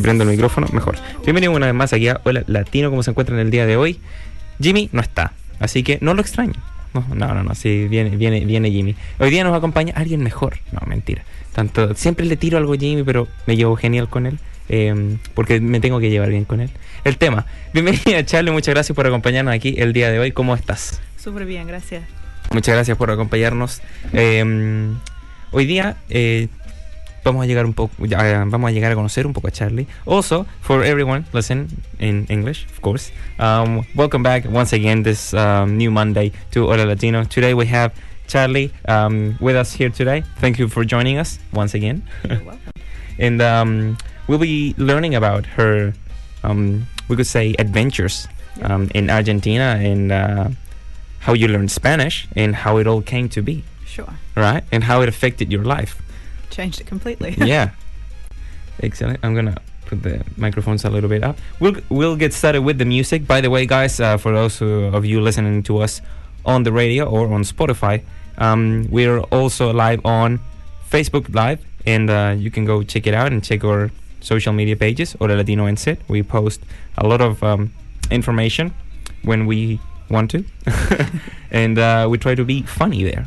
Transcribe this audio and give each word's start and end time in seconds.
Si 0.00 0.02
prendo 0.02 0.24
el 0.24 0.30
micrófono, 0.30 0.66
mejor. 0.72 0.96
Bienvenido 1.24 1.52
una 1.52 1.66
vez 1.66 1.74
más 1.74 1.92
aquí 1.92 2.08
a 2.08 2.20
Hola 2.24 2.42
Latino, 2.46 2.88
¿cómo 2.88 3.02
se 3.02 3.10
encuentran 3.10 3.38
el 3.38 3.50
día 3.50 3.66
de 3.66 3.76
hoy? 3.76 4.00
Jimmy 4.60 4.88
no 4.92 5.02
está, 5.02 5.32
así 5.58 5.82
que 5.82 5.98
no 6.00 6.14
lo 6.14 6.22
extraño. 6.22 6.54
No, 6.94 7.04
no, 7.14 7.34
no, 7.34 7.42
no, 7.42 7.54
sí, 7.54 7.86
viene, 7.86 8.16
viene, 8.16 8.44
viene 8.46 8.70
Jimmy. 8.70 8.96
Hoy 9.18 9.30
día 9.30 9.44
nos 9.44 9.54
acompaña 9.54 9.92
alguien 9.94 10.22
mejor. 10.22 10.56
No, 10.72 10.80
mentira. 10.86 11.22
Tanto, 11.54 11.94
siempre 11.94 12.24
le 12.24 12.36
tiro 12.36 12.56
algo 12.56 12.72
a 12.72 12.76
Jimmy, 12.78 13.02
pero 13.02 13.28
me 13.46 13.56
llevo 13.56 13.76
genial 13.76 14.08
con 14.08 14.26
él. 14.26 14.38
eh, 14.70 15.18
porque 15.34 15.60
me 15.60 15.80
tengo 15.80 16.00
que 16.00 16.08
llevar 16.10 16.30
bien 16.30 16.44
con 16.46 16.60
él. 16.60 16.70
El 17.04 17.18
tema. 17.18 17.44
Bienvenida, 17.74 18.24
Charlie. 18.24 18.52
Muchas 18.52 18.74
gracias 18.74 18.96
por 18.96 19.06
acompañarnos 19.06 19.54
aquí 19.54 19.74
el 19.78 19.92
día 19.92 20.10
de 20.10 20.18
hoy. 20.18 20.32
¿Cómo 20.32 20.54
estás? 20.54 21.00
Súper 21.16 21.44
bien, 21.44 21.66
gracias. 21.66 22.04
Muchas 22.52 22.74
gracias 22.74 22.96
por 22.96 23.10
acompañarnos. 23.10 23.82
Eh, 24.12 24.88
hoy 25.52 25.66
día 25.66 25.96
eh, 26.08 26.48
vamos 27.24 27.42
a 27.44 27.46
llegar 27.46 27.64
un 27.66 27.72
poco, 27.74 28.04
ya, 28.06 28.44
vamos 28.46 28.68
a 28.68 28.72
llegar 28.72 28.92
a 28.92 28.94
conocer 28.94 29.26
un 29.26 29.32
poco 29.32 29.48
a 29.48 29.50
Charlie. 29.50 29.86
Also, 30.06 30.46
for 30.60 30.84
everyone, 30.84 31.24
listen 31.32 31.68
in 31.98 32.26
English, 32.28 32.66
of 32.66 32.80
course. 32.80 33.12
Um, 33.38 33.84
welcome 33.94 34.22
back 34.22 34.44
once 34.48 34.72
again 34.72 35.02
this 35.02 35.34
um, 35.34 35.76
new 35.76 35.90
Monday 35.90 36.32
to 36.52 36.66
Hola 36.66 36.84
Latino. 36.86 37.24
Today 37.24 37.54
we 37.54 37.66
have 37.66 37.92
Charlie 38.26 38.72
um, 38.88 39.36
with 39.40 39.56
us 39.56 39.72
here 39.72 39.90
today. 39.90 40.22
Thank 40.38 40.58
you 40.58 40.68
for 40.68 40.84
joining 40.84 41.18
us 41.18 41.38
once 41.52 41.74
again. 41.74 42.02
You're 42.24 42.42
welcome. 42.44 42.72
and 43.18 43.42
um, 43.42 43.98
we'll 44.28 44.38
be 44.38 44.74
learning 44.78 45.14
about 45.14 45.44
her, 45.56 45.92
um, 46.42 46.86
we 47.08 47.16
could 47.16 47.26
say, 47.26 47.54
adventures 47.58 48.28
um, 48.62 48.90
in 48.94 49.10
Argentina 49.10 49.76
and 49.80 50.12
uh, 50.12 50.48
how 51.20 51.34
you 51.34 51.48
learned 51.48 51.70
Spanish 51.70 52.26
and 52.36 52.54
how 52.54 52.78
it 52.78 52.86
all 52.86 53.02
came 53.02 53.28
to 53.30 53.42
be, 53.42 53.62
Sure. 53.84 54.08
right? 54.36 54.64
And 54.72 54.84
how 54.84 55.02
it 55.02 55.08
affected 55.08 55.52
your 55.52 55.64
life. 55.64 56.00
Changed 56.50 56.80
it 56.80 56.86
completely. 56.86 57.34
yeah, 57.38 57.70
excellent. 58.82 59.20
I'm 59.22 59.34
gonna 59.34 59.56
put 59.86 60.02
the 60.02 60.24
microphones 60.36 60.84
a 60.84 60.90
little 60.90 61.08
bit 61.08 61.22
up. 61.22 61.36
We'll 61.60 61.76
we'll 61.88 62.16
get 62.16 62.32
started 62.32 62.62
with 62.62 62.78
the 62.78 62.84
music. 62.84 63.26
By 63.26 63.40
the 63.40 63.50
way, 63.50 63.66
guys, 63.66 64.00
uh, 64.00 64.16
for 64.16 64.32
those 64.32 64.58
who, 64.58 64.84
of 64.86 65.04
you 65.04 65.20
listening 65.20 65.62
to 65.64 65.78
us 65.78 66.00
on 66.44 66.62
the 66.62 66.72
radio 66.72 67.04
or 67.04 67.32
on 67.32 67.42
Spotify, 67.42 68.02
um, 68.38 68.86
we're 68.90 69.20
also 69.30 69.72
live 69.72 70.00
on 70.04 70.40
Facebook 70.90 71.34
Live, 71.34 71.64
and 71.86 72.10
uh, 72.10 72.34
you 72.36 72.50
can 72.50 72.64
go 72.64 72.82
check 72.82 73.06
it 73.06 73.14
out 73.14 73.32
and 73.32 73.44
check 73.44 73.64
our 73.64 73.90
social 74.20 74.52
media 74.52 74.76
pages 74.76 75.16
or 75.20 75.28
Latino 75.28 75.72
Sit. 75.74 76.00
We 76.08 76.22
post 76.22 76.60
a 76.98 77.06
lot 77.06 77.20
of 77.20 77.42
um, 77.42 77.72
information 78.10 78.74
when 79.22 79.46
we 79.46 79.80
want 80.08 80.30
to, 80.32 80.44
and 81.50 81.78
uh, 81.78 82.06
we 82.10 82.18
try 82.18 82.34
to 82.34 82.44
be 82.44 82.62
funny 82.62 83.04
there. 83.04 83.26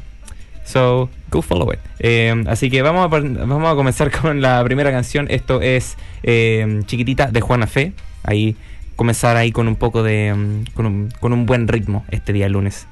So, 0.66 1.09
go 1.33 1.41
follow 1.41 1.73
it. 1.73 1.79
Eh, 1.99 2.44
así 2.47 2.69
que 2.69 2.81
vamos 2.81 3.05
a, 3.05 3.07
vamos 3.07 3.71
a 3.71 3.75
comenzar 3.75 4.11
con 4.21 4.41
la 4.41 4.63
primera 4.63 4.91
canción. 4.91 5.27
Esto 5.29 5.61
es 5.61 5.97
eh, 6.21 6.81
Chiquitita 6.85 7.27
de 7.27 7.41
Juana 7.41 7.67
Fe. 7.67 7.94
Ahí 8.23 8.55
comenzar 8.95 9.35
ahí 9.35 9.51
con 9.51 9.67
un 9.67 9.75
poco 9.75 10.03
de. 10.03 10.33
mm, 10.33 10.73
con, 10.73 10.85
un, 10.85 11.13
con 11.19 11.33
un 11.33 11.45
buen 11.45 11.67
ritmo 11.67 12.05
este 12.09 12.31
día 12.31 12.47
lunes. 12.47 12.88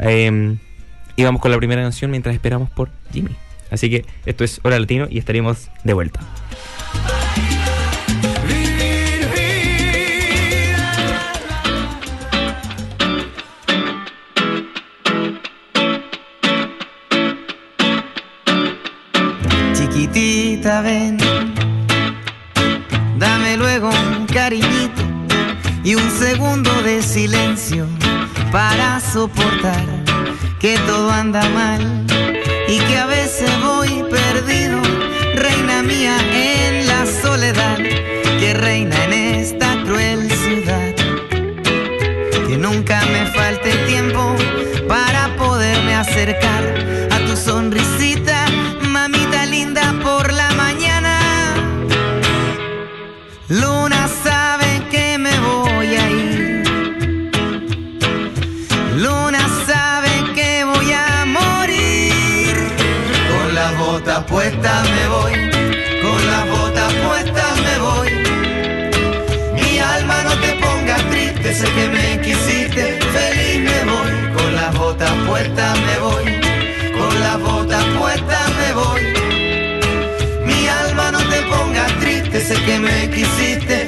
Eh, 0.00 0.56
y 1.14 1.24
vamos 1.24 1.40
con 1.40 1.50
la 1.50 1.56
primera 1.56 1.80
canción 1.82 2.10
mientras 2.10 2.34
esperamos 2.34 2.68
por 2.70 2.90
Jimmy. 3.12 3.34
Así 3.70 3.88
que 3.88 4.04
esto 4.26 4.44
es 4.44 4.60
Hora 4.62 4.78
Latino 4.78 5.06
y 5.08 5.18
estaremos 5.18 5.70
de 5.82 5.94
vuelta. 5.94 6.20
Ven, 20.66 21.16
dame 23.18 23.56
luego 23.56 23.88
un 23.88 24.26
cariñito 24.26 25.00
y 25.84 25.94
un 25.94 26.10
segundo 26.10 26.82
de 26.82 27.02
silencio 27.02 27.86
para 28.50 28.98
soportar 28.98 29.84
que 30.58 30.76
todo 30.78 31.08
anda 31.12 31.48
mal 31.50 32.04
y 32.66 32.80
que 32.80 32.98
a 32.98 33.06
veces 33.06 33.48
voy 33.62 34.04
perdido, 34.10 34.82
reina 35.36 35.84
mía 35.84 36.18
Luna 53.48 54.08
sabe 54.24 54.82
que 54.90 55.18
me 55.18 55.30
voy 55.38 55.94
a 55.94 56.10
ir. 56.10 56.64
Luna 58.96 59.38
sabe 59.64 60.10
que 60.34 60.64
voy 60.64 60.92
a 60.92 61.24
morir. 61.26 62.56
Con 63.30 63.54
la 63.54 63.70
bota 63.78 64.26
puesta 64.26 64.82
me 64.82 65.08
voy. 65.08 65.32
Con 66.02 66.26
la 66.28 66.44
bota 66.56 66.88
puesta 67.06 67.44
me 67.62 67.78
voy. 67.78 68.10
Mi 69.54 69.78
alma 69.78 70.22
no 70.24 70.32
te 70.40 70.52
pongas 70.54 71.08
triste, 71.10 71.54
sé 71.54 71.68
que 71.70 71.88
me 71.88 72.20
quisiste. 72.22 72.98
Feliz 73.14 73.60
me 73.60 73.84
voy. 73.92 74.34
Con 74.36 74.56
la 74.56 74.70
bota 74.72 75.06
puesta 75.24 75.72
me 75.86 75.98
voy. 76.00 76.15
Que 82.66 82.78
me 82.80 83.08
quisiste. 83.10 83.85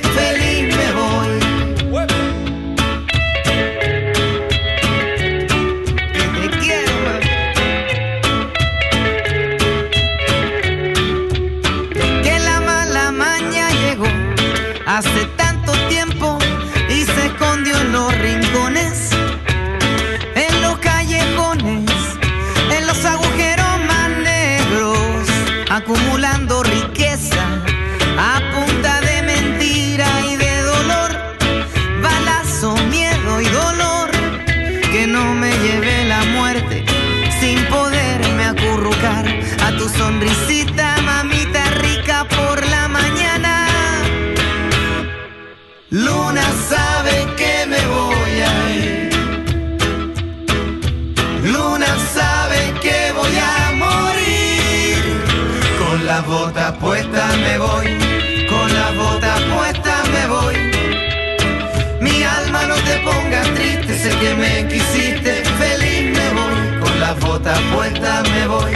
Botas 67.49 67.63
puestas 67.75 68.31
me 68.31 68.47
voy, 68.47 68.73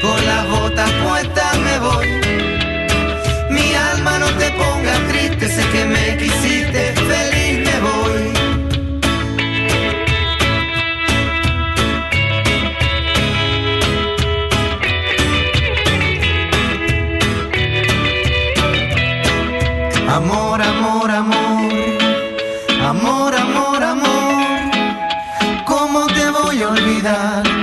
con 0.00 0.26
las 0.26 0.48
botas 0.48 0.90
puestas 1.04 1.58
me 1.58 1.78
voy. 1.80 2.06
Mi 3.50 3.74
alma 3.74 4.18
no 4.18 4.26
te 4.38 4.50
ponga 4.52 4.94
triste, 5.08 5.48
sé 5.48 5.62
que 5.72 5.84
me 5.84 6.16
quisiste, 6.16 6.94
feliz 6.94 7.58
me 7.66 7.80
voy. 7.80 8.22
Amor, 20.08 20.62
amor, 20.62 21.10
amor, 21.10 21.72
amor, 22.88 23.34
amor, 23.34 23.82
amor, 23.82 24.62
¿cómo 25.64 26.06
te 26.06 26.30
voy 26.30 26.62
a 26.62 26.68
olvidar? 26.68 27.55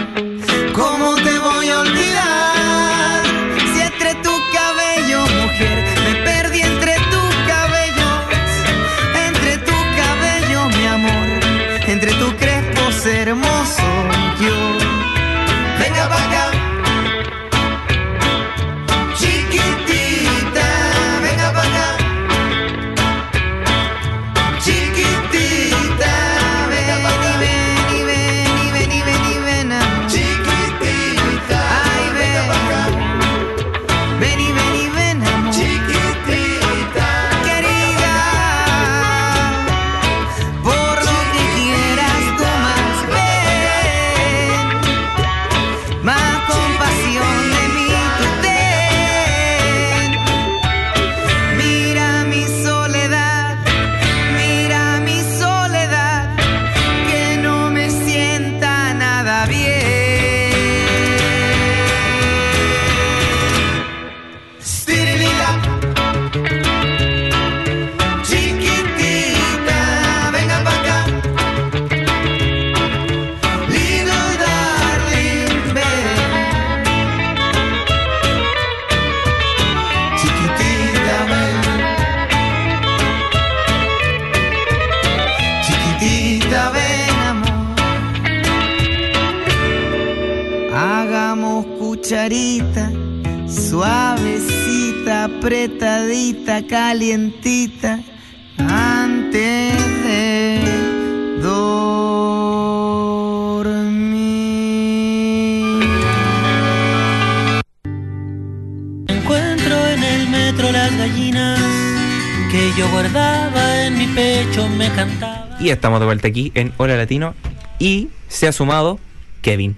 Me 114.89 114.95
cantaba. 114.95 115.57
Y 115.59 115.69
estamos 115.69 115.99
de 115.99 116.05
vuelta 116.05 116.27
aquí 116.27 116.51
en 116.55 116.73
Hora 116.77 116.95
Latino. 116.97 117.33
Y 117.79 118.09
se 118.27 118.47
ha 118.47 118.51
sumado 118.51 118.99
Kevin. 119.41 119.75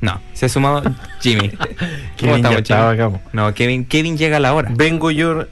No, 0.00 0.20
se 0.32 0.46
ha 0.46 0.48
sumado 0.48 0.82
Jimmy. 1.20 1.48
¿Cómo 1.50 1.66
Kevin 2.16 2.36
estamos, 2.36 2.62
Jimmy? 2.66 2.80
acá. 3.02 3.10
No, 3.32 3.54
Kevin, 3.54 3.84
Kevin 3.84 4.16
llega 4.16 4.38
a 4.38 4.40
la 4.40 4.54
hora. 4.54 4.70
Vengo 4.74 5.10
yo. 5.10 5.46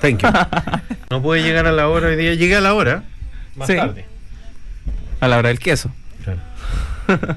Thank 0.00 0.20
you. 0.22 0.28
No 1.10 1.22
pude 1.22 1.42
llegar 1.42 1.66
a 1.66 1.72
la 1.72 1.88
hora 1.88 2.08
hoy 2.08 2.16
día. 2.16 2.34
Llegué 2.34 2.56
a 2.56 2.60
la 2.60 2.74
hora. 2.74 3.04
Más 3.54 3.68
Sí. 3.68 3.76
tarde. 3.76 4.04
A 5.20 5.28
la 5.28 5.38
hora 5.38 5.48
del 5.48 5.58
queso. 5.58 5.90
Claro. 6.24 6.40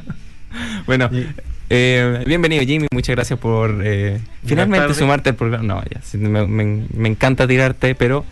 Bueno, 0.88 1.10
Y- 1.12 1.28
eh, 1.70 2.24
bienvenido 2.26 2.64
Jimmy, 2.64 2.88
muchas 2.92 3.16
gracias 3.16 3.38
por 3.38 3.82
eh, 3.84 4.20
finalmente 4.44 4.88
tarde. 4.88 4.96
sumarte 5.00 5.30
al 5.30 5.36
programa. 5.36 5.64
No, 5.64 5.84
ya, 5.84 6.00
me- 6.18 6.48
me 6.48 7.10
encanta 7.10 7.46
tirarte, 7.48 7.94
pero 7.94 8.26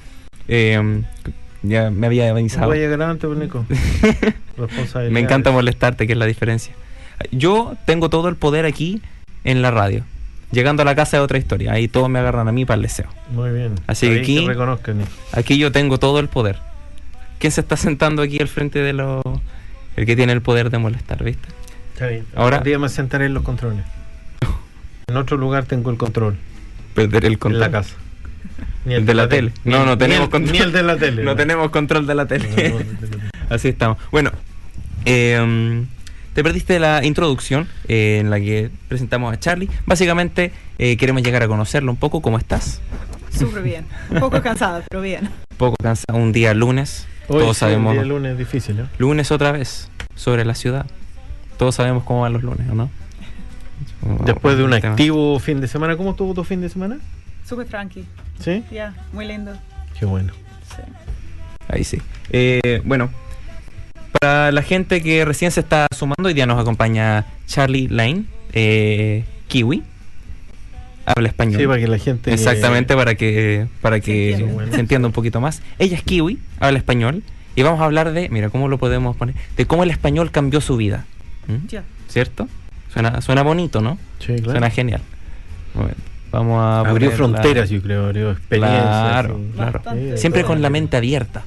eh, 0.47 1.03
ya 1.67 1.89
me 1.89 2.07
había 2.07 2.29
avisado. 2.29 2.67
voy 2.67 2.77
a 2.77 2.81
llegar 2.81 3.01
antes, 3.03 3.29
Nico. 3.29 3.65
Me 5.09 5.19
encanta 5.19 5.51
molestarte, 5.51 6.07
que 6.07 6.13
es 6.13 6.19
la 6.19 6.25
diferencia. 6.25 6.73
Yo 7.31 7.75
tengo 7.85 8.09
todo 8.09 8.29
el 8.29 8.35
poder 8.35 8.65
aquí 8.65 9.01
en 9.43 9.61
la 9.61 9.71
radio. 9.71 10.03
Llegando 10.51 10.83
a 10.83 10.85
la 10.85 10.95
casa 10.95 11.17
es 11.17 11.23
otra 11.23 11.37
historia. 11.37 11.73
Ahí 11.73 11.87
todos 11.87 12.09
me 12.09 12.19
agarran 12.19 12.47
a 12.47 12.51
mí 12.51 12.65
para 12.65 12.75
el 12.75 12.83
deseo. 12.83 13.07
Muy 13.31 13.49
bien. 13.51 13.75
Así 13.87 14.07
que. 14.21 14.47
Aquí 15.33 15.57
yo 15.57 15.71
tengo 15.71 15.97
todo 15.97 16.19
el 16.19 16.29
poder. 16.29 16.59
¿Quién 17.39 17.51
se 17.51 17.61
está 17.61 17.75
sentando 17.75 18.21
aquí 18.21 18.39
al 18.39 18.47
frente 18.47 18.79
de 18.79 18.93
los... 18.93 19.21
El 19.97 20.05
que 20.05 20.15
tiene 20.15 20.33
el 20.33 20.41
poder 20.41 20.69
de 20.69 20.77
molestar, 20.77 21.23
¿viste? 21.23 21.47
Está 21.93 22.07
bien. 22.07 22.25
Ahora- 22.35 22.59
Un 22.59 22.63
día 22.63 22.79
me 22.79 22.89
sentaré 22.89 23.25
en 23.25 23.33
los 23.33 23.43
controles. 23.43 23.83
En 25.07 25.17
otro 25.17 25.37
lugar 25.37 25.65
tengo 25.65 25.89
el 25.91 25.97
control. 25.97 26.37
Perder 26.93 27.25
el 27.25 27.37
control. 27.37 27.63
En 27.63 27.71
la 27.71 27.77
casa. 27.77 27.95
Ni 28.85 28.93
El 28.93 29.05
de 29.05 29.13
la 29.15 29.27
tele. 29.27 29.51
No, 29.63 29.83
no 29.85 29.91
ni 29.93 29.97
tenemos 29.97 30.25
el- 30.25 30.29
control. 30.31 30.51
Ni 30.53 30.59
el 30.59 30.71
de 30.71 30.83
la 30.83 30.95
tele. 30.97 31.23
No 31.23 31.35
tenemos 31.35 31.69
control 31.71 32.05
de 32.07 32.15
la 32.15 32.25
tele. 32.27 32.75
Así 33.49 33.67
estamos. 33.69 33.97
Bueno, 34.11 34.31
eh, 35.05 35.83
te 36.33 36.43
perdiste 36.43 36.79
la 36.79 37.03
introducción 37.03 37.67
eh, 37.87 38.17
en 38.19 38.29
la 38.29 38.39
que 38.39 38.69
presentamos 38.87 39.33
a 39.33 39.39
Charlie. 39.39 39.69
Básicamente 39.85 40.51
eh, 40.77 40.97
queremos 40.97 41.23
llegar 41.23 41.43
a 41.43 41.47
conocerlo 41.47 41.91
un 41.91 41.97
poco. 41.97 42.21
¿Cómo 42.21 42.37
estás? 42.37 42.81
Súper 43.31 43.63
bien. 43.63 43.85
Un 44.09 44.19
poco 44.19 44.41
cansada, 44.41 44.83
pero 44.89 45.01
bien. 45.01 45.29
Poco 45.57 45.75
cansado. 45.81 46.17
Un 46.17 46.31
día 46.31 46.53
lunes. 46.53 47.07
Hoy 47.27 47.39
Todos 47.39 47.57
sí, 47.57 47.61
sabemos. 47.61 47.93
El 47.95 47.99
día 48.03 48.07
lunes 48.07 48.31
es 48.33 48.37
difícil, 48.37 48.77
¿no? 48.77 48.87
Lunes 48.97 49.31
otra 49.31 49.51
vez. 49.51 49.89
Sobre 50.15 50.45
la 50.45 50.55
ciudad. 50.55 50.85
Todos 51.57 51.75
sabemos 51.75 52.03
cómo 52.03 52.21
van 52.21 52.33
los 52.33 52.43
lunes, 52.43 52.69
¿o 52.69 52.75
no? 52.75 52.89
Después 54.25 54.57
de 54.57 54.63
un 54.63 54.73
activo 54.73 55.39
fin 55.39 55.59
de 55.61 55.67
semana, 55.67 55.97
¿cómo 55.97 56.11
estuvo 56.11 56.33
tu 56.33 56.43
fin 56.43 56.61
de 56.61 56.69
semana? 56.69 56.99
Súper 57.47 57.67
tranqui. 57.67 58.05
¿Sí? 58.39 58.63
Ya, 58.71 58.93
muy 59.13 59.25
lindo. 59.25 59.53
Qué 59.97 60.05
bueno. 60.05 60.33
Sí. 60.75 60.81
Ahí 61.67 61.83
sí. 61.83 62.01
Eh, 62.31 62.81
bueno, 62.83 63.09
para 64.19 64.51
la 64.51 64.61
gente 64.61 65.01
que 65.01 65.25
recién 65.25 65.51
se 65.51 65.59
está 65.59 65.87
sumando, 65.95 66.27
hoy 66.27 66.33
día 66.33 66.45
nos 66.45 66.59
acompaña 66.59 67.25
Charlie 67.47 67.87
Lane, 67.87 68.25
eh, 68.53 69.23
Kiwi. 69.47 69.83
Habla 71.05 71.27
español. 71.29 71.61
Sí, 71.61 71.67
para 71.67 71.79
que 71.79 71.87
la 71.87 71.99
gente. 71.99 72.33
Exactamente, 72.33 72.95
para 72.95 73.13
que, 73.13 73.67
para 73.81 73.99
que 73.99 74.31
Se 74.37 74.71
se, 74.73 74.79
entienda. 74.79 75.07
un 75.07 75.13
poquito 75.13 75.39
más. 75.39 75.61
Ella 75.77 75.97
es 75.97 76.03
Kiwi, 76.03 76.39
habla 76.59 76.79
español. 76.79 77.21
Y 77.55 77.61
vamos 77.61 77.79
a 77.79 77.85
hablar 77.85 78.11
de, 78.11 78.27
mira, 78.29 78.49
¿cómo 78.49 78.67
lo 78.67 78.79
podemos 78.79 79.15
poner? 79.15 79.35
De 79.55 79.65
cómo 79.65 79.83
el 79.83 79.91
español 79.91 80.31
cambió 80.31 80.59
su 80.61 80.75
vida. 80.77 81.05
¿Mm? 81.47 81.67
Ya. 81.67 81.83
¿Cierto? 82.09 82.49
Suena, 82.91 83.21
suena 83.21 83.43
bonito, 83.43 83.81
¿no? 83.81 83.97
Sí, 84.19 84.33
claro. 84.37 84.51
Suena 84.51 84.69
genial. 84.71 85.01
Bueno, 85.73 85.93
vamos 86.39 86.61
a 86.61 86.79
Abrió 86.89 87.09
la- 87.09 87.15
fronteras, 87.15 87.69
yo 87.69 87.81
creo, 87.81 88.05
abrió 88.05 88.31
experiencias. 88.31 88.81
Claro, 88.83 89.39
claro. 89.55 89.81
Siempre 90.15 90.43
con 90.43 90.61
la 90.61 90.69
mente 90.69 90.97
abierta. 90.97 91.43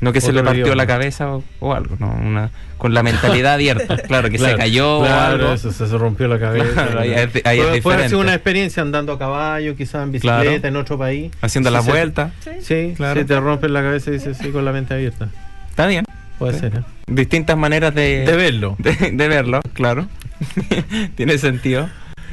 No 0.00 0.14
que 0.14 0.22
se 0.22 0.32
le 0.32 0.42
partió 0.42 0.62
idioma. 0.62 0.76
la 0.76 0.86
cabeza 0.86 1.30
o, 1.34 1.44
o 1.58 1.74
algo, 1.74 1.94
no, 1.98 2.08
una, 2.24 2.50
con 2.78 2.94
la 2.94 3.02
mentalidad 3.02 3.52
abierta. 3.54 3.98
Claro, 4.08 4.30
que 4.30 4.38
se 4.38 4.56
cayó 4.56 5.00
claro, 5.00 5.34
o 5.34 5.36
algo. 5.42 5.52
eso, 5.52 5.70
se, 5.72 5.86
se 5.86 5.98
rompió 5.98 6.26
la 6.26 6.38
cabeza. 6.38 6.72
Claro, 6.72 7.00
ahí 7.00 7.12
es- 7.12 7.44
ahí 7.46 7.60
es 7.60 7.82
Puede- 7.82 8.08
ser 8.08 8.16
una 8.16 8.32
experiencia 8.32 8.82
andando 8.82 9.12
a 9.12 9.18
caballo, 9.18 9.76
quizás 9.76 10.02
en 10.04 10.12
bicicleta, 10.12 10.42
Claro. 10.42 10.68
en 10.68 10.76
otro 10.76 10.96
país. 10.96 11.30
Haciendo 11.42 11.68
Sí, 11.68 11.74
la 11.76 11.82
sí. 11.82 11.90
vuelta. 11.90 12.30
Sí. 12.40 12.50
Sí, 12.62 12.94
Claro. 12.96 13.20
si 13.20 13.26
te 13.26 13.38
rompes 13.40 13.70
la 13.70 13.82
cabeza 13.82 14.08
y 14.08 14.14
dices 14.14 14.38
sí 14.38 14.48
con 14.48 14.64
la 14.64 14.72
mente 14.72 14.94
abierta. 14.94 15.28
Está 15.68 15.86
bien. 15.86 16.04
Puede 16.38 16.54
Sí. 16.54 16.60
ser, 16.60 16.76
¿eh? 16.76 16.82
Distintas 17.06 17.58
maneras 17.58 17.94
de, 17.94 18.24
De 18.24 18.36
verlo. 18.36 18.76
de, 18.78 18.92
de 19.12 19.28
verlo, 19.28 19.60
claro. 19.74 20.06
Tiene 21.14 21.36
sentido. 21.36 21.90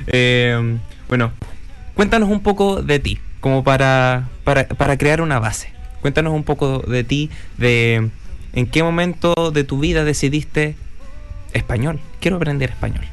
Eh, 0.07 0.77
bueno, 1.09 1.31
cuéntanos 1.97 2.29
un 2.29 2.39
poco 2.39 2.81
de 2.81 2.99
ti, 2.99 3.19
como 3.41 3.65
para, 3.65 4.29
para, 4.45 4.69
para 4.69 4.97
crear 4.97 5.19
una 5.19 5.39
base. 5.39 5.73
Cuéntanos 6.01 6.33
un 6.33 6.43
poco 6.43 6.79
de 6.79 7.03
ti, 7.03 7.29
de 7.57 8.09
¿En 8.57 8.65
qué 8.65 8.81
momento 8.81 9.51
de 9.53 9.63
tu 9.63 9.77
vida 9.77 10.03
decidiste 10.03 10.75
español? 11.53 11.99
Quiero 12.19 12.37
aprender 12.37 12.71
español. 12.71 13.05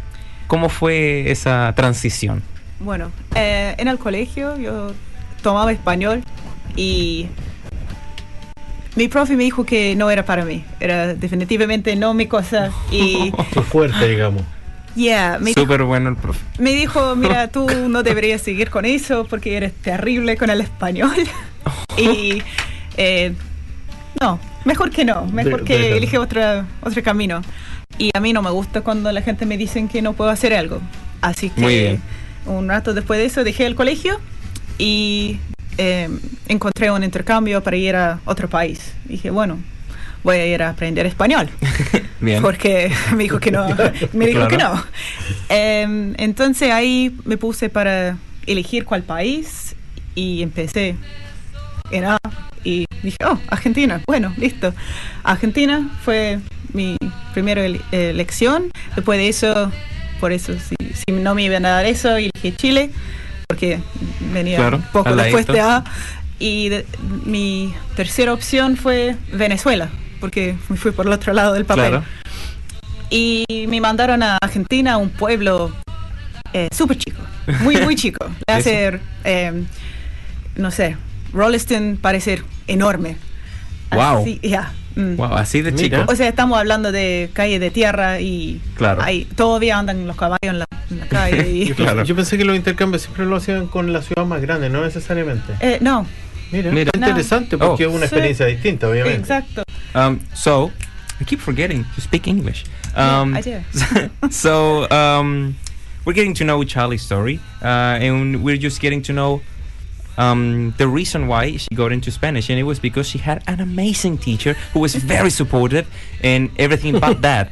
¿Cómo 0.47 0.71
fue 0.71 1.31
esa 1.31 1.71
transición? 1.77 2.43
Bueno, 2.81 3.11
eh, 3.35 3.75
en 3.77 3.89
el 3.89 3.99
colegio 3.99 4.57
yo 4.59 4.93
tomaba 5.43 5.71
español 5.71 6.23
y 6.77 7.29
mi 8.97 9.09
profe 9.09 9.37
me 9.37 9.45
dijo 9.45 9.67
que 9.67 9.95
no 9.97 10.11
era 10.11 10.25
para 10.25 10.47
mí. 10.47 10.65
Era 10.81 11.15
definitivamente 11.15 11.95
no 11.95 12.15
mi 12.15 12.27
cosa. 12.27 12.71
Y, 12.91 13.31
Qué 13.53 13.61
fuerte, 13.61 14.09
digamos. 14.09 14.45
Yeah, 14.95 15.39
Súper 15.55 15.83
bueno 15.85 16.09
el 16.11 16.17
profe. 16.17 16.41
me 16.59 16.73
dijo, 16.75 17.15
mira, 17.17 17.49
tú 17.49 17.67
no 17.89 18.03
deberías 18.03 18.41
seguir 18.43 18.71
con 18.71 18.85
eso 18.85 19.27
porque 19.29 19.57
eres 19.57 19.73
terrible 19.75 20.37
con 20.37 20.51
el 20.51 20.61
español. 20.61 21.15
y 21.99 22.43
eh, 22.97 23.35
no, 24.21 24.39
mejor 24.65 24.91
que 24.91 25.05
no, 25.05 25.27
mejor 25.27 25.61
De- 25.61 25.65
que 25.65 25.75
déjalo. 25.79 25.97
elige 25.97 26.19
otro, 26.19 26.41
otro 26.83 27.03
camino. 27.03 27.43
Y 27.99 28.11
a 28.15 28.21
mí 28.21 28.33
no 28.33 28.43
me 28.43 28.51
gusta 28.51 28.81
cuando 28.81 29.11
la 29.13 29.23
gente 29.23 29.47
me 29.47 29.57
dicen 29.57 29.89
que 29.89 30.03
no 30.03 30.15
puedo 30.15 30.31
hacer 30.31 30.53
algo. 30.55 30.81
Así 31.21 31.49
que 31.51 31.99
un 32.47 32.69
rato 32.69 32.93
después 32.93 33.19
de 33.21 33.27
eso 33.27 33.45
dejé 33.45 33.67
el 33.67 33.75
colegio 33.77 34.21
y 34.79 35.39
eh, 35.79 36.09
encontré 36.49 36.91
un 36.91 37.05
intercambio 37.05 37.63
para 37.63 37.77
ir 37.77 37.95
a 37.97 38.19
otro 38.25 38.49
país. 38.49 38.93
Dije, 39.05 39.31
bueno, 39.31 39.59
voy 40.25 40.37
a 40.39 40.47
ir 40.47 40.63
a 40.63 40.71
aprender 40.71 41.07
español 41.07 41.49
Bien. 42.21 42.43
porque 42.43 42.91
me 43.15 43.23
dijo 43.25 43.39
que 43.39 43.51
no, 43.53 43.67
me 44.13 44.27
dijo 44.27 44.47
Claro. 44.47 44.49
que 44.49 44.57
no. 44.57 44.85
Em, 45.49 46.15
entonces 46.19 46.71
ahí 46.73 47.15
me 47.25 47.37
puse 47.37 47.69
para 47.69 48.17
elegir 48.47 48.85
cuál 48.85 49.03
país 49.05 49.77
y 50.15 50.43
empecé 50.43 50.97
en 51.91 52.05
A 52.05 52.19
y 52.65 52.87
dije, 53.03 53.19
oh, 53.27 53.39
Argentina, 53.49 54.01
bueno, 54.07 54.33
listo. 54.39 54.73
Argentina 55.23 55.91
fue 56.03 56.39
mi 56.73 56.97
primera 57.35 57.63
ele- 57.65 57.81
elección. 57.93 58.71
Después 58.97 59.19
de 59.19 59.29
eso, 59.29 59.71
por 60.19 60.33
eso, 60.33 60.55
si, 60.59 60.75
si 60.95 61.13
no 61.13 61.35
me 61.35 61.43
iban 61.43 61.67
a 61.67 61.71
dar 61.71 61.85
eso, 61.87 62.17
elegí 62.17 62.53
Chile, 62.57 62.91
porque 63.47 63.81
venía 64.33 64.57
Claro, 64.57 64.83
poco 64.93 65.15
después 65.15 65.47
de. 65.47 65.61
A. 65.61 65.85
Y 66.39 66.71
de- 66.71 66.87
mi 67.27 67.75
tercera 67.97 68.33
opción 68.33 68.77
fue 68.79 69.17
Venezuela, 69.33 69.91
porque 70.25 70.57
me 70.71 70.79
fui 70.79 70.91
por 70.91 71.05
el 71.05 71.13
otro 71.13 71.35
lado 71.35 71.53
del 71.53 71.67
papel. 71.67 71.91
Claro. 71.91 72.05
Y 73.11 73.45
me 73.69 73.79
mandaron 73.79 74.23
a 74.23 74.39
Argentina, 74.41 74.95
a 74.95 74.97
un 74.97 75.11
pueblo 75.11 75.71
eh, 76.55 76.69
súper 76.75 76.97
chico, 76.97 77.21
muy, 77.61 77.77
muy 77.77 77.95
chico. 77.95 78.25
Le 78.49 78.59
Eso. 78.59 78.71
hace, 78.71 79.01
eh, 79.25 79.65
no 80.57 80.71
sé, 80.71 80.97
Rolliston 81.35 81.99
parece 82.01 82.43
enorme. 82.67 83.19
Wow. 83.93 84.23
Así, 84.23 84.41
ya, 84.43 84.73
mm. 84.97 85.17
Wow, 85.17 85.35
así 85.35 85.61
de 85.61 85.73
Mira. 85.73 85.99
chico. 86.01 86.11
O 86.13 86.17
sea, 86.17 86.27
estamos 86.27 86.59
hablando 86.59 86.91
de 86.91 87.29
calle 87.35 87.59
de 87.59 87.71
tierra 87.71 88.19
y 88.21 88.63
Claro. 88.79 89.03
ahí 89.03 89.27
todavía 89.37 89.79
andan 89.79 90.07
los 90.07 90.17
caballos 90.17 90.39
en 90.43 90.59
la, 90.61 90.67
en 90.91 91.01
la 91.01 91.07
calle. 91.07 91.51
y- 91.51 91.67
Yo, 91.69 91.75
Claro. 91.75 92.03
yo 92.03 92.17
pensé 92.17 92.39
que 92.39 92.47
los 92.47 92.57
intercambios 92.57 93.03
siempre 93.03 93.27
lo 93.27 93.37
hacían 93.37 93.67
con 93.67 93.93
la 93.93 94.01
ciudad 94.01 94.25
más 94.25 94.41
grande, 94.41 94.71
no 94.71 94.83
necesariamente. 94.83 95.53
Eh, 95.61 95.77
no, 95.83 96.07
Mira, 96.53 96.71
Mira. 96.73 96.91
interesante 96.95 97.57
porque 97.59 97.87
Oh. 97.87 97.91
es 97.91 97.95
una 97.95 98.07
Sí. 98.07 98.21
distinta, 98.53 98.89
obviamente. 98.89 99.21
exacto. 99.21 99.63
Um, 99.95 100.21
so, 100.35 100.71
I 101.21 101.25
keep 101.25 101.41
forgetting 101.41 101.85
to 101.95 102.01
speak 102.01 102.27
English. 102.27 102.65
Um, 102.97 103.35
I 103.37 103.41
do. 103.43 103.61
so, 104.31 104.89
um, 104.91 105.57
we're 106.05 106.13
getting 106.15 106.35
to 106.35 106.45
know 106.45 106.63
Charlie's 106.65 107.03
story, 107.03 107.41
uh, 107.63 107.99
and 108.01 108.43
we're 108.45 108.57
just 108.59 108.81
getting 108.81 109.03
to 109.03 109.13
know 109.13 109.41
um, 110.17 110.75
the 110.79 110.87
reason 110.87 111.27
why 111.27 111.57
she 111.57 111.67
got 111.75 111.91
into 111.91 112.11
Spanish, 112.13 112.49
and 112.49 112.57
it 112.59 112.63
was 112.63 112.79
because 112.79 113.09
she 113.09 113.19
had 113.19 113.43
an 113.49 113.61
amazing 113.61 114.17
teacher 114.19 114.55
who 114.73 114.79
was 114.81 114.95
very 114.95 115.31
supportive 115.41 115.87
and 116.23 116.51
everything 116.57 117.01
but 117.01 117.21
that. 117.23 117.51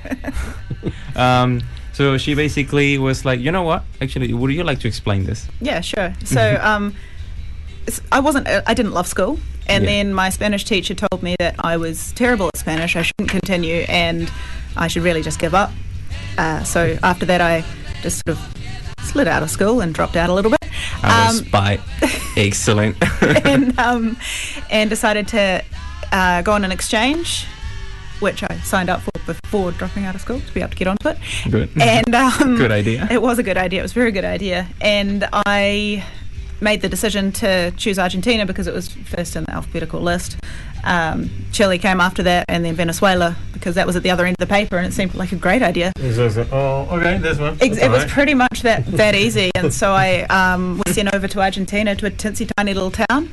um, 1.17 1.61
so 1.93 2.17
she 2.19 2.35
basically 2.35 2.99
was 2.99 3.25
like, 3.25 3.41
you 3.41 3.51
know 3.51 3.63
what? 3.63 3.83
Actually, 4.01 4.33
would 4.33 4.51
you 4.53 4.63
like 4.65 4.79
to 4.81 4.89
explain 4.89 5.25
this? 5.25 5.49
Yeah, 5.61 5.81
sure. 5.81 6.15
So, 6.25 6.59
um, 6.63 6.89
s- 6.89 6.95
I 8.11 8.21
wasn't, 8.21 8.49
uh, 8.49 8.63
I 8.67 8.75
didn't 8.75 8.93
love 8.93 9.07
school. 9.07 9.39
And 9.67 9.85
Yeah. 9.85 9.91
then 9.91 10.15
my 10.15 10.29
Spanish 10.31 10.65
teacher 10.65 10.95
told 10.95 11.23
me 11.23 11.37
that 11.39 11.55
I 11.61 11.77
was 11.77 12.13
terrible 12.13 12.49
at 12.49 12.57
Spanish, 12.59 12.97
I 12.97 13.03
shouldn't 13.03 13.29
continue, 13.31 13.85
and 13.89 14.31
I 14.77 14.89
should 14.89 15.03
really 15.03 15.23
just 15.23 15.39
give 15.39 15.55
up. 15.55 15.71
Uh, 16.37 16.65
so 16.65 16.99
after 17.03 17.27
that, 17.27 17.41
I 17.41 17.65
just 18.03 18.23
sort 18.27 18.37
of 18.39 19.05
slid 19.05 19.29
out 19.29 19.43
of 19.43 19.51
school 19.51 19.81
and 19.81 19.95
dropped 19.95 20.17
out 20.17 20.31
a 20.31 20.35
little 20.35 20.51
bit. 20.51 20.61
Out 21.03 21.31
Um, 21.31 21.39
of 21.39 21.47
spite. 21.47 21.81
Excellent. 22.37 22.97
and, 23.45 23.79
um, 23.87 24.17
and 24.71 24.89
decided 24.91 25.29
to 25.29 25.63
uh, 26.13 26.43
go 26.43 26.53
on 26.53 26.65
an 26.65 26.73
exchange, 26.73 27.47
which 28.21 28.43
I 28.43 28.57
signed 28.65 28.89
up 28.91 29.01
for 29.03 29.11
before 29.27 29.71
dropping 29.73 30.05
out 30.07 30.15
of 30.17 30.21
school 30.21 30.41
to 30.41 30.53
be 30.55 30.61
able 30.61 30.71
to 30.71 30.77
get 30.77 30.89
onto 30.89 31.09
it. 31.09 31.19
Good. 31.51 31.71
And 31.81 32.13
um, 32.15 32.57
Good 32.57 32.73
idea. 32.73 33.07
It 33.11 33.23
was 33.23 33.39
a 33.39 33.43
good 33.43 33.57
idea. 33.57 33.81
It 33.81 33.83
was 33.83 33.93
a 33.93 33.95
very 33.95 34.11
good 34.13 34.25
idea. 34.25 34.67
And 34.81 35.29
I 35.47 36.05
made 36.63 36.81
the 36.81 36.89
decision 36.89 37.33
to 37.33 37.71
choose 37.73 37.99
Argentina 37.99 38.47
because 38.47 38.67
it 38.67 38.75
was 38.75 38.89
first 38.89 39.37
in 39.37 39.45
the 39.45 39.53
alphabetical 39.53 40.01
list. 40.01 40.37
Um, 40.85 41.31
Chile 41.53 41.79
came 41.79 42.01
after 42.01 42.23
that, 42.25 42.47
and 42.49 42.65
then 42.65 42.75
Venezuela 42.75 43.37
because 43.53 43.77
that 43.77 43.87
was 43.87 43.95
at 43.95 44.03
the 44.03 44.11
other 44.11 44.27
end 44.27 44.37
of 44.41 44.49
the 44.49 44.53
paper, 44.53 44.77
and 44.77 44.87
it 44.87 44.93
seemed 44.93 45.15
like 45.15 45.33
a 45.33 45.37
great 45.37 45.63
idea. 45.63 45.93
So, 45.99 46.29
so, 46.29 46.47
oh, 46.51 46.89
okay, 46.97 47.19
this 47.19 47.39
one. 47.39 47.55
It, 47.55 47.59
That's 47.59 47.79
it 47.79 47.89
was 47.89 48.01
alright. 48.01 48.09
pretty 48.09 48.35
much 48.35 48.63
that, 48.63 48.87
that 48.93 49.15
easy, 49.15 49.51
and 49.55 49.73
so 49.73 49.93
I 49.93 50.23
um, 50.23 50.83
was 50.85 50.97
sent 50.97 51.15
over 51.15 51.29
to 51.29 51.41
Argentina 51.41 51.95
to 51.95 52.07
a 52.07 52.11
tinsy 52.11 52.51
tiny 52.57 52.75
little 52.75 52.91
town, 52.91 53.33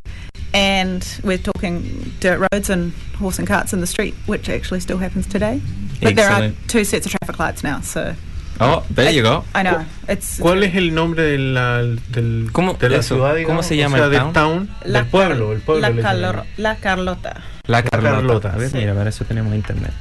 and 0.54 1.20
we're 1.24 1.38
talking 1.38 2.14
dirt 2.20 2.48
roads 2.52 2.70
and 2.70 2.94
horse 3.18 3.40
and 3.40 3.48
carts 3.48 3.74
in 3.74 3.82
the 3.82 3.88
street, 3.88 4.14
which 4.26 4.50
actually 4.50 4.80
still 4.80 4.98
happens 4.98 5.26
today. 5.26 5.62
But 6.02 6.16
there 6.16 6.30
are 6.30 6.52
two 6.68 6.84
sets 6.84 7.06
of 7.06 7.12
traffic 7.12 7.40
lights 7.40 7.64
now, 7.64 7.82
so 7.82 8.16
Oh, 8.62 8.84
there 8.94 9.14
you 9.14 9.24
go. 9.24 9.46
I 9.56 9.62
know 9.64 9.86
it's 10.10 10.38
¿Cuál 10.40 10.64
es 10.64 10.76
el 10.76 10.94
nombre 10.94 11.24
de 11.24 11.38
la, 11.38 11.78
del, 11.82 12.50
¿Cómo- 12.52 12.74
de 12.74 12.90
la 12.90 12.98
eso, 12.98 13.16
ciudad, 13.16 13.30
cómo 13.30 13.36
digamos? 13.38 13.66
se 13.66 13.76
O 13.76 13.78
llama 13.78 13.98
sea, 13.98 14.06
el 14.08 14.12
del 14.12 14.20
town? 14.22 14.34
town, 14.34 14.70
La 14.84 15.00
del 15.00 15.08
pueblo, 15.10 15.54
el 15.54 15.60
pueblo. 15.62 15.82
La, 15.82 15.90
le 15.90 15.96
dicen 15.96 16.12
Carlo- 16.12 16.42
ahí. 16.42 16.50
La 16.58 16.76
Carlota. 16.76 17.42
La 17.68 17.84
Carlota. 17.84 18.16
Carlota, 18.16 18.54
A 18.54 18.58
ver, 18.58 18.70
sí. 18.70 18.78
mira, 18.78 18.94
para 18.94 19.10
eso 19.10 19.24
tenemos 19.26 19.54
internet. 19.56 19.92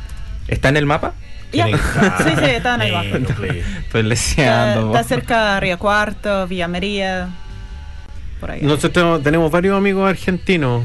¿Está 0.48 0.70
en 0.70 0.76
el 0.78 0.86
mapa? 0.86 1.12
Tienen- 1.52 1.76
Sí, 2.18 2.30
sí, 2.36 2.44
está 2.46 2.74
en 2.74 2.82
el 2.82 2.92
mapa. 2.92 3.06
Estoy 3.16 3.58
Está, 3.60 4.02
leseando. 4.02 4.86
está 4.88 5.04
cerca 5.04 5.54
de 5.54 5.60
Río 5.60 5.78
Cuarto, 5.78 6.46
Villa 6.48 6.66
María, 6.68 7.28
por 8.40 8.50
ahí. 8.50 8.60
Nosotros 8.62 9.22
tenemos 9.22 9.50
varios 9.52 9.76
amigos 9.76 10.08
argentinos. 10.08 10.84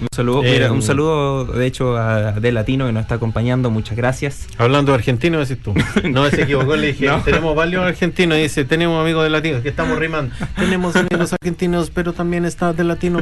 Un 0.00 0.06
saludo, 0.12 0.44
Eh, 0.44 0.52
mira, 0.52 0.70
un 0.70 0.80
saludo 0.82 1.44
de 1.44 1.66
hecho 1.66 1.96
a 1.96 2.32
De 2.32 2.52
Latino 2.52 2.86
que 2.86 2.92
nos 2.92 3.02
está 3.02 3.16
acompañando, 3.16 3.68
muchas 3.70 3.96
gracias. 3.96 4.46
Hablando 4.56 4.92
de 4.92 4.98
argentinos, 4.98 5.48
decís 5.48 5.62
tú. 5.62 5.74
No 6.08 6.28
se 6.30 6.42
equivocó, 6.42 6.76
le 6.76 6.88
dije, 6.88 7.06
No. 7.08 7.20
tenemos 7.22 7.56
varios 7.56 7.84
argentinos. 7.84 8.38
Y 8.38 8.42
dice, 8.42 8.64
tenemos 8.64 9.00
amigos 9.02 9.24
de 9.24 9.30
latinos, 9.30 9.60
que 9.62 9.68
estamos 9.70 9.98
rimando. 9.98 10.32
Tenemos 10.56 10.94
amigos 10.94 11.32
argentinos, 11.32 11.90
pero 11.92 12.12
también 12.12 12.44
está 12.44 12.72
de 12.72 12.84
latino. 12.84 13.18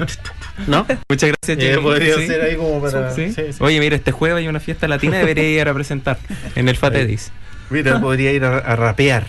¿No? 0.66 0.86
Muchas 1.08 1.32
gracias, 1.40 1.58
Eh, 1.58 1.78
podría 1.80 2.14
Sí. 2.16 2.26
ser 2.26 2.42
ahí 2.42 2.56
como 2.56 2.80
para. 2.82 3.10
Sí. 3.12 3.32
sí. 3.32 3.42
Oye, 3.60 3.80
mira, 3.80 3.96
este 3.96 4.12
jueves 4.12 4.38
hay 4.38 4.48
una 4.48 4.60
fiesta 4.60 4.86
latina, 4.86 5.16
debería 5.18 5.48
ir 5.62 5.68
a 5.68 5.72
presentar 5.74 6.18
en 6.56 6.68
el 6.68 6.76
Fatedis. 6.76 7.32
Mira, 7.70 8.00
podría 8.02 8.32
ir 8.32 8.44
a, 8.44 8.58
a 8.58 8.76
rapear. 8.76 9.24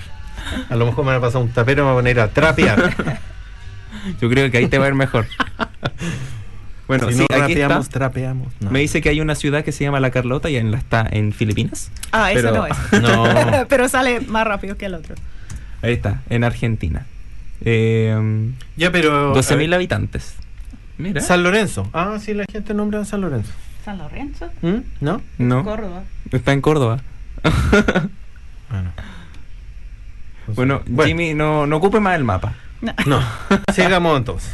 A 0.69 0.75
lo 0.75 0.85
mejor 0.85 1.05
me 1.05 1.11
va 1.11 1.17
a 1.17 1.21
pasar 1.21 1.41
un 1.41 1.49
tapero 1.49 1.83
me 1.83 1.87
va 1.87 1.93
a 1.93 1.97
poner 1.99 2.19
a 2.19 2.27
trapear. 2.29 2.93
Yo 4.21 4.29
creo 4.29 4.51
que 4.51 4.57
ahí 4.57 4.67
te 4.67 4.77
va 4.77 4.85
a 4.85 4.87
ir 4.89 4.93
mejor. 4.95 5.25
Bueno, 6.87 7.07
si 7.09 7.15
sí, 7.15 7.25
no 7.29 7.35
aquí 7.43 7.53
rapeamos, 7.55 7.85
está. 7.87 7.99
trapeamos. 7.99 8.53
No. 8.61 8.71
Me 8.71 8.79
dice 8.79 9.01
que 9.01 9.09
hay 9.09 9.19
una 9.21 9.35
ciudad 9.35 9.63
que 9.63 9.71
se 9.71 9.83
llama 9.83 9.99
La 9.99 10.11
Carlota 10.11 10.49
y 10.49 10.55
en 10.55 10.71
la 10.71 10.77
está 10.77 11.05
en 11.09 11.33
Filipinas. 11.33 11.91
Ah, 12.11 12.29
pero- 12.33 12.51
no 12.53 12.65
es. 12.65 12.77
No. 13.01 13.65
Pero 13.69 13.89
sale 13.89 14.21
más 14.21 14.47
rápido 14.47 14.77
que 14.77 14.85
el 14.85 14.93
otro. 14.93 15.15
Ahí 15.81 15.93
está, 15.93 16.21
en 16.29 16.43
Argentina. 16.43 17.05
Eh, 17.61 18.15
Ya, 18.77 18.91
pero. 18.91 19.33
12.000 19.35 19.73
a 19.73 19.75
habitantes. 19.75 20.35
Mira. 20.97 21.21
San 21.21 21.43
Lorenzo. 21.43 21.87
Ah, 21.93 22.17
sí, 22.19 22.33
la 22.33 22.45
gente 22.51 22.73
nombra 22.73 23.01
a 23.01 23.05
San 23.05 23.21
Lorenzo. 23.21 23.51
San 23.85 23.97
Lorenzo, 23.99 24.49
¿Mm? 24.61 24.77
¿No? 25.01 25.21
No, 25.37 25.63
Córdoba. 25.63 26.03
está 26.31 26.53
en 26.53 26.61
Córdoba. 26.61 26.99
Bueno. 28.69 28.91
Bueno, 30.87 31.05
Jimmy, 31.05 31.33
no, 31.33 31.67
no 31.67 31.77
ocupe 31.77 31.99
más 31.99 32.15
el 32.15 32.23
mapa. 32.23 32.53
No. 33.05 33.19
Sigamos 33.73 34.17
entonces. 34.17 34.53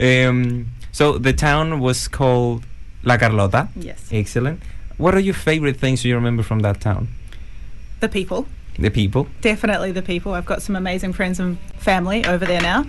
Um, 0.00 0.68
so 0.92 1.18
the 1.18 1.32
town 1.32 1.80
was 1.80 2.08
called 2.08 2.64
La 3.02 3.16
Carlota. 3.16 3.68
Yes. 3.76 4.08
Excellent. 4.12 4.62
What 4.96 5.14
are 5.14 5.20
your 5.20 5.34
favorite 5.34 5.76
things 5.76 6.04
you 6.04 6.14
remember 6.14 6.42
from 6.42 6.60
that 6.60 6.80
town? 6.80 7.08
The 8.00 8.08
people. 8.08 8.46
The 8.78 8.90
people. 8.90 9.26
Definitely 9.40 9.92
the 9.92 10.02
people. 10.02 10.34
I've 10.34 10.46
got 10.46 10.62
some 10.62 10.76
amazing 10.76 11.12
friends 11.12 11.40
and 11.40 11.58
family 11.78 12.24
over 12.24 12.44
there 12.46 12.60
now. 12.60 12.84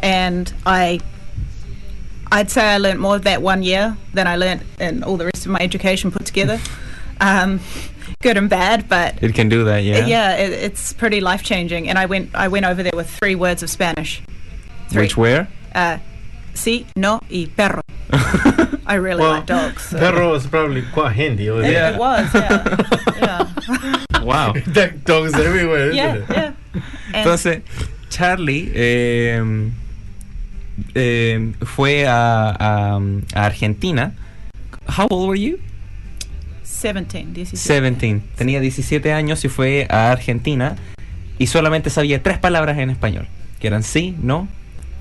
And 0.00 0.52
I 0.64 1.00
I'd 2.32 2.50
say 2.50 2.62
I 2.62 2.78
learnt 2.78 3.00
more 3.00 3.16
of 3.16 3.22
that 3.24 3.40
one 3.40 3.62
year 3.62 3.96
than 4.12 4.26
I 4.26 4.36
learnt 4.36 4.62
in 4.80 5.02
all 5.04 5.16
the 5.16 5.26
rest 5.26 5.46
of 5.46 5.52
my 5.52 5.60
education 5.60 6.10
put 6.10 6.26
together. 6.26 6.60
um, 7.20 7.60
good 8.20 8.36
and 8.36 8.50
bad, 8.50 8.88
but 8.88 9.22
It 9.22 9.34
can 9.34 9.48
do 9.48 9.64
that, 9.64 9.84
yeah. 9.84 10.06
yeah, 10.06 10.36
it, 10.36 10.52
it's 10.52 10.92
pretty 10.92 11.20
life 11.20 11.42
changing. 11.42 11.88
And 11.88 11.98
I 11.98 12.06
went 12.06 12.34
I 12.34 12.48
went 12.48 12.66
over 12.66 12.82
there 12.82 12.92
with 12.94 13.08
three 13.08 13.34
words 13.34 13.62
of 13.62 13.70
Spanish. 13.70 14.22
Three. 14.90 15.02
Which 15.02 15.16
were? 15.16 15.46
Uh, 15.74 15.98
sí, 16.56 16.86
no 16.96 17.20
y 17.30 17.46
perro. 17.46 17.82
I 18.88 18.94
really 18.96 19.20
Well, 19.20 19.32
like 19.32 19.46
dogs. 19.46 19.82
so- 19.90 19.98
Perro 19.98 20.34
is 20.36 20.46
probably 20.46 20.82
quite 20.94 21.12
handy. 21.16 21.48
over 21.50 21.62
It, 21.64 21.98
was, 21.98 22.32
yeah. 22.34 22.64
Yeah. 23.20 24.22
Wow. 24.22 24.52
That 24.74 25.04
dogs 25.04 25.34
everywhere, 25.34 25.90
isn't 25.90 25.96
yeah, 25.96 26.14
it? 26.16 26.24
yeah. 26.30 26.52
And 27.12 27.16
Entonces, 27.16 27.62
Charlie 28.10 28.70
eh, 28.74 29.42
eh, 30.94 31.52
fue 31.64 32.06
a, 32.06 32.50
a- 32.50 33.00
a 33.34 33.44
Argentina. 33.44 34.12
How 34.86 35.06
old 35.10 35.28
were 35.28 35.36
you? 35.38 35.58
17, 36.62 37.32
17. 37.32 37.56
17. 37.56 38.22
Tenía 38.36 38.60
17 38.60 39.12
años 39.12 39.44
y 39.44 39.48
fue 39.48 39.86
a 39.90 40.10
Argentina 40.12 40.76
y 41.38 41.46
solamente 41.48 41.90
sabía 41.90 42.22
tres 42.22 42.38
palabras 42.38 42.78
en 42.78 42.90
español, 42.90 43.26
que 43.58 43.66
eran 43.66 43.82
sí, 43.82 44.14
no 44.22 44.48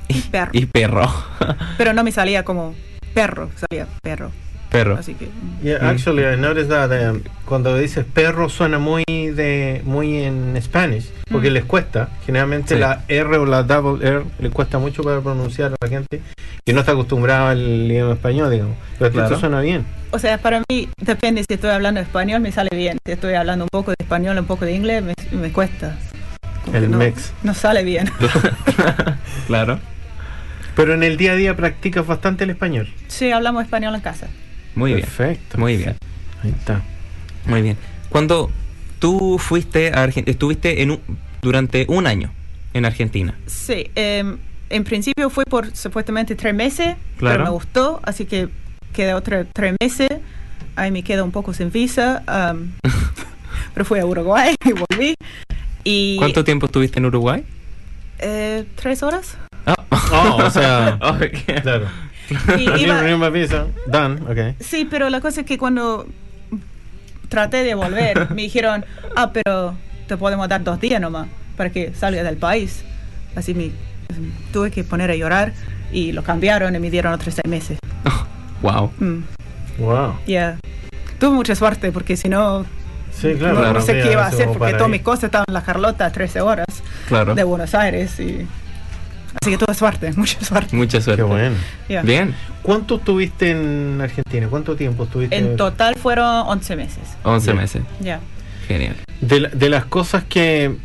Y 0.08 0.22
perro. 0.32 0.52
y 0.54 0.66
perro. 0.66 1.12
Pero 1.78 1.94
no 1.94 2.04
me 2.04 2.12
salía 2.12 2.44
como 2.44 2.76
perro, 3.14 3.50
salía 3.56 3.88
perro. 4.04 4.32
perro. 4.70 4.98
Así 4.98 5.14
que. 5.16 5.26
mm. 5.28 5.62
Yeah, 5.64 5.80
Mm. 5.82 5.86
actually, 5.88 6.24
I 6.24 6.36
noticed 6.38 6.70
that 6.70 6.92
um, 7.10 7.22
cuando 7.46 7.78
dices 7.78 8.04
perro 8.06 8.50
suena 8.50 8.78
muy 8.78 9.04
de 9.08 9.82
muy 9.86 10.24
en 10.24 10.60
Spanish, 10.62 11.10
porque 11.32 11.50
Mm. 11.50 11.54
les 11.54 11.66
cuesta. 11.66 12.10
Generalmente 12.26 12.76
Sí. 12.76 12.80
la 12.82 13.04
R 13.08 13.38
o 13.38 13.46
la 13.46 13.64
double 13.64 14.06
R 14.06 14.24
les 14.40 14.52
cuesta 14.52 14.78
mucho 14.78 15.02
para 15.04 15.22
pronunciar 15.22 15.72
a 15.72 15.76
la 15.80 15.88
gente 15.88 16.22
que 16.66 16.74
no 16.74 16.82
está 16.82 16.92
acostumbrada 16.92 17.52
al 17.52 17.60
idioma 17.90 18.14
español, 18.14 18.52
digamos. 18.52 18.76
Pero 19.00 19.12
Claro. 19.12 19.28
esto 19.28 19.40
suena 19.40 19.62
bien. 19.62 19.86
O 20.12 20.20
sea, 20.20 20.38
para 20.40 20.62
mí 20.70 20.90
depende 21.00 21.44
si 21.48 21.54
estoy 21.54 21.70
hablando 21.70 22.00
español, 22.02 22.42
me 22.42 22.52
sale 22.52 22.70
bien. 22.76 22.98
Si 23.06 23.12
estoy 23.14 23.36
hablando 23.36 23.66
un 23.66 23.70
poco 23.72 23.92
de 23.92 23.98
español, 24.00 24.38
un 24.38 24.46
poco 24.46 24.66
de 24.66 24.74
inglés, 24.74 25.04
me, 25.04 25.14
me 25.32 25.52
cuesta. 25.54 25.96
Como 26.66 26.76
El 26.78 26.92
no, 26.92 26.98
mix. 26.98 27.32
No 27.44 27.54
sale 27.54 27.84
bien. 27.84 28.10
claro. 29.48 29.80
Pero 30.76 30.94
en 30.94 31.04
el 31.04 31.18
día 31.18 31.34
a 31.34 31.36
día 31.36 31.56
practicas 31.56 32.06
bastante 32.06 32.44
el 32.44 32.50
español. 32.52 32.92
Sí, 33.08 33.32
hablamos 33.32 33.64
español 33.64 33.96
en 33.96 34.02
casa. 34.02 34.28
Muy 34.76 34.94
bien. 34.94 35.02
Perfecto. 35.06 35.58
Muy 35.58 35.78
bien. 35.78 35.96
Ahí 36.44 36.52
está. 36.52 36.82
Muy 37.46 37.62
bien. 37.62 37.78
Cuando 38.10 38.52
tú 39.00 39.38
fuiste 39.40 39.90
a 39.94 40.04
Argentina, 40.04 40.32
estuviste 40.32 40.82
en 40.82 40.92
un- 40.92 41.00
durante 41.42 41.86
un 41.88 42.08
año 42.08 42.32
en 42.74 42.86
Argentina. 42.86 43.36
Sí, 43.46 43.90
em, 43.96 44.38
en 44.70 44.84
principio 44.84 45.30
fue 45.30 45.46
por 45.46 45.76
supuestamente 45.76 46.36
tres 46.36 46.54
meses, 46.54 46.96
Claro. 47.18 47.36
pero 47.36 47.44
me 47.46 47.50
gustó, 47.52 48.00
así 48.04 48.26
que 48.26 48.50
quedé 48.94 49.14
otros 49.14 49.48
tres 49.54 49.76
meses. 49.80 50.10
Ahí 50.76 50.92
me 50.92 51.04
quedo 51.04 51.24
un 51.24 51.32
poco 51.32 51.54
sin 51.54 51.72
visa, 51.72 52.22
pero 53.74 53.86
fui 53.86 54.00
a 54.00 54.06
Uruguay 54.06 54.56
y 54.66 54.72
volví. 54.74 55.16
Y, 55.84 56.18
¿Cuánto 56.18 56.44
tiempo 56.44 56.66
estuviste 56.66 57.00
en 57.00 57.06
Uruguay? 57.06 57.44
eh, 58.20 58.66
¿Tres 58.76 59.04
horas? 59.04 59.38
Oh, 59.68 60.38
o 60.46 60.50
sea, 60.50 60.98
Ok. 61.02 61.62
claro. 61.62 61.88
Y 62.58 62.70
iba-. 62.84 63.68
Done. 63.88 64.22
Okay. 64.32 64.56
Sí, 64.60 64.88
pero 64.90 65.10
la 65.10 65.22
cosa 65.22 65.42
es 65.42 65.46
que 65.48 65.58
cuando 65.58 66.08
traté 67.30 67.64
de 67.64 67.76
volver, 67.76 68.30
me 68.32 68.44
dijeron, 68.44 68.86
ah, 69.16 69.32
pero 69.34 69.76
te 70.08 70.18
podemos 70.18 70.48
dar 70.48 70.64
dos 70.64 70.80
días 70.80 71.02
nomás 71.02 71.28
para 71.58 71.70
que 71.70 71.94
salgas 71.94 72.24
del 72.24 72.38
país. 72.38 72.84
Así 73.36 73.54
me 73.54 73.72
tuve 74.54 74.72
que 74.72 74.84
poner 74.84 75.12
a 75.12 75.16
llorar 75.16 75.54
y 75.92 76.12
lo 76.12 76.24
cambiaron 76.24 76.76
y 76.76 76.80
me 76.80 76.90
dieron 76.90 77.14
otros 77.14 77.34
seis 77.36 77.48
meses. 77.50 77.78
Wow. 78.62 78.92
Mm, 79.00 79.24
Wow. 79.80 80.16
yeah. 80.26 80.58
Tuve 81.20 81.32
mucha 81.36 81.54
suerte 81.56 81.92
porque 81.92 82.16
si 82.18 82.30
no, 82.30 82.66
Sí, 83.12 83.34
claro. 83.38 83.62
no, 83.62 83.74
no 83.74 83.82
sé 83.82 84.02
qué 84.02 84.14
iba 84.14 84.24
a 84.24 84.28
hacer 84.28 84.48
porque 84.58 84.74
todas 84.74 84.90
mis 84.90 85.02
cosas 85.02 85.26
estaban 85.26 85.46
en 85.48 85.54
la 85.54 85.62
Carlota 85.64 86.10
13 86.12 86.42
horas 86.42 86.66
Claro. 87.08 87.36
de 87.36 87.44
Buenos 87.44 87.76
Aires 87.76 88.20
y 88.20 88.48
así 89.42 89.52
que 89.52 89.58
tuve 89.58 89.74
suerte, 89.74 90.12
mucha 90.16 90.40
suerte. 90.44 90.76
Mucha 90.76 91.02
suerte. 91.02 91.22
Qué 91.22 91.28
bueno. 91.28 91.56
Yeah. 91.88 92.02
Bien. 92.04 92.34
¿Cuánto 92.62 92.96
estuviste 92.96 93.52
en 93.52 94.00
Argentina? 94.02 94.48
¿Cuánto 94.50 94.76
tiempo 94.76 95.04
estuviste? 95.04 95.36
En 95.38 95.56
total 95.56 95.96
fueron 95.96 96.26
11 96.48 96.76
meses. 96.76 97.04
11 97.24 97.52
Bien. 97.52 97.62
meses. 97.62 97.82
Ya. 98.02 98.20
Genial. 98.68 98.96
De, 99.22 99.40
la- 99.42 99.50
de 99.50 99.70
las 99.70 99.86
cosas 99.86 100.24
que, 100.24 100.76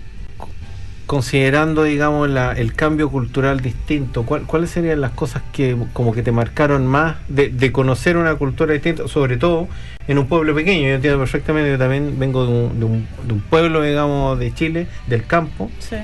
considerando, 1.06 1.82
digamos, 1.82 2.28
la- 2.28 2.52
el 2.52 2.74
cambio 2.74 3.10
cultural 3.10 3.60
distinto, 3.60 4.24
¿cuál- 4.24 4.42
¿cuáles 4.42 4.70
serían 4.70 5.00
las 5.00 5.10
cosas 5.12 5.42
que 5.52 5.76
como 5.92 6.12
que 6.12 6.22
te 6.22 6.30
marcaron 6.30 6.86
más 6.86 7.16
de, 7.28 7.48
de 7.48 7.72
conocer 7.72 8.16
una 8.16 8.34
cultura 8.36 8.72
distinta, 8.74 9.08
sobre 9.08 9.36
todo 9.36 9.66
en 10.06 10.18
un 10.18 10.26
pueblo 10.28 10.54
pequeño? 10.54 10.86
Yo 10.88 10.94
entiendo 10.94 11.18
perfectamente, 11.18 11.70
yo 11.70 11.78
también 11.78 12.16
vengo 12.18 12.46
de 12.46 12.52
un, 12.52 12.78
de 12.78 12.84
un- 12.84 13.08
de 13.26 13.32
un 13.32 13.40
pueblo, 13.40 13.82
digamos, 13.82 14.38
de 14.38 14.54
Chile, 14.54 14.86
del 15.08 15.24
campo, 15.26 15.70
Sí. 15.80 15.96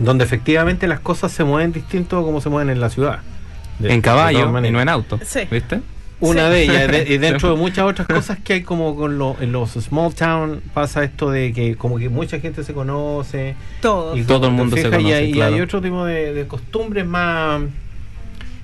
Donde 0.00 0.24
efectivamente 0.24 0.86
las 0.88 1.00
cosas 1.00 1.30
se 1.30 1.44
mueven 1.44 1.72
distinto 1.72 2.18
a 2.18 2.22
como 2.22 2.40
se 2.40 2.48
mueven 2.48 2.70
en 2.70 2.80
la 2.80 2.90
ciudad. 2.90 3.20
De- 3.78 3.92
en 3.92 4.00
caballo 4.02 4.50
y 4.64 4.70
no 4.70 4.80
en 4.80 4.88
auto. 4.88 5.18
Sí. 5.24 5.40
¿Viste? 5.50 5.80
Una 6.20 6.48
Sí. 6.48 6.52
de 6.52 6.62
ellas, 6.64 6.88
de- 6.90 7.06
y 7.14 7.18
dentro 7.18 7.50
de 7.52 7.56
muchas 7.56 7.86
otras 7.86 8.06
cosas 8.06 8.38
que 8.44 8.52
hay 8.54 8.62
como 8.62 8.94
con 8.96 9.16
lo- 9.18 9.36
en 9.40 9.52
los 9.52 9.70
small 9.70 10.12
town 10.14 10.60
pasa 10.74 11.02
esto 11.04 11.30
de 11.30 11.52
que 11.54 11.76
como 11.76 11.96
que 11.98 12.08
mucha 12.10 12.40
gente 12.40 12.62
se 12.64 12.74
conoce 12.74 13.54
Todo. 13.80 14.14
y 14.16 14.24
Todo 14.24 14.48
el 14.48 14.52
mundo 14.52 14.76
se 14.76 14.82
fijas, 14.82 15.00
y 15.00 15.02
conoce, 15.04 15.14
hay, 15.16 15.30
y 15.30 15.32
claro. 15.32 15.54
hay 15.54 15.60
otro 15.62 15.80
tipo 15.80 16.04
de, 16.04 16.34
de 16.34 16.46
costumbres 16.46 17.06
más 17.06 17.62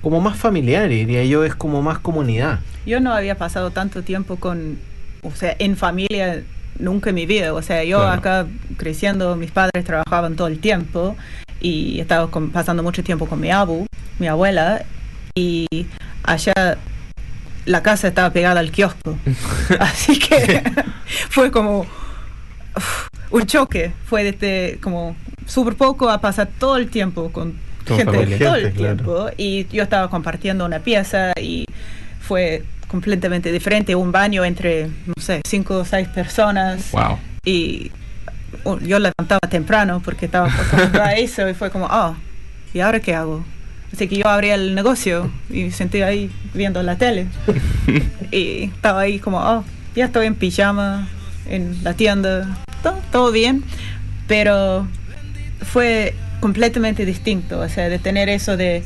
como 0.03 0.21
más 0.21 0.37
familiares, 0.37 0.91
diría 0.91 1.25
yo, 1.25 1.45
es 1.45 1.55
como 1.55 1.83
más 1.83 1.99
comunidad. 1.99 2.61
Yo 2.85 3.01
no 3.01 3.13
había 3.13 3.37
pasado 3.37 3.71
tanto 3.71 4.03
tiempo 4.03 4.37
con, 4.37 4.79
o 5.23 5.31
sea, 5.33 5.57
en 5.59 5.77
familia 5.77 6.43
nunca 6.79 7.11
en 7.11 7.17
mi 7.17 7.27
vida. 7.27 7.53
O 7.55 7.63
sea, 7.63 7.85
yo 7.85 7.99
Claro. 7.99 8.13
acá 8.19 8.47
creciendo, 8.77 9.37
mis 9.37 9.51
padres 9.51 9.85
trabajaban 9.85 10.37
todo 10.37 10.47
el 10.49 10.59
tiempo 10.61 11.17
y 11.61 12.01
estaba 12.01 12.31
con- 12.31 12.51
pasando 12.51 12.83
mucho 12.83 13.03
tiempo 13.03 13.27
con 13.27 13.41
mi 13.41 13.51
abu, 13.51 13.87
mi 14.19 14.27
abuela, 14.29 14.85
y 15.35 15.67
allá 16.23 16.55
la 17.65 17.83
casa 17.83 18.09
estaba 18.09 18.31
pegada 18.31 18.61
al 18.61 18.71
kiosco. 18.71 19.19
Así 19.81 20.19
que 20.19 20.63
fue 21.31 21.51
como 21.51 21.81
uf, 22.77 23.09
un 23.31 23.47
choque. 23.47 23.93
Fue 24.07 24.23
desde 24.25 24.79
como 24.81 25.17
súper 25.47 25.75
poco 25.77 26.09
a 26.11 26.21
pasar 26.21 26.49
todo 26.59 26.77
el 26.77 26.89
tiempo 26.91 27.31
con, 27.33 27.55
Con 27.87 27.97
gente 27.97 28.13
familia. 28.13 28.39
todo 28.39 28.55
el 28.57 28.63
Gente, 28.63 28.79
claro. 28.79 28.97
tiempo. 28.97 29.31
Y 29.37 29.67
yo 29.69 29.83
estaba 29.83 30.09
compartiendo 30.11 30.65
una 30.65 30.79
pieza 30.81 31.33
y 31.41 31.65
fue 32.21 32.63
completamente 32.89 33.53
diferente. 33.53 33.95
Un 33.95 34.13
baño 34.13 34.45
entre, 34.45 34.89
no 35.07 35.15
sé, 35.19 35.43
cinco 35.47 35.79
o 35.79 35.85
seis 35.85 36.09
personas. 36.09 36.91
Wow. 36.93 37.19
Y 37.45 37.91
uh, 38.65 38.79
yo 38.79 38.99
levantaba 38.99 39.41
temprano 39.49 40.01
porque 40.05 40.27
estaba 40.27 40.49
acostumbrada 40.49 41.09
a 41.09 41.15
eso 41.15 41.49
y 41.49 41.55
fue 41.55 41.71
como, 41.71 41.87
oh, 41.87 42.17
¿y 42.73 42.81
ahora 42.81 43.01
qué 43.01 43.15
hago? 43.15 43.45
Así 43.93 44.09
que 44.09 44.17
yo 44.17 44.27
abrí 44.27 44.51
el 44.51 44.75
negocio 44.75 45.31
y 45.49 45.65
me 45.65 45.71
sentí 45.71 46.03
ahí 46.03 46.31
viendo 46.55 46.83
la 46.83 46.97
tele. 46.97 47.27
y 48.31 48.65
estaba 48.65 49.01
ahí 49.01 49.19
como, 49.19 49.39
oh, 49.39 49.65
ya 49.95 50.07
estoy 50.07 50.27
en 50.27 50.35
pijama, 50.35 51.09
en 51.49 51.83
la 51.83 51.95
tienda, 51.95 52.59
todo, 52.83 53.01
todo 53.13 53.33
bien. 53.33 53.65
Pero 54.27 54.87
fue 55.63 56.15
completamente 56.41 57.07
distinto, 57.07 57.61
o 57.61 57.69
sea, 57.69 57.89
de 57.89 57.99
tener 57.99 58.29
eso 58.29 58.57
de 58.57 58.83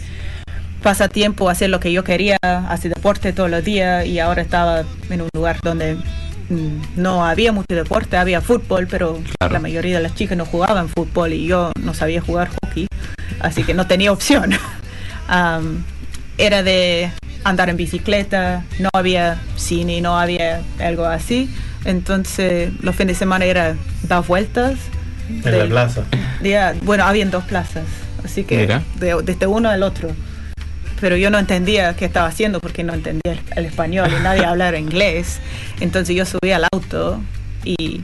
pasatiempo, 0.80 1.48
hacer 1.50 1.70
lo 1.70 1.80
que 1.80 1.92
yo 1.92 2.04
quería, 2.04 2.36
hacer 2.68 2.92
deporte 2.94 3.32
todos 3.32 3.50
los 3.50 3.64
días 3.64 4.06
y 4.06 4.18
ahora 4.18 4.42
estaba 4.42 4.84
en 5.10 5.22
un 5.22 5.28
lugar 5.34 5.58
donde 5.62 5.94
mm, 6.48 6.82
no 6.96 7.24
había 7.26 7.52
mucho 7.52 7.74
deporte, 7.74 8.16
había 8.16 8.40
fútbol, 8.40 8.86
pero 8.90 9.18
Claro. 9.38 9.52
la 9.54 9.60
mayoría 9.60 9.96
de 9.98 10.02
las 10.02 10.14
chicas 10.14 10.36
no 10.38 10.44
jugaban 10.46 10.88
fútbol 10.88 11.32
y 11.32 11.46
yo 11.46 11.72
no 11.82 11.94
sabía 11.94 12.20
jugar 12.20 12.48
hockey, 12.62 12.86
así 13.40 13.62
que 13.64 13.74
no 13.74 13.86
tenía 13.86 14.12
opción. 14.12 14.50
Am, 15.28 15.84
era 16.38 16.62
de 16.62 17.10
andar 17.44 17.68
en 17.70 17.76
bicicleta, 17.76 18.64
no 18.78 18.88
había 18.92 19.38
cine, 19.56 20.00
no 20.00 20.18
había 20.18 20.60
algo 20.80 21.04
así, 21.04 21.48
entonces 21.84 22.72
los 22.82 22.96
fines 22.96 23.16
de 23.16 23.18
semana 23.18 23.44
era 23.44 23.76
dar 24.02 24.24
vueltas. 24.26 24.74
En 25.28 25.42
la 25.44 25.50
del- 25.50 25.68
plaza. 25.68 26.02
ya, 26.42 26.74
bueno, 26.82 27.04
habían 27.04 27.30
dos 27.30 27.44
plazas, 27.44 27.84
así 28.24 28.42
que 28.44 28.66
de- 28.96 29.22
desde 29.22 29.46
uno 29.46 29.68
al 29.68 29.82
otro. 29.82 30.10
Pero 31.00 31.16
yo 31.16 31.30
no 31.30 31.38
entendía 31.38 31.94
qué 31.96 32.04
estaba 32.04 32.28
haciendo 32.28 32.60
porque 32.60 32.84
no 32.84 32.92
entendía 32.94 33.32
el, 33.32 33.40
el 33.56 33.64
español 33.66 34.10
y 34.18 34.22
nadie 34.22 34.44
hablaba 34.46 34.78
inglés. 34.78 35.40
Entonces 35.80 36.14
yo 36.14 36.24
subí 36.26 36.52
al 36.52 36.66
auto 36.72 37.20
y 37.64 38.02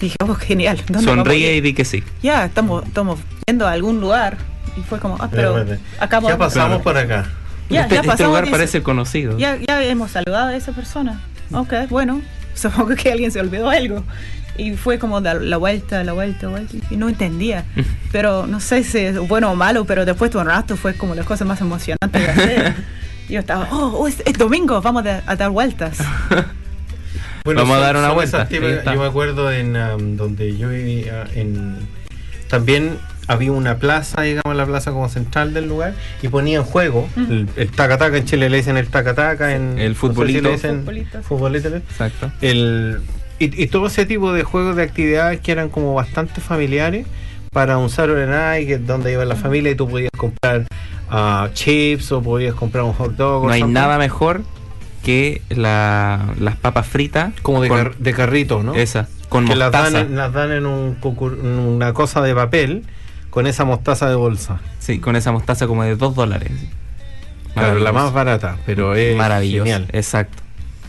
dije, 0.00 0.16
oh, 0.22 0.34
genial. 0.34 0.76
¿dónde 0.88 1.06
vamos 1.06 1.26
a 1.26 1.30
Sonríe 1.30 1.54
y 1.56 1.60
di 1.60 1.72
que 1.74 1.84
sí. 1.84 2.02
Ya, 2.22 2.44
estamos, 2.44 2.84
estamos 2.86 3.20
yendo 3.46 3.66
a 3.66 3.72
algún 3.72 4.00
lugar. 4.00 4.36
Y 4.76 4.80
fue 4.82 4.98
como, 4.98 5.16
ah, 5.20 5.28
pero 5.30 5.64
acabo 5.98 6.28
ya 6.28 6.36
pasamos 6.38 6.82
por 6.82 6.96
acá. 6.96 7.28
Ya, 7.68 7.82
este, 7.82 7.94
ya 7.94 8.00
este 8.00 8.08
pasamos 8.10 8.30
lugar 8.30 8.44
dice- 8.44 8.56
parece 8.56 8.82
conocido. 8.82 9.38
ya, 9.38 9.56
ya 9.56 9.82
hemos 9.84 10.10
saludado 10.10 10.48
a 10.48 10.56
esa 10.56 10.72
persona. 10.72 11.20
Ok, 11.52 11.72
bueno, 11.88 12.20
supongo 12.54 12.94
que 12.96 13.12
alguien 13.12 13.30
se 13.30 13.40
olvidó 13.40 13.70
algo. 13.70 14.02
Y 14.60 14.76
fue 14.76 14.98
como 14.98 15.20
dar 15.22 15.40
la 15.40 15.56
vuelta, 15.56 16.04
la 16.04 16.12
vuelta, 16.12 16.46
la 16.46 16.52
vuelta. 16.52 16.76
Y 16.90 16.96
no 16.96 17.08
entendía. 17.08 17.64
Pero 18.12 18.46
no 18.46 18.60
sé 18.60 18.84
si 18.84 18.98
es 18.98 19.18
bueno 19.18 19.50
o 19.50 19.54
malo, 19.56 19.84
pero 19.86 20.04
después 20.04 20.30
de 20.32 20.38
un 20.38 20.46
rato 20.46 20.76
fue 20.76 20.94
como 20.94 21.14
la 21.14 21.22
cosa 21.24 21.44
más 21.44 21.60
emocionante 21.60 22.18
de 22.18 22.28
hacer. 22.28 22.74
Yo 23.28 23.40
estaba, 23.40 23.68
oh, 23.70 23.96
oh, 23.98 24.08
es, 24.08 24.20
es 24.26 24.36
domingo, 24.36 24.82
vamos 24.82 25.06
a, 25.06 25.22
a 25.24 25.36
dar 25.36 25.50
vueltas. 25.50 25.98
Vamos 27.44 27.76
a 27.76 27.80
dar 27.80 27.96
una 27.96 28.10
vuelta. 28.12 28.46
yo 28.50 28.60
me 29.00 29.06
acuerdo 29.06 29.50
en 29.50 29.74
um, 29.74 30.16
donde 30.16 30.58
yo 30.58 30.68
vivía 30.68 31.24
en 31.34 31.78
también 32.48 32.98
había 33.28 33.52
una 33.52 33.78
plaza, 33.78 34.22
digamos, 34.22 34.56
la 34.56 34.66
plaza 34.66 34.90
como 34.90 35.08
central 35.08 35.54
del 35.54 35.68
lugar, 35.68 35.94
y 36.20 36.28
ponían 36.28 36.64
juego, 36.64 37.08
el, 37.16 37.48
el 37.56 37.70
taca-taca, 37.70 38.16
en 38.16 38.24
Chile 38.24 38.50
le 38.50 38.56
dicen 38.58 38.76
el 38.76 38.88
taca-taca, 38.88 39.54
en 39.54 39.78
El 39.78 39.92
no 39.92 39.94
sé 39.94 39.94
si 39.94 39.94
futbolito. 39.94 40.42
le 40.42 40.50
dicen 40.52 40.78
Futbolito, 40.80 41.18
sí. 41.18 41.24
futbolito, 41.24 41.68
Exacto. 41.76 42.32
el, 42.40 43.00
y, 43.40 43.62
y 43.64 43.66
todo 43.66 43.86
ese 43.88 44.06
tipo 44.06 44.32
de 44.32 44.44
juegos 44.44 44.76
de 44.76 44.82
actividades 44.84 45.40
que 45.40 45.50
eran 45.52 45.68
como 45.70 45.94
bastante 45.94 46.40
familiares 46.40 47.06
para 47.52 47.78
un 47.78 47.90
Saturday 47.90 48.28
Night, 48.28 48.80
donde 48.82 49.10
iba 49.12 49.24
la 49.24 49.34
familia 49.34 49.72
y 49.72 49.74
tú 49.74 49.88
podías 49.88 50.10
comprar 50.16 50.66
ah, 51.10 51.48
chips 51.54 52.12
o 52.12 52.22
podías 52.22 52.54
comprar 52.54 52.84
un 52.84 52.92
hot 52.92 53.16
dog. 53.16 53.46
No 53.46 53.50
hay 53.52 53.60
something. 53.60 53.74
nada 53.74 53.98
mejor 53.98 54.42
que 55.02 55.42
la- 55.48 56.32
las 56.38 56.56
papas 56.56 56.86
fritas. 56.86 57.32
como 57.42 57.60
de, 57.62 57.68
con- 57.68 57.78
car- 57.78 57.96
de 57.96 58.12
carrito, 58.12 58.62
¿no? 58.62 58.74
Esa, 58.74 59.08
con 59.28 59.46
que 59.46 59.56
las 59.56 59.72
mostaza. 59.72 59.90
dan, 59.98 60.06
en, 60.06 60.16
las 60.16 60.32
dan 60.32 60.52
en 60.52 60.66
un 60.66 60.98
en 61.02 61.58
una 61.58 61.92
cosa 61.92 62.20
de 62.20 62.34
papel 62.34 62.84
con 63.30 63.46
esa 63.46 63.64
mostaza 63.64 64.08
de 64.08 64.14
bolsa. 64.16 64.60
Sí, 64.78 64.98
con 64.98 65.16
esa 65.16 65.32
mostaza 65.32 65.66
como 65.66 65.82
de 65.84 65.96
2 65.96 66.14
dólares. 66.14 66.50
Claro, 67.54 67.78
la 67.80 67.92
más 67.92 68.12
barata, 68.12 68.58
pero 68.66 68.94
es 68.94 69.16
Maravilloso. 69.16 69.64
genial. 69.64 69.86
Exacto. 69.92 70.40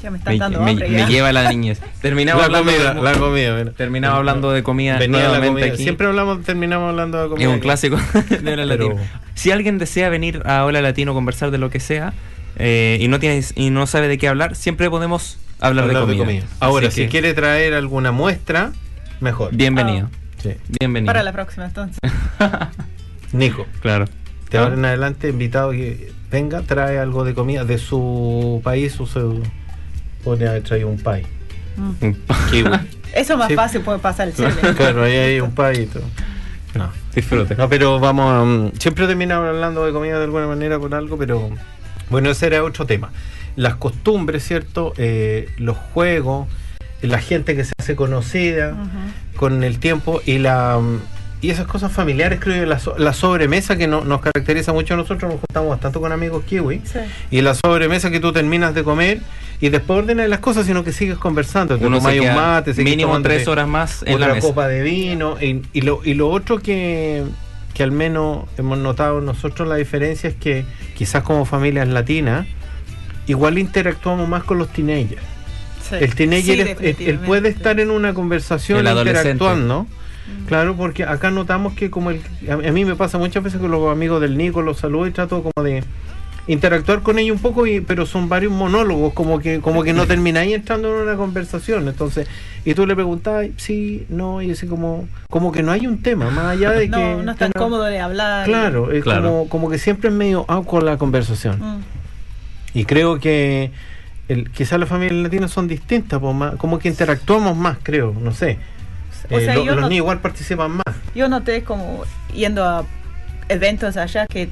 Ya 0.02 0.10
me 0.12 0.20
dando 0.20 0.62
me- 0.62 0.72
hambre 0.72 0.90
me 0.90 0.98
ya. 0.98 1.08
lleva 1.08 1.30
a 1.30 1.34
la 1.34 1.50
niñez. 1.50 1.80
Terminamos 2.02 2.42
La 2.42 2.46
hablando 2.48 2.72
comida, 2.72 2.94
de, 2.94 3.02
la 3.02 3.14
comida. 3.20 3.56
mira. 3.58 3.72
terminaba 3.74 4.18
hablando 4.18 4.52
de 4.52 4.64
comida 4.64 4.98
Venía 4.98 5.20
la 5.20 5.28
nuevamente 5.28 5.60
comida. 5.62 5.74
aquí. 5.74 5.84
Siempre 5.84 6.08
hablamos, 6.08 6.42
terminamos 6.44 6.90
hablando 6.90 7.22
de 7.22 7.30
comida. 7.30 7.44
es 7.44 7.48
un 7.50 7.54
aquí. 7.56 7.62
clásico 7.62 7.96
de 8.30 8.54
Hola 8.54 8.66
Pero- 8.68 8.90
Latino. 8.90 8.96
Si 9.36 9.52
alguien 9.52 9.78
desea 9.78 10.10
venir 10.10 10.42
a 10.46 10.66
Hola 10.66 10.82
Latino 10.82 11.12
a 11.12 11.14
conversar 11.14 11.52
de 11.52 11.58
lo 11.58 11.70
que 11.70 11.80
sea 11.80 12.14
eh, 12.58 12.98
y 13.00 13.08
no 13.08 13.20
tienes 13.20 13.54
y 13.56 13.70
no 13.70 13.86
sabe 13.88 14.08
de 14.08 14.18
qué 14.18 14.28
hablar, 14.28 14.56
siempre 14.56 14.90
podemos 14.90 15.38
hablar, 15.60 15.86
Hablar 15.86 16.06
de 16.08 16.18
comida. 16.18 16.44
Ahora, 16.60 16.88
Así 16.88 16.96
si 16.96 17.02
que, 17.04 17.10
quiere 17.10 17.34
traer 17.36 17.74
alguna 17.76 18.12
muestra, 18.12 18.72
mejor. 19.20 19.56
bienvenido. 19.56 20.10
Sí. 20.42 20.54
Bienvenido. 20.80 21.08
Para 21.08 21.22
la 21.24 21.32
próxima, 21.32 21.66
entonces. 21.66 22.00
Nico, 23.32 23.66
Claro. 23.82 24.06
de 24.50 24.58
ahora 24.58 24.74
en 24.76 24.84
adelante, 24.86 25.30
invitado 25.30 25.72
que 25.72 26.12
venga, 26.32 26.62
trae 26.64 26.98
algo 27.00 27.24
de 27.24 27.34
comida 27.34 27.64
de 27.64 27.78
su 27.78 28.60
país 28.64 29.00
o 29.00 29.06
se 30.22 30.24
pone 30.24 30.48
a 30.48 30.62
traer 30.62 30.86
un 30.86 30.98
pay. 30.98 31.24
Kiwi. 32.52 32.70
Eso 33.14 33.34
es 33.34 33.40
más 33.40 33.48
Sí. 33.50 33.56
fácil, 33.56 33.82
puede 33.82 34.00
pasar 34.00 34.28
el 34.28 34.34
cine. 34.34 34.50
claro, 34.78 35.04
ahí 35.04 35.16
hay 35.16 35.40
un 35.42 35.52
pay 35.52 35.82
y 35.82 35.86
todo. 35.88 36.04
No. 36.76 36.90
Disfrute. 37.14 37.56
No, 37.56 37.68
pero 37.68 38.00
vamos, 38.00 38.48
mm, 38.74 38.78
siempre 38.80 39.06
terminamos 39.08 39.48
hablando 39.50 39.86
de 39.86 39.92
comida 39.92 40.18
de 40.18 40.24
alguna 40.26 40.48
manera 40.48 40.80
con 40.80 40.94
algo, 40.94 41.18
pero 41.18 41.50
bueno, 42.10 42.30
ese 42.30 42.48
era 42.48 42.64
otro 42.64 42.86
tema. 42.86 43.12
Las 43.58 43.76
costumbres, 43.76 44.46
¿cierto? 44.46 44.94
Eh, 44.98 45.50
los 45.58 45.76
juegos, 45.76 46.48
la 47.02 47.20
gente 47.20 47.56
que 47.56 47.66
se 47.66 47.74
hace 47.80 47.96
conocida 47.98 48.76
con 49.36 49.64
el 49.66 49.80
tiempo 49.80 50.22
y 50.26 50.38
la 50.38 50.78
mm, 50.80 51.00
y 51.44 51.50
esas 51.50 51.66
cosas 51.66 51.92
familiares, 51.92 52.40
creo 52.40 52.56
yo, 52.58 52.66
la, 52.68 52.78
so- 52.78 52.96
la 53.00 53.14
sobremesa 53.14 53.76
que 53.76 53.88
no- 53.88 54.06
nos 54.06 54.22
caracteriza 54.22 54.72
mucho 54.74 54.94
a 54.94 54.98
nosotros, 54.98 55.24
nos 55.32 55.42
juntamos 55.42 55.70
bastante 55.72 56.00
con 56.00 56.12
amigos 56.12 56.44
kiwi, 56.46 56.82
Sí. 56.86 57.00
y 57.32 57.42
la 57.42 57.56
sobremesa 57.56 58.12
que 58.12 58.20
tú 58.20 58.32
terminas 58.32 58.76
de 58.76 58.84
comer 58.84 59.22
y 59.62 59.69
después 59.69 60.00
ordenas 60.00 60.28
las 60.28 60.39
cosas, 60.39 60.65
sino 60.65 60.84
que 60.84 60.91
sigues 60.91 61.17
conversando, 61.17 61.78
te 61.78 61.86
Uno 61.86 62.02
se 62.02 62.19
un 62.19 62.36
mate, 62.36 62.74
mínimo 62.84 63.21
tres 63.21 63.47
horas 63.47 63.67
más 63.67 64.02
en 64.04 64.19
la 64.19 64.26
otra 64.26 64.36
mesa. 64.36 64.47
copa 64.47 64.67
de 64.67 64.82
vino 64.82 65.38
y, 65.39 65.62
y 65.71 65.82
lo, 65.82 66.02
y 66.04 66.15
lo 66.15 66.30
otro 66.30 66.60
que, 66.60 67.24
que 67.74 67.84
al 67.84 67.91
menos 67.91 68.45
hemos 68.58 68.78
notado 68.80 69.21
nosotros 69.21 69.67
la 69.69 69.76
diferencia 69.76 70.30
es 70.30 70.36
que 70.36 70.65
quizás 70.97 71.24
como 71.24 71.45
familias 71.45 71.88
latinas 71.88 72.47
igual 73.28 73.58
interactuamos 73.60 74.28
más 74.28 74.43
con 74.43 74.58
los 74.58 74.67
teenagers. 74.69 75.21
Sí. 75.88 75.95
el 76.00 76.15
teenager 76.15 76.76
Sí, 76.80 76.86
es- 76.86 77.00
él- 77.02 77.19
puede 77.19 77.50
estar 77.50 77.80
en 77.80 77.91
una 77.91 78.13
conversación 78.13 78.86
El 78.86 78.97
interactuando 78.97 79.88
claro 80.47 80.76
porque 80.76 81.04
acá 81.04 81.30
notamos 81.32 81.74
que 81.74 81.89
como 81.91 82.10
el, 82.12 82.21
a, 82.50 82.54
a 82.54 82.71
mí 82.71 82.86
me 82.86 82.95
pasa 82.95 83.17
muchas 83.17 83.43
veces 83.43 83.60
con 83.60 83.69
los 83.71 83.91
amigos 83.91 84.21
del 84.21 84.38
Nico 84.38 84.62
los 84.62 84.78
saludo 84.78 85.08
y 85.08 85.12
trato 85.12 85.43
como 85.43 85.65
de 85.65 85.84
interactuar 86.48 87.02
con 87.04 87.20
ellos 87.20 87.36
un 87.38 87.42
poco 87.42 87.68
y, 87.68 87.82
pero 87.82 88.06
son 88.06 88.28
varios 88.28 88.52
monólogos 88.52 89.14
como 89.14 89.40
que 89.40 89.60
como 89.60 89.84
que 89.84 89.94
no 89.94 90.08
termináis 90.08 90.54
entrando 90.56 90.90
en 90.96 91.08
una 91.08 91.16
conversación 91.16 91.88
entonces 91.88 92.28
y 92.66 92.74
tú 92.74 92.86
le 92.88 92.96
preguntas 92.96 93.48
sí 93.58 94.06
no 94.10 94.42
y 94.42 94.52
así 94.52 94.66
como 94.68 95.08
como 95.30 95.52
que 95.52 95.62
no 95.64 95.72
hay 95.72 95.86
un 95.86 96.02
tema 96.02 96.30
más 96.32 96.46
allá 96.58 96.72
de 96.72 96.86
que 96.90 96.98
No, 96.98 97.22
no 97.24 97.32
es 97.32 97.38
tan 97.38 97.52
cómodo 97.52 97.84
de 97.84 98.00
hablar. 98.00 98.46
claro 98.46 98.92
es 98.92 99.04
Claro. 99.04 99.22
Como, 99.30 99.50
como 99.50 99.70
que 99.70 99.78
siempre 99.78 100.10
es 100.10 100.16
medio 100.16 100.46
con 100.66 100.84
la 100.86 100.98
conversación 100.98 101.60
Mm. 101.60 101.82
y 102.74 102.86
creo 102.86 103.20
que 103.20 103.72
el, 104.28 104.50
quizás 104.50 104.80
las 104.80 104.88
familias 104.90 105.22
latinas 105.24 105.52
son 105.52 105.68
distintas, 105.68 106.22
más- 106.22 106.56
como 106.56 106.80
que 106.80 106.88
interactuamos 106.88 107.58
más, 107.58 107.78
creo, 107.84 108.16
no 108.20 108.32
sé. 108.34 108.58
O 109.30 109.38
Eh, 109.38 109.44
sea, 109.46 109.56
lo- 109.56 109.66
yo 109.66 109.76
los 109.76 109.84
niños 109.90 109.98
igual 110.04 110.20
participan 110.22 110.72
más. 110.72 110.96
Yo 111.14 111.28
noté 111.28 111.64
como 111.64 112.04
yendo 112.34 112.64
a 112.64 112.86
eventos 113.50 113.98
allá 113.98 114.26
que 114.28 114.48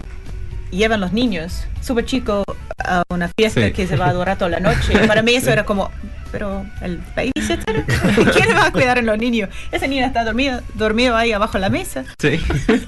llevan 0.71 0.99
los 1.01 1.13
niños 1.13 1.65
súper 1.81 2.05
chicos 2.05 2.43
a 2.77 3.03
una 3.09 3.29
fiesta 3.37 3.65
Sí. 3.65 3.71
que 3.73 3.87
se 3.87 3.95
va 3.97 4.07
a 4.09 4.13
durar 4.13 4.37
toda 4.37 4.49
la 4.51 4.59
noche. 4.59 4.97
Para 5.07 5.21
mí 5.21 5.33
eso 5.35 5.51
era 5.51 5.65
como, 5.65 5.91
pero 6.31 6.65
el 6.81 6.99
babysitter, 7.15 7.83
¿quién 8.33 8.55
va 8.55 8.67
a 8.67 8.71
cuidar 8.71 8.97
a 8.99 9.01
los 9.01 9.17
niños? 9.17 9.49
Ese 9.71 9.87
niño 9.87 10.05
está 10.05 10.23
dormido, 10.23 10.61
dormido 10.75 11.15
ahí 11.15 11.31
abajo 11.33 11.57
en 11.57 11.61
la 11.61 11.69
mesa. 11.69 12.05
Sí. 12.19 12.39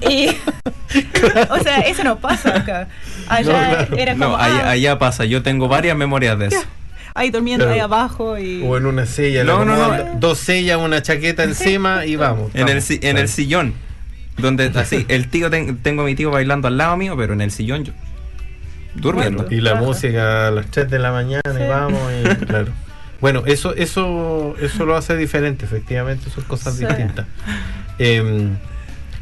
Y, 0.08 0.28
o 1.50 1.58
sea, 1.62 1.78
eso 1.80 2.04
no 2.04 2.18
pasa 2.18 2.56
acá. 2.56 2.88
Allá 3.28 3.52
No, 3.52 3.86
claro. 3.86 3.96
era 3.96 4.12
como, 4.14 4.24
No, 4.28 4.36
allá, 4.36 4.62
ah, 4.64 4.70
allá 4.70 4.98
pasa. 4.98 5.24
Yo 5.24 5.42
tengo 5.42 5.68
varias 5.68 5.96
memorias 5.96 6.38
de 6.38 6.46
eso. 6.46 6.62
ahí 7.14 7.30
durmiendo 7.30 7.64
Claro. 7.66 7.74
ahí 7.74 7.80
abajo 7.80 8.38
y... 8.38 8.62
O 8.64 8.76
en 8.78 8.86
una 8.86 9.04
silla, 9.06 9.44
No, 9.44 9.64
no, 9.64 9.76
no. 9.76 10.04
dos 10.18 10.38
sillas, 10.38 10.78
una 10.78 11.02
chaqueta 11.02 11.44
encima 11.44 12.06
y 12.06 12.16
vamos. 12.16 12.50
En 12.54 12.68
el, 12.68 12.76
vamos. 12.80 12.90
en 12.90 13.18
el 13.18 13.28
sillón. 13.28 13.74
Donde 14.38 14.72
así, 14.74 15.04
el 15.08 15.28
tío, 15.28 15.50
ten- 15.50 15.76
tengo 15.78 16.02
a 16.02 16.04
mi 16.06 16.14
tío 16.14 16.30
bailando 16.30 16.68
al 16.68 16.76
lado 16.78 16.96
mío, 16.96 17.14
pero 17.16 17.32
en 17.34 17.40
el 17.42 17.50
sillón 17.50 17.84
yo. 17.84 17.92
Durmiendo. 18.94 19.46
Y 19.50 19.60
la 19.60 19.72
Ajá. 19.72 19.80
música 19.80 20.48
a 20.48 20.50
las 20.50 20.66
3 20.66 20.90
de 20.90 20.98
la 20.98 21.12
mañana 21.12 21.42
Sí. 21.44 21.62
y 21.62 21.66
vamos 21.68 22.00
y 22.12 22.22
claro. 22.46 22.72
Bueno, 23.20 23.42
eso 23.46 23.74
eso 23.74 24.54
eso 24.60 24.84
lo 24.84 24.96
hace 24.96 25.16
diferente, 25.16 25.64
efectivamente, 25.64 26.28
son 26.30 26.44
cosas 26.44 26.74
Sí. 26.76 26.84
distintas. 26.84 27.26
Em, 27.98 28.56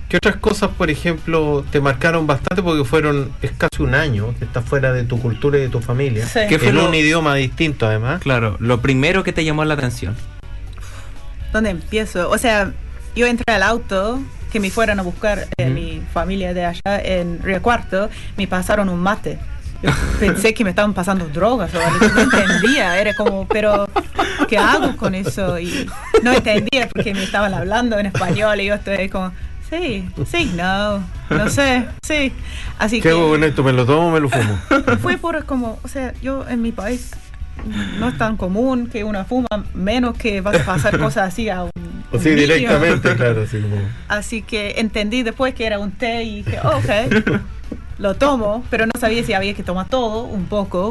¿Qué 0.09 0.17
otras 0.17 0.37
cosas, 0.37 0.71
por 0.71 0.91
ejemplo, 0.91 1.65
te 1.71 1.81
marcaron 1.81 2.27
bastante 2.27 2.65
porque 2.65 2.83
fueron 2.85 3.31
es 3.43 3.53
casi 3.53 3.81
un 3.81 3.95
año 3.95 4.35
que 4.41 4.45
estás 4.45 4.65
fuera 4.65 4.93
de 4.93 5.05
tu 5.05 5.21
cultura 5.21 5.57
y 5.59 5.61
de 5.61 5.69
tu 5.69 5.81
familia? 5.81 6.27
Sí. 6.27 6.41
¿Qué 6.49 6.59
fue 6.59 6.71
en 6.71 6.75
lo- 6.77 6.89
un 6.89 6.95
idioma 6.97 7.37
distinto 7.37 7.87
además. 7.87 8.21
Claro, 8.21 8.57
lo 8.59 8.81
primero 8.81 9.23
que 9.23 9.33
te 9.33 9.45
llamó 9.45 9.65
la 9.65 9.75
atención. 9.75 10.17
¿Dónde 11.53 11.71
empiezo? 11.71 12.29
O 12.29 12.39
sea, 12.39 12.73
yo 13.15 13.27
entré 13.29 13.55
al 13.55 13.63
auto 13.63 14.21
que 14.51 14.61
me 14.61 14.71
fueran 14.71 14.99
a 15.01 15.03
buscar 15.03 15.47
eh, 15.57 15.71
mi 15.71 16.03
familia 16.13 16.53
de 16.53 16.67
allá 16.67 17.01
en 17.03 17.43
Río 17.43 17.63
Cuarto, 17.63 18.11
me 18.37 18.47
pasaron 18.47 18.89
un 18.89 19.01
mate. 19.01 19.39
Yo 19.83 19.91
pensé 20.19 20.53
que 20.53 20.63
me 20.63 20.71
estaban 20.71 20.93
pasando 20.93 21.27
drogas 21.29 21.75
o 21.75 21.81
algo, 21.81 22.07
no 22.15 22.21
entendía, 22.21 23.01
era 23.01 23.15
como, 23.15 23.49
pero 23.49 23.89
¿qué 24.49 24.59
hago 24.59 24.95
con 24.97 25.15
eso? 25.15 25.59
Y 25.59 25.89
no 26.23 26.33
entendía 26.33 26.89
porque 26.93 27.15
me 27.15 27.23
estaban 27.25 27.55
hablando 27.55 27.99
en 27.99 28.07
español 28.07 28.61
y 28.61 28.67
yo 28.67 28.75
estoy 28.75 29.09
como, 29.09 29.33
sí, 29.71 30.07
sí, 30.27 30.53
no, 30.55 31.03
no 31.31 31.49
sé, 31.49 31.87
sí. 32.03 32.33
Así 32.79 32.97
¿Qué 32.97 33.05
que 33.05 33.09
hago 33.11 33.31
con 33.31 33.43
esto? 33.43 33.63
¿Me 33.63 33.73
lo 33.73 33.87
tomo 33.87 34.09
o 34.09 34.11
me 34.11 34.21
lo 34.21 34.29
fumo? 34.29 34.59
fue 35.01 35.17
por 35.17 35.47
como, 35.47 35.79
o 35.83 35.89
sea, 35.89 36.13
yo 36.21 36.47
en 36.47 36.61
mi 36.61 36.73
país 36.73 37.13
no 37.99 38.09
es 38.09 38.19
tan 38.19 38.37
común 38.37 38.89
que 38.89 39.05
una 39.05 39.25
fuma, 39.25 39.47
menos 39.75 40.17
que 40.17 40.41
vas 40.41 40.57
a 40.61 40.65
pasar 40.65 40.99
cosas 40.99 41.29
así 41.33 41.49
a 41.49 41.65
un, 41.65 41.71
O 42.13 42.17
un 42.17 42.23
sí, 42.23 42.31
niño. 42.31 42.41
directamente, 42.43 43.15
claro, 43.17 43.43
así 43.43 43.61
como. 43.61 43.77
Así 44.09 44.43
que 44.43 44.75
entendí 44.79 45.23
después 45.23 45.55
que 45.55 45.67
era 45.67 45.79
un 45.79 45.91
té 45.93 46.23
y 46.25 46.43
dije, 46.43 46.59
"Oh, 46.65 46.79
ok, 46.79 47.41
lo 47.99 48.15
tomo, 48.15 48.65
pero 48.71 48.87
no 48.87 48.93
sabía 48.99 49.23
si 49.25 49.33
había 49.33 49.55
que 49.55 49.63
tomar 49.63 49.89
todo, 49.89 50.25
un 50.25 50.47
poco. 50.47 50.91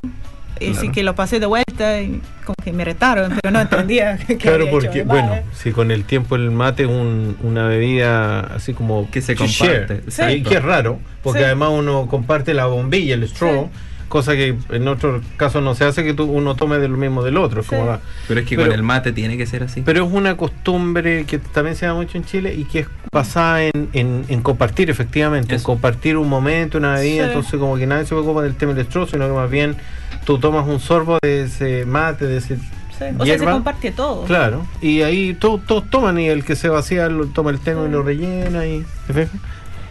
Y 0.62 0.72
Así 0.72 0.80
Claro. 0.80 0.92
que 0.94 1.04
lo 1.04 1.16
pasé 1.16 1.40
de 1.40 1.46
vuelta 1.46 2.02
y 2.02 2.22
como 2.44 2.56
que 2.62 2.74
me 2.74 2.84
retaron, 2.84 3.34
pero 3.42 3.50
no 3.52 3.62
entendía 3.62 4.18
que 4.18 4.36
Claro, 4.36 4.64
había 4.64 4.72
porque, 4.72 5.04
bueno, 5.04 5.40
si 5.56 5.72
con 5.72 5.90
el 5.90 6.04
tiempo 6.04 6.36
el 6.36 6.52
mate 6.52 6.84
es 6.84 6.90
un- 6.90 7.38
una 7.44 7.66
bebida 7.66 8.42
así 8.42 8.74
como 8.74 9.10
Que 9.10 9.22
se 9.22 9.38
comparte, 9.38 10.04
y 10.34 10.44
que 10.44 10.56
es 10.58 10.62
raro, 10.62 11.00
porque 11.24 11.40
Sí. 11.40 11.46
además 11.46 11.70
uno 11.72 12.08
comparte 12.08 12.54
la 12.54 12.66
bombilla, 12.66 13.14
el 13.16 13.24
straw, 13.24 13.70
cosa 14.10 14.34
que 14.34 14.58
en 14.72 14.88
otros 14.90 15.24
casos 15.38 15.64
no 15.64 15.74
se 15.76 15.86
hace 15.86 16.04
que 16.04 16.14
tú, 16.14 16.26
uno 16.26 16.56
tome 16.56 16.78
del 16.80 16.92
mismo 16.92 17.24
del 17.24 17.38
otro. 17.38 17.64
Sí. 17.64 17.70
como 17.70 17.86
la- 17.86 18.00
Pero 18.28 18.42
es 18.42 18.46
que 18.46 18.56
Pero- 18.58 18.68
con 18.70 18.76
el 18.76 18.84
mate 18.84 19.14
tiene 19.14 19.38
que 19.38 19.46
ser 19.46 19.64
así. 19.64 19.82
pero 19.86 20.06
es 20.06 20.12
una 20.12 20.36
costumbre 20.36 21.26
que 21.26 21.38
también 21.40 21.76
se 21.78 21.86
da 21.86 21.94
mucho 21.94 22.18
en 22.18 22.26
Chile 22.26 22.54
y 22.54 22.66
que 22.66 22.80
es 22.80 22.88
basada 23.12 23.64
en, 23.64 23.90
en- 23.94 24.26
en 24.28 24.42
compartir, 24.42 24.90
efectivamente, 24.90 25.56
en 25.56 25.62
compartir 25.62 26.18
un 26.18 26.28
momento, 26.28 26.78
una 26.78 26.96
bebida. 26.96 27.24
Sí. 27.24 27.28
Entonces, 27.30 27.60
como 27.60 27.78
que 27.78 27.88
nadie 27.88 28.04
se 28.04 28.10
preocupa 28.10 28.42
del 28.42 28.56
tema 28.56 28.74
del 28.74 28.86
straw, 28.86 29.08
sino 29.08 29.26
que 29.28 29.34
más 29.34 29.50
bien 29.50 29.78
tú 30.26 30.38
tomas 30.40 30.68
un 30.68 30.80
sorbo 30.80 31.18
de 31.22 31.44
ese 31.44 31.86
mate, 31.86 32.26
de 32.26 32.38
ese 32.38 32.58
Sí, 33.00 33.06
O 33.18 33.26
sea, 33.26 33.40
se 33.40 33.46
comparte 33.46 33.92
todo. 33.92 34.26
Claro, 34.26 34.68
y 34.82 35.04
ahí 35.04 35.34
todos, 35.34 35.62
todos 35.66 35.90
toman 35.90 36.20
y 36.20 36.28
el 36.28 36.44
que 36.44 36.58
se 36.58 36.68
vacía 36.68 37.08
lo 37.08 37.28
toma 37.28 37.50
el 37.52 37.60
tema 37.60 37.86
y 37.86 37.90
lo 37.90 38.04
rellena 38.04 38.66
y. 38.66 38.84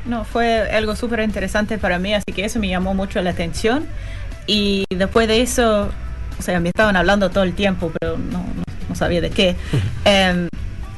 No, 0.08 0.24
fue 0.24 0.70
algo 0.72 0.96
súper 0.96 1.20
interesante 1.20 1.76
para 1.78 1.98
mí, 1.98 2.14
así 2.14 2.32
que 2.34 2.44
eso 2.44 2.58
me 2.58 2.68
llamó 2.68 2.94
mucho 2.94 3.20
la 3.20 3.30
atención. 3.30 3.86
Y 4.46 4.86
después 4.88 5.28
de 5.28 5.42
eso, 5.42 5.90
o 6.38 6.42
sea, 6.42 6.58
me 6.60 6.70
estaban 6.70 6.96
hablando 6.96 7.28
todo 7.30 7.44
el 7.44 7.52
tiempo, 7.52 7.92
pero 8.00 8.16
no, 8.16 8.38
no, 8.38 8.62
no 8.88 8.94
sabía 8.94 9.20
de 9.20 9.30
qué. 9.30 9.54
Em, 10.06 10.48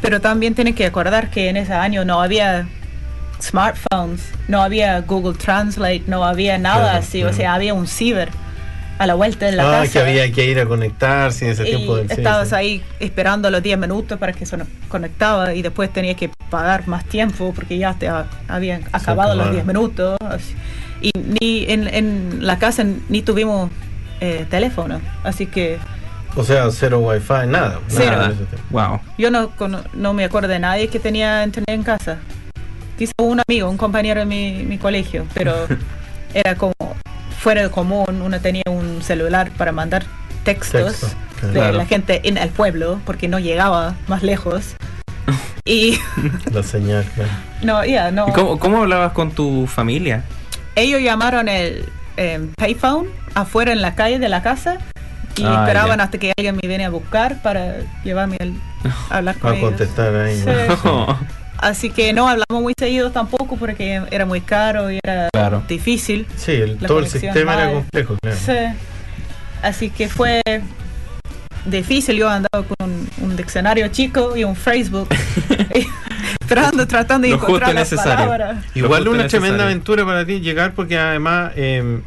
pero 0.00 0.20
también 0.20 0.54
tienen 0.54 0.74
que 0.74 0.86
acordar 0.86 1.28
que 1.30 1.48
en 1.48 1.56
ese 1.56 1.74
año 1.74 2.04
no 2.04 2.22
había 2.22 2.68
smartphones, 3.42 4.22
no 4.48 4.62
había 4.62 5.00
Google 5.00 5.36
Translate, 5.36 6.04
no 6.06 6.24
había 6.24 6.58
nada 6.58 6.82
Claro, 6.82 6.98
así, 6.98 7.18
claro. 7.20 7.34
o 7.34 7.36
sea, 7.36 7.54
había 7.54 7.74
un 7.74 7.88
ciber 7.88 8.28
a 9.00 9.06
la 9.06 9.14
vuelta 9.14 9.46
de 9.46 9.52
la 9.52 9.62
ah, 9.66 9.80
casa. 9.80 9.92
que 9.92 9.98
había 9.98 10.30
que 10.30 10.44
ir 10.44 10.60
a 10.60 10.66
conectarse 10.66 11.46
en 11.46 11.52
ese 11.52 11.62
y 11.62 11.74
tiempo 11.74 11.96
del 11.96 12.10
estabas 12.10 12.50
sí. 12.50 12.54
ahí 12.54 12.82
esperando 13.00 13.50
los 13.50 13.62
10 13.62 13.78
minutos 13.78 14.18
para 14.18 14.34
que 14.34 14.44
se 14.44 14.58
conectaba 14.88 15.54
y 15.54 15.62
después 15.62 15.90
tenías 15.90 16.16
que 16.16 16.28
pagar 16.50 16.86
más 16.86 17.04
tiempo 17.06 17.52
porque 17.54 17.78
ya 17.78 17.94
te 17.94 18.08
ha- 18.08 18.26
habían 18.46 18.82
acabado 18.92 19.34
los 19.34 19.46
acabaron. 19.46 19.52
10 19.54 19.66
minutos. 19.66 20.18
Y 21.00 21.12
ni 21.40 21.64
en, 21.70 21.88
en 21.88 22.46
la 22.46 22.58
casa 22.58 22.84
ni 23.08 23.22
tuvimos 23.22 23.70
eh, 24.20 24.44
teléfono, 24.50 25.00
así 25.24 25.46
que 25.46 25.78
O 26.36 26.44
sea, 26.44 26.68
cero 26.70 26.98
wifi, 26.98 27.46
nada. 27.46 27.80
Cero. 27.88 28.16
nada. 28.18 28.32
Wow. 28.70 29.00
yo 29.16 29.30
no, 29.30 29.48
cono- 29.56 29.82
no 29.94 30.12
me 30.12 30.24
acuerdo 30.24 30.48
de 30.48 30.58
nadie 30.58 30.88
que 30.88 31.00
tenía 31.00 31.42
internet 31.42 31.70
en 31.74 31.82
casa. 31.84 32.18
Quizá 32.98 33.12
un 33.22 33.40
amigo, 33.48 33.70
un 33.70 33.78
compañero 33.78 34.20
de 34.20 34.26
mi, 34.26 34.62
mi 34.64 34.76
colegio, 34.76 35.24
pero 35.32 35.54
era 36.34 36.54
como 36.54 36.74
fuera 37.40 37.62
de 37.62 37.70
común, 37.70 38.22
uno 38.22 38.40
tenía 38.40 38.62
un 38.68 39.02
celular 39.02 39.50
para 39.56 39.72
mandar 39.72 40.04
textos 40.44 41.00
Texto, 41.00 41.08
claro. 41.52 41.72
de 41.72 41.78
la 41.78 41.86
gente 41.86 42.20
en 42.28 42.36
el 42.38 42.50
pueblo, 42.50 43.00
porque 43.04 43.28
no 43.28 43.38
llegaba 43.38 43.94
más 44.08 44.22
lejos. 44.22 44.74
Y 45.64 45.98
La 46.52 46.62
señal, 46.62 47.04
claro. 47.14 47.30
no, 47.62 47.84
ya, 47.84 48.10
no. 48.10 48.28
¿Y 48.28 48.32
cómo, 48.32 48.58
cómo 48.58 48.78
hablabas 48.82 49.12
con 49.12 49.30
tu 49.32 49.66
familia? 49.66 50.24
Ellos 50.76 51.00
llamaron 51.02 51.48
el 51.48 51.84
eh, 52.16 52.48
payphone 52.56 53.08
afuera 53.34 53.72
en 53.72 53.82
la 53.82 53.94
calle 53.94 54.18
de 54.18 54.28
la 54.28 54.42
casa 54.42 54.78
y 55.36 55.44
Ah, 55.44 55.60
esperaban 55.60 56.00
hasta 56.00 56.18
que 56.18 56.32
alguien 56.36 56.56
me 56.60 56.66
viene 56.68 56.84
a 56.84 56.90
buscar 56.90 57.40
para 57.42 57.76
llevarme 58.04 58.36
al- 58.40 58.54
a 59.10 59.16
hablar 59.18 59.36
con 59.38 59.52
A 59.52 59.56
ellos. 59.56 59.68
contestar 59.70 60.14
ahí. 60.14 60.36
Sí. 60.42 60.50
Así 61.60 61.90
que 61.90 62.12
no 62.12 62.28
hablamos 62.28 62.62
muy 62.62 62.72
seguido 62.78 63.10
tampoco 63.10 63.56
porque 63.56 64.02
era 64.10 64.24
muy 64.24 64.40
caro 64.40 64.90
y 64.90 64.98
era 65.04 65.28
Claro. 65.32 65.62
difícil. 65.68 66.26
Sí, 66.36 66.52
el- 66.52 66.78
todo 66.78 67.00
el 67.00 67.06
sistema 67.06 67.54
era 67.54 67.72
complejo, 67.72 68.16
claro. 68.22 68.36
Sí. 68.44 68.76
Así 69.62 69.90
que 69.90 70.08
fue 70.08 70.40
difícil. 71.66 72.16
Yo 72.16 72.28
andaba 72.30 72.64
con 72.66 72.90
un, 72.90 73.08
un 73.20 73.36
diccionario 73.36 73.88
chico 73.88 74.36
y 74.36 74.44
un 74.44 74.56
Facebook. 74.56 75.08
esperando, 76.40 76.86
tratando 76.86 77.26
de 77.26 77.32
Lo 77.32 77.38
justo 77.38 77.48
encontrar 77.56 77.74
las 77.74 77.90
necesario. 77.92 78.26
palabras. 78.26 78.64
Igual 78.74 79.08
una 79.08 79.26
tremenda 79.28 79.64
aventura 79.64 80.04
para 80.04 80.24
ti 80.24 80.40
llegar 80.40 80.72
porque 80.74 80.98
además 80.98 81.52
eh, 81.56 82.00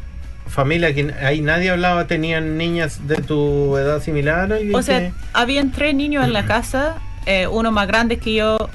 familia 0.48 0.94
que 0.94 1.14
ahí 1.24 1.42
nadie 1.42 1.70
hablaba, 1.70 2.08
tenían 2.08 2.58
niñas 2.58 3.08
de 3.08 3.16
tu 3.18 3.78
edad 3.78 4.02
similar. 4.02 4.52
O 4.74 4.82
sea, 4.82 5.12
habían 5.34 5.72
tres 5.72 5.96
niños 5.96 6.26
en 6.26 6.34
la 6.34 6.46
casa, 6.48 6.96
eh, 7.26 7.48
uno 7.48 7.72
más 7.72 7.88
grande 7.88 8.18
que 8.18 8.34
yo, 8.34 8.70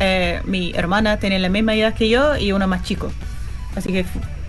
eh, 0.00 0.40
mi 0.44 0.72
hermana 0.74 1.18
tenía 1.18 1.38
la 1.38 1.48
misma 1.48 1.74
edad 1.74 1.94
que 1.94 2.08
yo 2.08 2.36
y 2.36 2.52
uno 2.52 2.66
más 2.66 2.82
chico. 2.82 3.12
Así 3.76 3.92
que, 3.92 4.04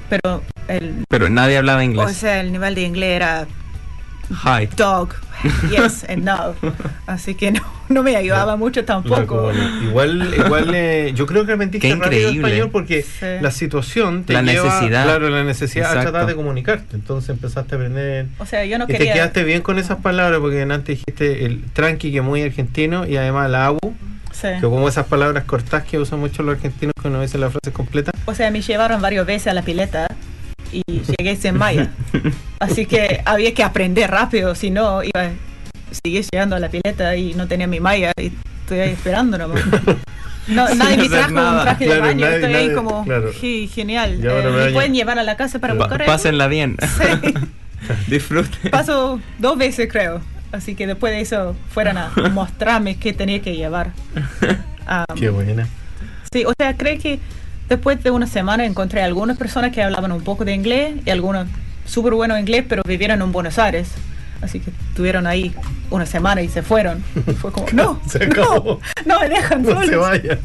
pero 0.09 0.41
el, 0.67 1.03
Pero 1.09 1.29
nadie 1.29 1.57
hablaba 1.57 1.79
o 1.79 1.83
inglés. 1.83 2.15
sea, 2.17 2.39
el 2.41 2.51
nivel 2.51 2.75
de 2.75 2.81
inglés 2.81 3.15
era 3.15 3.47
Hi. 4.43 4.67
dog, 4.75 5.09
yes 5.69 6.05
and 6.09 6.23
no. 6.23 6.55
Así 7.05 7.35
que 7.35 7.51
no, 7.51 7.61
no 7.89 8.01
me 8.03 8.15
ayudaba 8.15 8.55
mucho 8.55 8.79
la 8.81 8.85
tampoco. 8.87 9.51
igual, 9.83 10.33
igual 10.35 10.71
eh, 10.73 11.11
yo 11.15 11.25
creo 11.27 11.45
que 11.45 11.53
aprendiste 11.53 11.87
Qué 11.87 11.95
rápido 11.95 12.21
increíble. 12.29 12.47
español 12.49 12.69
porque 12.71 13.03
Sí. 13.03 13.25
la 13.41 13.51
situación 13.51 14.23
te 14.23 14.33
La 14.33 14.41
lleva, 14.41 14.65
necesidad. 14.65 15.03
claro, 15.05 15.29
la 15.29 15.43
necesidad 15.43 15.85
a 15.85 15.89
Exacto. 15.89 16.11
tratar 16.11 16.27
de 16.27 16.35
comunicarte. 16.35 16.95
Entonces 16.95 17.29
empezaste 17.29 17.75
a 17.75 17.77
aprender. 17.77 18.27
O 18.39 18.45
sea, 18.47 18.65
yo 18.65 18.77
no 18.79 18.85
y 18.85 18.87
te 18.87 18.93
quería. 18.97 19.13
quedaste 19.13 19.43
bien 19.43 19.61
con 19.61 19.77
esas 19.77 19.97
palabras 19.99 20.39
porque 20.39 20.61
antes 20.63 20.97
dijiste 20.97 21.45
el 21.45 21.63
tranqui 21.73 22.11
que 22.11 22.17
es 22.17 22.23
muy 22.23 22.41
argentino 22.41 23.05
y 23.07 23.17
además 23.17 23.49
la 23.51 23.67
abu, 23.67 23.79
Sí. 24.41 24.47
que 24.55 24.61
como 24.61 24.87
esas 24.89 25.05
palabras 25.07 25.45
cortas 25.45 25.83
que 25.85 25.97
usan 25.97 26.19
mucho 26.19 26.43
los 26.43 26.55
argentinos 26.55 26.93
cuando 27.01 27.21
dicen 27.21 27.39
la 27.41 27.49
frase 27.49 27.71
completa. 27.71 28.11
O 28.25 28.33
sea, 28.35 28.51
me 28.51 28.61
llevaron 28.61 29.01
varias 29.01 29.25
veces 29.25 29.47
a 29.47 29.53
la 29.53 29.61
pileta 29.61 30.07
y 30.71 30.81
llegué 31.17 31.35
sin 31.37 31.55
malla. 31.57 31.89
Así 32.59 32.85
que 32.85 33.21
había 33.25 33.53
que 33.53 33.63
aprender 33.63 34.11
rápido, 34.11 34.53
si 34.55 34.71
no 34.71 35.03
iba 35.03 35.21
a 35.21 35.31
seguir 36.03 36.25
llegando 36.31 36.55
a 36.55 36.59
la 36.59 36.69
pileta 36.69 37.15
y 37.15 37.33
no 37.33 37.47
tenía 37.47 37.67
mi 37.67 37.79
malla 37.79 38.11
y 38.19 38.31
estoy 38.61 38.79
ahí 38.79 38.91
esperando 38.91 39.37
nomás. 39.37 39.61
No, 40.47 40.67
Sin 40.69 40.77
nadie 40.79 40.97
me 40.97 41.09
trajo 41.09 41.31
nada. 41.31 41.57
un 41.59 41.63
traje 41.63 41.85
Claro, 41.85 42.01
de 42.01 42.07
baño, 42.07 42.25
nadie- 42.25 42.35
estoy 42.35 42.51
nadie- 42.53 42.69
ahí 42.69 42.75
como, 42.75 43.03
claro. 43.05 43.31
"Sí, 43.39 43.69
genial. 43.73 44.13
Eh, 44.15 44.27
me 44.27 44.51
¿Me 44.51 44.57
baño. 44.57 44.73
pueden 44.73 44.93
llevar 44.93 45.17
a 45.19 45.23
la 45.23 45.37
casa 45.37 45.59
para 45.59 45.73
Pa- 45.75 45.79
buscar 45.79 46.01
algo?" 46.01 46.13
pásenla 46.13 46.47
bien. 46.47 46.75
Sí. 46.81 47.33
Disfruten. 48.07 48.71
Paso 48.71 49.21
dos 49.39 49.57
veces 49.57 49.87
creo. 49.91 50.19
Así 50.55 50.75
que 50.75 50.87
después 50.87 51.13
de 51.13 51.21
eso 51.21 51.55
fueron 51.69 51.97
a 51.97 52.11
mostrarme 52.33 52.95
qué 52.97 53.13
tenía 53.13 53.41
que 53.41 53.55
llevar. 53.55 53.91
Qué 55.15 55.29
buena. 55.29 55.67
Sí, 56.31 56.45
o 56.45 56.53
sea, 56.57 56.75
creo 56.77 56.99
que 56.99 57.19
después 57.69 58.01
de 58.03 58.11
una 58.11 58.27
semana 58.27 58.65
encontré 58.65 59.01
algunas 59.01 59.37
personas 59.37 59.71
que 59.71 59.81
hablaban 59.81 60.11
un 60.11 60.21
poco 60.23 60.45
de 60.45 60.53
inglés 60.53 60.93
y 61.05 61.09
algunos 61.09 61.47
súper 61.85 62.13
buenos 62.13 62.39
inglés, 62.39 62.65
pero 62.69 62.83
vivieron 62.87 63.21
en 63.21 63.31
Buenos 63.31 63.57
Aires. 63.57 63.89
Así 64.41 64.59
que 64.59 64.69
estuvieron 64.89 65.25
ahí 65.27 65.55
una 65.89 66.05
semana 66.05 66.41
y 66.43 66.49
se 66.49 66.61
fueron. 66.61 67.01
Fue 67.41 67.51
como, 67.51 67.65
no, 67.73 67.99
Se 68.07 68.25
acabó. 68.25 68.79
no, 69.05 69.13
no 69.15 69.19
me 69.21 69.29
dejan 69.29 69.63
No 69.63 69.79
se 69.81 69.87
solos". 69.87 70.01
vaya. 70.01 70.37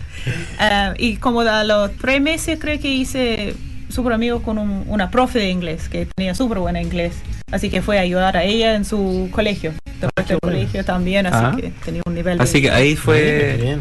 Ah, 0.59 0.95
y 0.97 1.17
como 1.17 1.41
a 1.43 1.65
los 1.65 1.93
tres 1.97 2.21
meses 2.23 2.59
creo 2.61 2.81
que 2.81 2.89
hice 2.89 3.55
súper 3.91 4.13
amigo 4.15 4.41
con 4.43 4.57
un- 4.59 4.85
una 4.87 5.11
profe 5.11 5.39
de 5.41 5.51
inglés 5.51 5.89
que 5.89 6.07
tenía 6.17 6.35
súper 6.35 6.59
buen 6.61 6.77
inglés. 6.77 7.13
Así 7.51 7.69
que 7.71 7.83
fue 7.83 7.99
a 7.99 8.03
ayudar 8.03 8.37
a 8.37 8.45
ella 8.45 8.75
en 8.75 8.85
su 8.85 9.29
colegio. 9.33 9.73
Después 10.01 10.11
Ah, 10.17 10.23
del 10.23 10.39
bueno. 10.43 10.57
colegio 10.59 10.85
también, 10.85 11.27
así 11.27 11.37
Ah. 11.45 11.53
que 11.57 11.73
tenía 11.85 12.03
un 12.07 12.15
nivel 12.15 12.39
de... 12.39 12.45
Así 12.45 12.63
que 12.63 12.71
ahí 12.71 12.97
fue. 12.97 13.57
bien. 13.61 13.81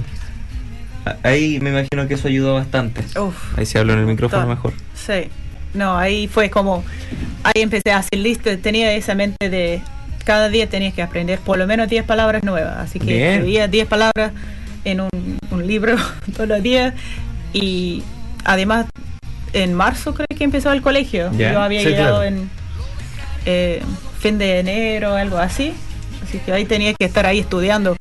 Ahí 1.24 1.60
me 1.62 1.70
imagino 1.70 2.08
que 2.08 2.16
eso 2.16 2.28
ayudó 2.28 2.56
bastante. 2.56 3.02
Uf. 3.20 3.58
Ahí 3.58 3.66
se 3.66 3.80
habló 3.80 3.94
en 3.94 4.00
el 4.00 4.06
micrófono 4.06 4.44
Todo. 4.44 4.50
mejor. 4.54 4.74
Sí, 4.94 5.30
no, 5.74 5.98
ahí 5.98 6.28
fue 6.28 6.50
como, 6.50 6.84
ahí 7.44 7.62
empecé 7.62 7.92
a 7.92 7.98
hacer 8.00 8.20
lista, 8.20 8.56
tenía 8.58 8.92
esa 8.94 9.16
mente 9.16 9.50
de 9.50 9.82
cada 10.26 10.50
día 10.50 10.68
tenías 10.68 10.94
que 10.94 11.02
aprender 11.02 11.40
por 11.40 11.58
lo 11.58 11.66
menos 11.66 11.88
10 11.90 12.04
palabras 12.06 12.44
nuevas, 12.44 12.78
así 12.78 13.00
que 13.00 13.06
Bien. 13.06 13.32
escribía 13.36 13.68
10 13.68 13.88
palabras 13.88 14.32
en 14.86 15.02
un, 15.02 15.10
un 15.50 15.66
libro 15.68 15.96
todos 16.36 16.48
los 16.48 16.62
días 16.62 16.94
y 17.54 18.04
además 18.44 18.86
en 19.54 19.74
marzo 19.74 20.14
creo 20.14 20.28
que 20.38 20.44
empezó 20.44 20.72
el 20.72 20.82
colegio, 20.84 21.32
Ya. 21.36 21.54
yo 21.54 21.62
había 21.62 21.80
Sí, 21.82 21.88
llegado 21.90 22.18
claro. 22.20 22.24
en 22.36 22.50
eh, 23.52 23.82
fin 24.20 24.38
de 24.38 24.60
enero, 24.60 25.16
algo 25.16 25.38
así, 25.38 25.74
así 26.24 26.38
que 26.40 26.52
ahí 26.54 26.66
tenía 26.66 26.94
que 26.94 27.06
estar 27.06 27.26
ahí 27.26 27.40
estudiando. 27.40 27.96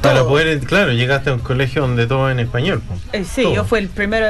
Para 0.00 0.20
todo. 0.20 0.30
poder, 0.30 0.58
claro, 0.60 0.90
llegaste 0.92 1.30
a 1.30 1.34
un 1.34 1.38
colegio 1.40 1.82
donde 1.82 2.06
todo 2.08 2.28
en 2.30 2.40
español. 2.40 2.82
Eh, 3.12 3.24
sí, 3.24 3.42
todo. 3.44 3.54
yo 3.54 3.64
fui 3.64 3.78
el 3.78 3.88
primer, 3.88 4.22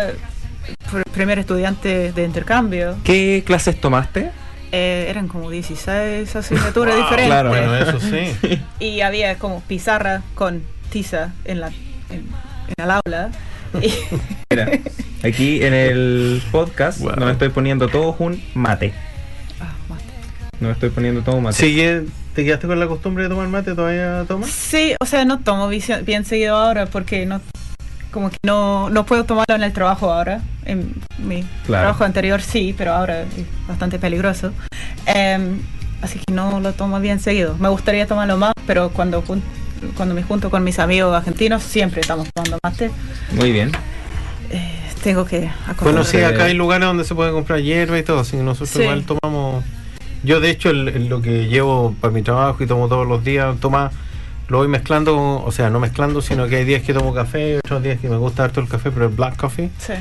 el 0.94 1.02
primer 1.14 1.38
estudiante 1.38 2.12
de 2.12 2.24
intercambio. 2.24 2.96
¿Qué 3.04 3.42
clases 3.46 3.80
tomaste? 3.80 4.30
Eh, 4.70 5.06
eran 5.08 5.28
como 5.28 5.50
16 5.50 6.34
asignaturas 6.36 6.94
Wow, 6.94 7.04
diferentes. 7.04 7.26
claro. 7.26 7.48
Bueno, 7.50 7.76
eso 7.76 7.98
sí. 8.00 8.60
Y 8.80 9.00
había 9.00 9.38
como 9.38 9.60
pizarra 9.62 10.22
con 10.34 10.62
tiza 10.90 11.32
en, 11.46 11.60
la, 11.60 11.68
en, 11.68 12.26
en 12.68 12.74
el 12.84 12.90
aula. 12.90 13.30
Y- 13.80 13.92
Mira, 14.50 14.68
aquí 15.24 15.62
en 15.64 15.72
el 15.72 16.42
podcast 16.52 17.00
Wow. 17.00 17.16
nos 17.16 17.32
estoy 17.32 17.48
poniendo 17.48 17.88
todos 17.88 18.16
un 18.18 18.42
mate. 18.54 18.92
Nos 20.62 20.72
estoy 20.72 20.90
poniendo 20.90 21.22
todo 21.22 21.36
un 21.36 21.42
mate. 21.42 21.56
Sigue, 21.56 22.04
¿Te 22.36 22.44
quedaste 22.44 22.68
con 22.68 22.78
la 22.78 22.86
costumbre 22.86 23.24
de 23.24 23.28
tomar 23.30 23.48
mate? 23.48 23.74
¿Todavía 23.74 24.24
tomas? 24.28 24.48
Sí, 24.48 24.94
o 25.00 25.04
sea, 25.06 25.24
no 25.24 25.40
tomo 25.40 25.68
bien 25.68 26.24
seguido 26.24 26.56
ahora 26.56 26.86
porque 26.86 27.26
no 27.26 27.40
como 28.12 28.30
que 28.30 28.36
no, 28.44 28.88
no 28.90 29.04
puedo 29.04 29.24
tomarlo 29.24 29.56
en 29.56 29.64
el 29.64 29.72
trabajo 29.72 30.12
ahora. 30.12 30.40
En 30.64 30.94
mi 31.18 31.42
Claro. 31.66 31.82
trabajo 31.82 32.04
anterior 32.04 32.40
sí, 32.42 32.74
pero 32.78 32.92
ahora 32.94 33.22
es 33.22 33.28
bastante 33.66 33.98
peligroso. 33.98 34.52
Em, 35.06 35.58
así 36.00 36.20
que 36.20 36.32
no 36.32 36.60
lo 36.60 36.72
tomo 36.74 37.00
bien 37.00 37.18
seguido. 37.18 37.56
Me 37.58 37.68
gustaría 37.68 38.06
tomarlo 38.06 38.36
más, 38.36 38.52
pero 38.66 38.90
cuando, 38.90 39.24
cuando 39.96 40.14
me 40.14 40.22
junto 40.22 40.48
con 40.48 40.62
mis 40.62 40.78
amigos 40.78 41.12
argentinos 41.16 41.62
siempre 41.64 42.02
estamos 42.02 42.28
tomando 42.32 42.58
mate. 42.62 42.90
Muy 43.32 43.50
bien. 43.50 43.72
Eh, 44.50 44.78
tengo 45.02 45.24
que 45.24 45.50
Bueno, 45.80 46.04
sí, 46.04 46.18
acá 46.18 46.44
hay 46.44 46.54
lugares 46.54 46.86
donde 46.86 47.04
se 47.04 47.14
puede 47.16 47.32
comprar 47.32 47.60
hierba 47.60 47.98
y 47.98 48.04
todo, 48.04 48.20
así 48.20 48.36
que 48.36 48.42
nosotros 48.44 48.70
Sí. 48.70 48.82
igual 48.82 49.04
tomamos. 49.04 49.64
Yo, 50.22 50.40
de 50.40 50.50
hecho, 50.50 50.70
el- 50.70 50.88
el- 50.88 51.08
lo 51.08 51.20
que 51.22 51.48
llevo 51.48 51.94
para 52.00 52.12
mi 52.12 52.22
trabajo 52.22 52.62
y 52.62 52.66
tomo 52.66 52.88
todos 52.88 53.06
los 53.06 53.24
días, 53.24 53.56
toma, 53.60 53.90
lo 54.48 54.58
voy 54.58 54.68
mezclando, 54.68 55.42
o 55.44 55.50
sea, 55.52 55.70
no 55.70 55.80
mezclando, 55.80 56.20
sino 56.22 56.46
que 56.48 56.56
hay 56.56 56.64
días 56.64 56.82
que 56.82 56.92
tomo 56.94 57.12
café, 57.14 57.58
otros 57.58 57.82
días 57.82 57.98
que 58.00 58.08
me 58.08 58.16
gusta 58.16 58.44
harto 58.44 58.60
el 58.60 58.68
café, 58.68 58.90
pero 58.90 59.06
el 59.06 59.12
black 59.14 59.36
coffee. 59.36 59.70
Sí. 59.78 59.92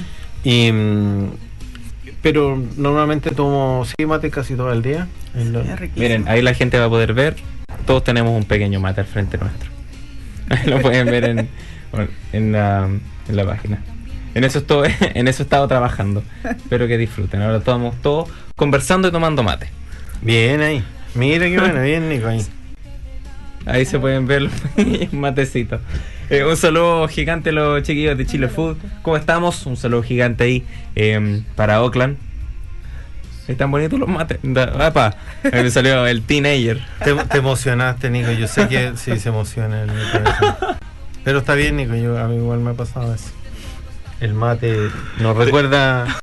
Y, 0.43 0.71
mm, 0.71 1.25
pero 2.21 2.61
normalmente 2.77 3.31
tomo, 3.31 3.83
sí, 3.85 4.05
mate 4.05 4.29
casi 4.29 4.55
todo 4.55 4.71
el 4.71 4.81
día. 4.81 5.07
Es. 5.35 5.45
Miren, 5.95 6.27
ahí 6.27 6.41
la 6.41 6.53
gente 6.53 6.77
va 6.77 6.85
a 6.85 6.89
poder 6.89 7.13
ver. 7.13 7.35
Todos 7.85 8.03
tenemos 8.03 8.35
un 8.37 8.43
pequeño 8.45 8.79
mate 8.79 9.01
al 9.01 9.07
frente 9.07 9.37
nuestro. 9.37 9.69
Lo 10.65 10.81
pueden 10.81 11.07
ver 11.07 11.23
en, 11.23 11.49
en, 12.33 12.51
la, 12.51 12.87
en 13.27 13.35
la 13.35 13.45
página. 13.45 13.81
En 14.35 14.43
eso, 14.43 14.59
estoy, 14.59 14.89
en 15.01 15.27
eso 15.27 15.41
he 15.41 15.45
estado 15.45 15.67
trabajando. 15.67 16.23
Espero 16.43 16.87
que 16.87 16.97
disfruten. 16.97 17.41
Ahora 17.41 17.57
estamos 17.57 17.95
todos 18.01 18.29
conversando 18.55 19.07
y 19.07 19.11
tomando 19.11 19.41
mate. 19.41 19.67
Bien 20.21 20.61
ahí. 20.61 20.83
Mira 21.15 21.45
qué 21.47 21.59
bueno, 21.59 21.81
bien, 21.81 22.07
Nico, 22.07 22.27
ahí. 22.27 22.45
Ahí 23.65 23.85
se 23.85 23.99
pueden 23.99 24.27
ver 24.27 24.43
los 24.43 24.53
matecitos. 25.11 25.81
Eh, 26.29 26.45
un 26.45 26.55
saludo 26.55 27.07
gigante 27.07 27.49
a 27.49 27.53
los 27.53 27.83
chiquillos 27.83 28.17
de 28.17 28.25
Chile 28.25 28.47
Food. 28.47 28.77
¿Cómo 29.01 29.17
estamos? 29.17 29.65
Un 29.65 29.75
saludo 29.75 30.03
gigante 30.03 30.43
ahí 30.43 30.65
eh, 30.95 31.41
para 31.55 31.81
Oakland. 31.81 32.17
Están 33.47 33.69
bonitos 33.71 33.99
los 33.99 34.07
mates. 34.07 34.39
Apa, 34.79 35.15
ahí 35.43 35.63
me 35.63 35.71
salió 35.71 36.07
el 36.07 36.21
teenager. 36.21 36.79
Te, 37.03 37.13
te 37.13 37.37
emocionaste, 37.39 38.09
Nico. 38.09 38.31
Yo 38.31 38.47
sé 38.47 38.67
que 38.67 38.93
sí 38.95 39.19
se 39.19 39.29
emociona 39.29 39.81
el 39.81 39.87
Nico. 39.87 40.77
Pero 41.23 41.39
está 41.39 41.55
bien, 41.55 41.75
Nico. 41.75 41.95
Yo, 41.95 42.17
a 42.17 42.27
mí 42.27 42.35
igual 42.35 42.59
me 42.59 42.71
ha 42.71 42.75
pasado 42.75 43.13
eso. 43.13 43.31
El 44.21 44.35
mate 44.35 44.77
nos 45.19 45.35
recuerda 45.35 46.19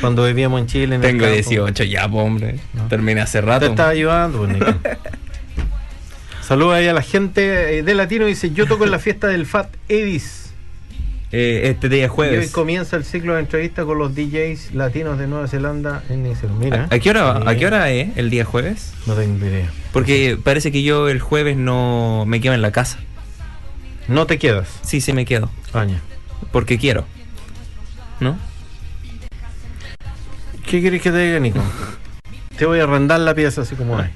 cuando 0.00 0.24
vivíamos 0.26 0.60
en 0.60 0.66
Chile. 0.66 0.94
En 0.96 1.02
el 1.04 1.08
Tengo 1.10 1.20
campo. 1.24 1.34
18 1.34 1.84
ya, 1.84 2.06
hombre. 2.06 2.56
No. 2.74 2.88
Terminé 2.88 3.20
hace 3.20 3.40
Te 3.40 3.46
rato. 3.46 3.66
estaba 3.66 3.90
ayudando, 3.90 4.46
pues. 4.46 4.58
Saludos 6.42 6.74
ahí 6.74 6.88
a 6.88 6.92
la 6.92 7.02
gente 7.02 7.78
eh, 7.78 7.82
de 7.82 7.94
Latino. 7.94 8.26
Dice: 8.26 8.50
Yo 8.52 8.66
toco 8.66 8.84
en 8.84 8.90
la 8.90 8.98
fiesta 8.98 9.28
del 9.28 9.46
Fat 9.46 9.68
Edis. 9.88 10.38
Eh, 11.32 11.68
este 11.70 11.88
día 11.88 12.06
es 12.06 12.08
Y 12.08 12.10
hoy 12.10 12.14
jueves. 12.16 12.50
comienza 12.50 12.96
el 12.96 13.04
ciclo 13.04 13.34
de 13.34 13.40
entrevistas 13.40 13.84
con 13.84 13.98
los 13.98 14.16
DJs 14.16 14.74
latinos 14.74 15.16
de 15.16 15.28
Nueva 15.28 15.46
Zelanda 15.46 16.02
en 16.08 16.24
Nicero. 16.24 16.52
Mira. 16.54 16.88
¿A, 16.90 16.94
a 16.96 16.98
qué 16.98 17.10
hora. 17.10 17.48
¿A 17.48 17.54
qué 17.54 17.66
hora 17.66 17.88
es 17.90 18.16
el 18.16 18.30
día 18.30 18.44
jueves? 18.44 18.94
No 19.06 19.14
tengo 19.14 19.46
idea. 19.46 19.70
Porque 19.92 20.36
parece 20.42 20.72
que 20.72 20.82
yo 20.82 21.08
el 21.08 21.20
jueves 21.20 21.56
no 21.56 22.24
me 22.26 22.40
quedo 22.40 22.54
en 22.54 22.62
la 22.62 22.72
casa. 22.72 22.98
No 24.08 24.26
te 24.26 24.38
quedas, 24.38 24.66
Sí, 24.82 25.00
sí 25.00 25.12
me 25.12 25.24
quedo. 25.24 25.50
Aña. 25.72 26.00
Porque 26.50 26.78
quiero. 26.78 27.04
¿No? 28.18 28.36
¿Qué 30.70 30.80
quieres 30.80 31.02
que 31.02 31.10
te 31.10 31.18
diga, 31.18 31.40
Nico? 31.40 31.60
Te 32.56 32.64
voy 32.64 32.78
a 32.80 32.84
arrendar 32.84 33.18
la 33.20 33.34
pieza 33.34 33.62
así 33.62 33.74
como 33.74 33.98
hay. 33.98 34.10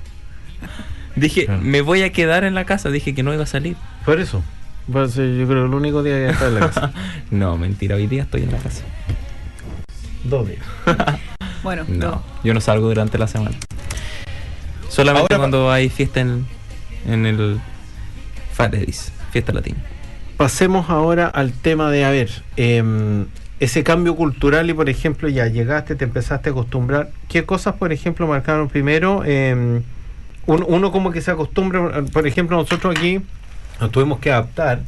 Dije, 1.16 1.46
Claro. 1.46 1.60
me 1.62 1.80
voy 1.80 2.02
a 2.02 2.12
quedar 2.12 2.44
en 2.44 2.54
la 2.54 2.64
casa. 2.64 2.90
Dije 2.90 3.14
que 3.14 3.22
no 3.24 3.34
iba 3.34 3.42
a 3.42 3.46
salir. 3.46 3.76
Por 4.04 4.20
eso. 4.20 4.42
Va 4.94 5.02
a 5.02 5.08
ser, 5.08 5.34
yo 5.36 5.48
creo, 5.48 5.64
el 5.66 5.74
único 5.74 6.02
día 6.02 6.14
que 6.16 6.28
está 6.30 6.46
en 6.48 6.54
la 6.54 6.60
casa. 6.60 6.92
No, 7.30 7.56
mentira. 7.58 7.96
Hoy 7.96 8.06
día 8.06 8.22
estoy 8.22 8.42
en 8.42 8.52
la 8.52 8.58
casa. 8.58 8.82
Dos 10.24 10.48
días. 10.48 10.62
Bueno, 11.64 11.86
No, 11.88 12.22
yo 12.44 12.52
no 12.52 12.60
salgo 12.60 12.88
durante 12.88 13.16
la 13.16 13.26
semana. 13.26 13.56
Solamente 14.90 15.32
Ahora- 15.32 15.38
cuando 15.38 15.72
hay 15.72 15.88
fiesta 15.88 16.20
en, 16.20 16.46
en 17.06 17.24
el 17.24 17.58
Fat 18.52 18.74
Eddies, 18.74 19.12
fiesta 19.32 19.50
latina. 19.52 19.78
Pasemos 20.36 20.90
ahora 20.90 21.26
al 21.28 21.52
tema 21.52 21.90
de, 21.90 22.04
a 22.04 22.10
ver, 22.10 22.30
em, 22.58 23.24
ese 23.60 23.84
cambio 23.84 24.16
cultural 24.16 24.68
y, 24.68 24.74
por 24.74 24.88
ejemplo, 24.88 25.28
ya 25.28 25.46
llegaste, 25.46 25.94
te 25.94 26.04
empezaste 26.04 26.48
a 26.48 26.52
acostumbrar. 26.52 27.10
¿Qué 27.28 27.44
cosas, 27.44 27.74
por 27.74 27.92
ejemplo, 27.92 28.26
marcaron 28.26 28.68
primero? 28.68 29.24
Em, 29.24 29.82
uno, 30.46 30.66
uno 30.66 30.92
como 30.92 31.10
que 31.10 31.20
se 31.20 31.30
acostumbra, 31.30 32.02
por 32.12 32.26
ejemplo, 32.26 32.56
nosotros 32.56 32.96
aquí 32.96 33.20
nos 33.80 33.90
tuvimos 33.90 34.18
que 34.20 34.30
adaptar 34.30 34.82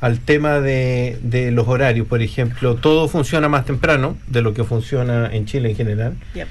al 0.00 0.20
tema 0.20 0.60
de, 0.60 1.18
de 1.22 1.50
los 1.50 1.66
horarios. 1.68 2.06
Por 2.06 2.22
ejemplo, 2.22 2.76
todo 2.76 3.08
funciona 3.08 3.48
más 3.48 3.64
temprano 3.64 4.16
de 4.26 4.42
lo 4.42 4.54
que 4.54 4.64
funciona 4.64 5.28
en 5.32 5.46
Chile 5.46 5.70
en 5.70 5.76
general. 5.76 6.14
Yep. 6.34 6.48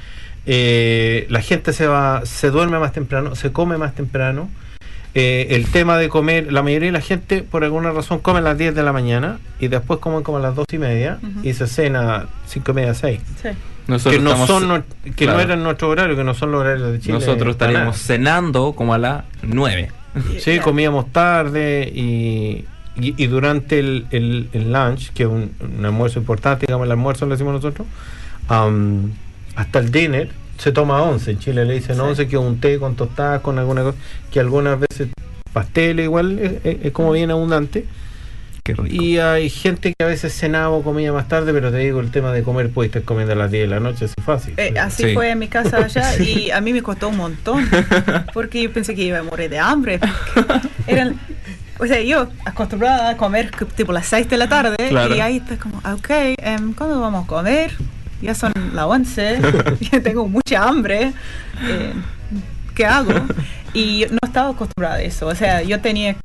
Eh, 0.49 1.27
la 1.29 1.41
gente 1.41 1.73
se 1.73 1.87
va, 1.87 2.25
se 2.25 2.49
duerme 2.49 2.79
más 2.79 2.93
temprano, 2.93 3.35
se 3.35 3.51
come 3.51 3.77
más 3.77 3.93
temprano. 3.95 4.49
Eh, 5.19 5.55
el 5.55 5.65
tema 5.71 5.97
de 5.97 6.09
comer, 6.09 6.53
la 6.53 6.61
mayoría 6.61 6.89
de 6.89 6.91
la 6.91 7.01
gente 7.01 7.41
por 7.41 7.63
alguna 7.63 7.91
razón 7.91 8.19
come 8.19 8.37
a 8.37 8.41
las 8.43 8.55
10 8.55 8.75
de 8.75 8.83
la 8.83 8.93
mañana 8.93 9.39
y 9.59 9.67
después 9.67 9.99
comen 9.99 10.21
como 10.21 10.37
a 10.37 10.41
las 10.41 10.53
2 10.55 10.67
y 10.73 10.77
media 10.77 11.17
Ujú. 11.23 11.47
y 11.47 11.53
se 11.55 11.65
cena 11.65 12.27
5 12.45 12.71
y 12.71 12.73
media, 12.75 12.93
6. 12.93 13.19
sí. 13.41 13.49
Nosotros 13.87 14.15
Que, 14.17 14.21
no, 14.21 14.31
estamos- 14.31 14.47
son, 14.47 14.83
que 15.15 15.25
no 15.25 15.31
claro. 15.33 15.39
eran 15.39 15.63
nuestro 15.63 15.89
horario, 15.89 16.15
que 16.15 16.23
no 16.23 16.35
son 16.35 16.51
los 16.51 16.61
horarios 16.61 16.91
de 16.91 16.99
Chile. 16.99 17.13
Nosotros 17.13 17.51
estaríamos 17.51 17.97
cenando 17.97 18.73
como 18.73 18.93
a 18.93 18.97
las 18.99 19.23
9. 19.41 19.91
Sí, 20.39 20.59
comíamos 20.59 21.11
tarde 21.11 21.89
y, 21.95 22.65
y, 22.95 23.15
y 23.17 23.27
durante 23.27 23.79
el, 23.79 24.05
el- 24.11 24.49
el 24.53 24.71
lunch, 24.71 25.11
que 25.13 25.23
es 25.23 25.29
un, 25.29 25.51
un 25.79 25.83
almuerzo 25.85 26.19
importante, 26.19 26.67
digamos 26.67 26.85
el 26.85 26.91
almuerzo 26.91 27.25
lo 27.25 27.31
decimos 27.31 27.53
nosotros, 27.53 27.87
am, 28.49 29.13
hasta 29.55 29.79
el 29.79 29.89
dinner 29.91 30.29
se 30.57 30.71
toma 30.71 31.01
11. 31.03 31.31
En 31.31 31.39
Chile 31.39 31.65
le 31.65 31.73
dicen 31.75 31.95
Sí. 31.95 32.01
11, 32.01 32.27
que 32.27 32.37
un 32.37 32.59
té 32.59 32.79
con 32.79 32.95
tostadas, 32.95 33.41
con 33.41 33.57
alguna 33.59 33.83
cosa, 33.83 33.97
que 34.31 34.39
algunas 34.39 34.79
veces 34.79 35.09
pastel 35.53 35.99
igual 35.99 36.39
es, 36.39 36.51
es- 36.65 36.85
es 36.85 36.91
como 36.91 37.11
bien 37.11 37.31
abundante. 37.31 37.85
Qué 38.63 38.73
rico. 38.73 38.87
Y 39.03 39.17
hay 39.17 39.49
gente 39.49 39.93
que 39.97 40.03
a 40.03 40.07
veces 40.07 40.33
cenaba 40.33 40.69
o 40.71 40.83
comía 40.83 41.13
más 41.13 41.29
tarde, 41.29 41.53
pero 41.53 41.71
te 41.71 41.77
digo, 41.77 42.01
el 42.01 42.11
tema 42.11 42.33
de 42.33 42.43
comer, 42.43 42.69
puedes 42.69 42.89
estar 42.89 43.03
comiendo 43.03 43.31
a 43.31 43.35
las 43.37 43.49
10 43.49 43.63
de 43.63 43.67
la 43.73 43.79
noche, 43.79 44.03
es 44.05 44.13
fácil. 44.25 44.55
Eh, 44.57 44.73
así 44.77 45.03
Sí. 45.03 45.13
fue 45.13 45.29
en 45.31 45.39
mi 45.39 45.47
casa 45.47 45.77
allá 45.77 46.17
y 46.21 46.51
a 46.51 46.59
mí 46.59 46.73
me 46.73 46.81
costó 46.83 47.07
un 47.07 47.15
montón 47.17 47.65
porque 48.33 48.61
yo 48.63 48.73
pensé 48.73 48.93
que 48.93 49.03
iba 49.03 49.19
a 49.19 49.23
morir 49.23 49.49
de 49.49 49.59
hambre. 49.59 50.01
Eran, 50.85 51.17
o 51.79 51.85
sea, 51.87 52.01
yo 52.01 52.27
acostumbrada 52.43 53.11
a 53.11 53.15
comer 53.17 53.51
tipo 53.75 53.93
las 53.93 54.05
6 54.07 54.27
de 54.29 54.37
la 54.37 54.49
tarde 54.49 54.75
Claro. 54.89 55.15
y 55.15 55.21
ahí 55.21 55.37
está 55.37 55.55
como, 55.57 55.77
ok, 55.77 56.09
em, 56.37 56.73
¿cuándo 56.73 56.99
vamos 56.99 57.23
a 57.23 57.27
comer? 57.27 57.71
Ya 58.21 58.33
son 58.35 58.51
las 58.73 58.85
11, 58.85 59.39
ya 59.91 60.01
tengo 60.01 60.27
mucha 60.27 60.63
hambre. 60.67 61.13
eh, 61.63 61.93
¿Qué 62.75 62.85
hago? 62.85 63.13
Y 63.73 64.05
no 64.11 64.19
estaba 64.23 64.49
acostumbrada 64.51 64.95
a 64.95 65.01
eso. 65.01 65.27
O 65.27 65.35
sea, 65.35 65.61
yo 65.63 65.79
tenía, 65.81 66.15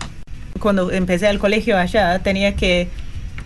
cuando 0.61 0.91
empecé 0.91 1.29
el 1.31 1.39
colegio 1.39 1.77
allá, 1.79 2.19
tenía 2.21 2.55
que 2.57 2.89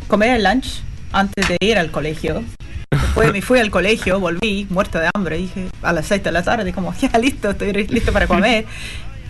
comer 0.09 0.37
el 0.37 0.45
lunch 0.45 0.83
antes 1.13 1.49
de 1.49 1.57
ir 1.61 1.79
al 1.79 1.91
colegio. 1.91 2.43
Después 2.91 3.33
me 3.33 3.43
fui 3.43 3.59
al 3.59 3.71
colegio, 3.71 4.21
volví 4.21 4.67
muerta 4.71 5.01
de 5.01 5.09
hambre, 5.15 5.39
dije 5.39 5.69
a 5.83 5.93
las 5.93 6.07
6 6.07 6.23
de 6.23 6.33
la 6.33 6.43
tarde, 6.43 6.73
como 6.73 6.95
ya 7.01 7.17
listo, 7.19 7.51
estoy 7.51 7.73
listo 7.73 8.13
para 8.13 8.27
comer. 8.27 8.65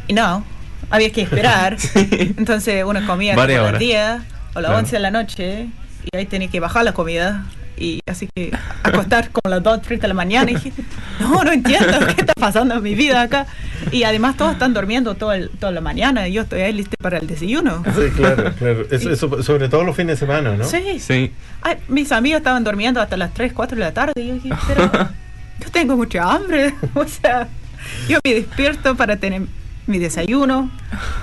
Y 0.08 0.12
no, 0.12 0.44
había 0.90 1.10
que 1.10 1.22
esperar. 1.22 1.76
Entonces 1.94 2.84
uno 2.84 3.04
comía 3.06 3.34
como 3.34 3.42
Varias 3.42 3.60
a 3.60 3.62
las 3.62 3.68
horas. 3.70 3.80
10 3.80 4.00
o 4.54 4.60
las 4.60 4.68
Claro. 4.70 4.76
11 4.78 4.96
de 4.96 5.00
la 5.00 5.10
noche 5.10 5.66
y 6.12 6.16
ahí 6.16 6.26
tenía 6.26 6.48
que 6.48 6.60
bajar 6.60 6.84
la 6.84 6.92
comida. 6.92 7.44
Y 7.78 8.00
así 8.06 8.28
que 8.34 8.52
acostar 8.82 9.30
como 9.30 9.42
a 9.44 9.56
las 9.56 9.62
2, 9.62 9.82
3 9.82 10.00
de 10.00 10.08
la 10.08 10.14
mañana 10.14 10.50
y 10.50 10.54
dije, 10.54 10.72
no, 11.20 11.44
no 11.44 11.52
entiendo 11.52 11.98
qué 12.06 12.20
está 12.22 12.32
pasando 12.34 12.74
en 12.76 12.82
mi 12.82 12.94
vida 12.94 13.20
acá. 13.22 13.46
Y 13.92 14.04
además 14.04 14.36
todos 14.36 14.52
están 14.52 14.72
durmiendo 14.72 15.14
todo 15.14 15.32
el- 15.32 15.50
toda 15.50 15.72
la 15.72 15.80
mañana 15.82 16.26
y 16.26 16.32
yo 16.32 16.42
estoy 16.42 16.62
ahí 16.62 16.72
lista 16.72 16.96
para 17.02 17.18
el 17.18 17.26
desayuno. 17.26 17.82
Sí, 17.84 18.10
claro, 18.16 18.52
claro. 18.58 18.86
Eso, 18.90 19.10
eso 19.10 19.42
sobre 19.42 19.68
todo 19.68 19.84
los 19.84 19.94
fines 19.94 20.18
de 20.18 20.26
semana, 20.26 20.56
¿no? 20.56 20.64
Sí, 20.64 20.98
Sí. 21.00 21.32
Ay, 21.62 21.76
mis 21.88 22.10
amigos 22.12 22.38
estaban 22.38 22.64
durmiendo 22.64 23.00
hasta 23.00 23.16
las 23.16 23.34
3, 23.34 23.52
4 23.52 23.76
de 23.76 23.84
la 23.84 23.92
tarde 23.92 24.12
y 24.16 24.28
yo 24.28 24.34
dije, 24.34 24.50
pero 24.66 24.90
yo 25.60 25.70
tengo 25.70 25.96
mucha 25.96 26.22
hambre. 26.32 26.74
O 26.94 27.04
sea, 27.06 27.46
yo 28.08 28.18
me 28.24 28.34
despierto 28.34 28.96
para 28.96 29.16
tener 29.16 29.42
mi 29.86 29.98
desayuno 29.98 30.70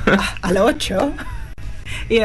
a, 0.05 0.47
a 0.47 0.51
las 0.51 0.63
8. 0.63 1.13
Y, 2.09 2.19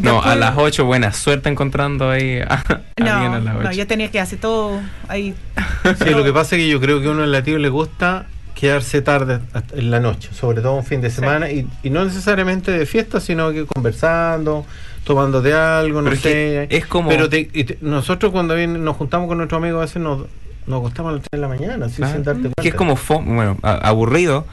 No, 0.02 0.22
a 0.22 0.34
las 0.36 0.56
8, 0.56 0.84
buena 0.84 1.12
suerte 1.12 1.48
encontrando 1.48 2.10
ahí 2.10 2.38
a 2.40 2.54
alguien 2.96 3.30
No, 3.30 3.34
a 3.34 3.40
las 3.40 3.54
8. 3.56 3.62
no, 3.64 3.72
yo 3.72 3.86
tenía 3.86 4.10
que 4.10 4.20
hacer 4.20 4.38
todo 4.40 4.80
ahí. 5.08 5.34
Sí, 6.02 6.10
lo 6.10 6.22
que 6.24 6.32
pasa 6.32 6.56
es 6.56 6.62
que 6.62 6.68
yo 6.68 6.80
creo 6.80 7.00
que 7.00 7.08
a 7.08 7.10
uno 7.10 7.24
en 7.24 7.32
latino 7.32 7.58
le 7.58 7.68
gusta 7.68 8.26
quedarse 8.54 9.00
tarde 9.00 9.40
en 9.74 9.90
la 9.90 10.00
noche, 10.00 10.28
sobre 10.32 10.60
todo 10.60 10.74
un 10.74 10.84
fin 10.84 11.00
de 11.00 11.08
semana, 11.10 11.50
y, 11.50 11.66
y 11.82 11.88
no 11.88 12.04
necesariamente 12.04 12.70
de 12.70 12.84
fiesta, 12.84 13.18
sino 13.18 13.52
que 13.52 13.64
conversando, 13.64 14.66
tomándote 15.04 15.54
algo, 15.54 16.02
no 16.02 16.10
Pero 16.10 16.16
es 16.16 16.20
sé. 16.22 16.66
es 16.68 16.84
como- 16.86 17.08
Pero 17.08 17.28
te- 17.30 17.48
y 17.52 17.64
te- 17.64 17.78
nosotros 17.80 18.30
cuando 18.32 18.54
viene- 18.54 18.78
nos 18.78 18.96
juntamos 18.96 19.28
con 19.28 19.38
nuestros 19.38 19.58
amigos 19.62 19.78
a 19.78 19.84
veces 19.86 20.02
nos, 20.02 20.26
nos 20.66 20.80
acostamos 20.80 21.10
a 21.10 21.12
las 21.14 21.22
3 21.22 21.28
de 21.32 21.38
la 21.38 21.48
mañana, 21.48 21.88
sin 21.88 22.04
darte 22.04 22.22
cuenta. 22.42 22.62
Que 22.62 22.68
es 22.68 22.74
como, 22.74 22.96
fo- 22.96 23.24
bueno, 23.24 23.56
a- 23.62 23.88
aburrido, 23.88 24.46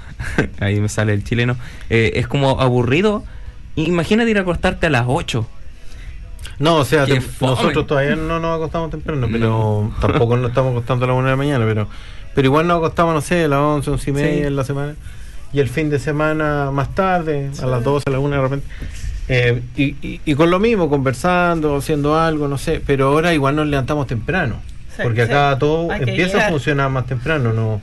ahí 0.61 0.79
me 0.79 0.87
sale 0.87 1.13
el 1.13 1.25
chileno, 1.25 1.57
eh, 1.89 2.13
es 2.15 2.27
como 2.27 2.61
aburrido. 2.61 3.25
Imagínate 3.77 4.29
ir 4.31 4.37
a 4.37 4.41
acostarte 4.41 4.87
a 4.87 4.89
las 4.89 5.05
8. 5.07 5.47
No, 6.59 6.75
o 6.77 6.85
sea, 6.85 7.05
te- 7.05 7.21
nosotros 7.41 7.85
todavía 7.87 8.15
no 8.15 8.39
nos 8.39 8.57
acostamos 8.57 8.89
temprano, 8.89 9.27
pero 9.31 9.91
tampoco 10.01 10.35
nos 10.37 10.49
estamos 10.49 10.71
acostando 10.71 11.05
a 11.05 11.09
las 11.09 11.17
1 11.17 11.25
de 11.25 11.31
la 11.31 11.37
mañana, 11.37 11.65
pero 11.65 11.87
pero 12.33 12.45
igual 12.47 12.67
nos 12.67 12.77
acostamos, 12.77 13.13
no 13.15 13.21
sé, 13.21 13.45
a 13.45 13.47
las 13.47 13.59
11, 13.59 13.89
11 13.91 14.09
y 14.09 14.13
media 14.13 14.33
Sí. 14.33 14.47
en 14.47 14.55
la 14.55 14.63
semana. 14.63 14.93
Y 15.53 15.59
el 15.59 15.69
fin 15.69 15.89
de 15.89 15.97
semana 15.99 16.69
más 16.71 16.93
tarde, 16.93 17.49
a 17.61 17.65
las 17.65 17.83
12, 17.83 18.03
a 18.07 18.11
las 18.11 18.19
1 18.21 18.35
de 18.35 18.41
repente. 18.41 18.67
Eh, 19.29 19.61
y, 19.75 19.83
y- 20.07 20.21
y 20.25 20.35
con 20.35 20.49
lo 20.51 20.59
mismo, 20.59 20.89
conversando, 20.89 21.75
haciendo 21.77 22.17
algo, 22.19 22.47
no 22.47 22.57
sé, 22.57 22.81
pero 22.85 23.07
ahora 23.07 23.33
igual 23.33 23.55
nos 23.55 23.67
levantamos 23.67 24.05
temprano. 24.07 24.55
Sí, 24.95 25.01
porque 25.03 25.23
acá 25.23 25.57
todo 25.59 25.91
Hay 25.91 26.01
empieza 26.01 26.45
a 26.47 26.49
funcionar 26.49 26.89
más 26.89 27.05
temprano, 27.07 27.53
no, 27.53 27.81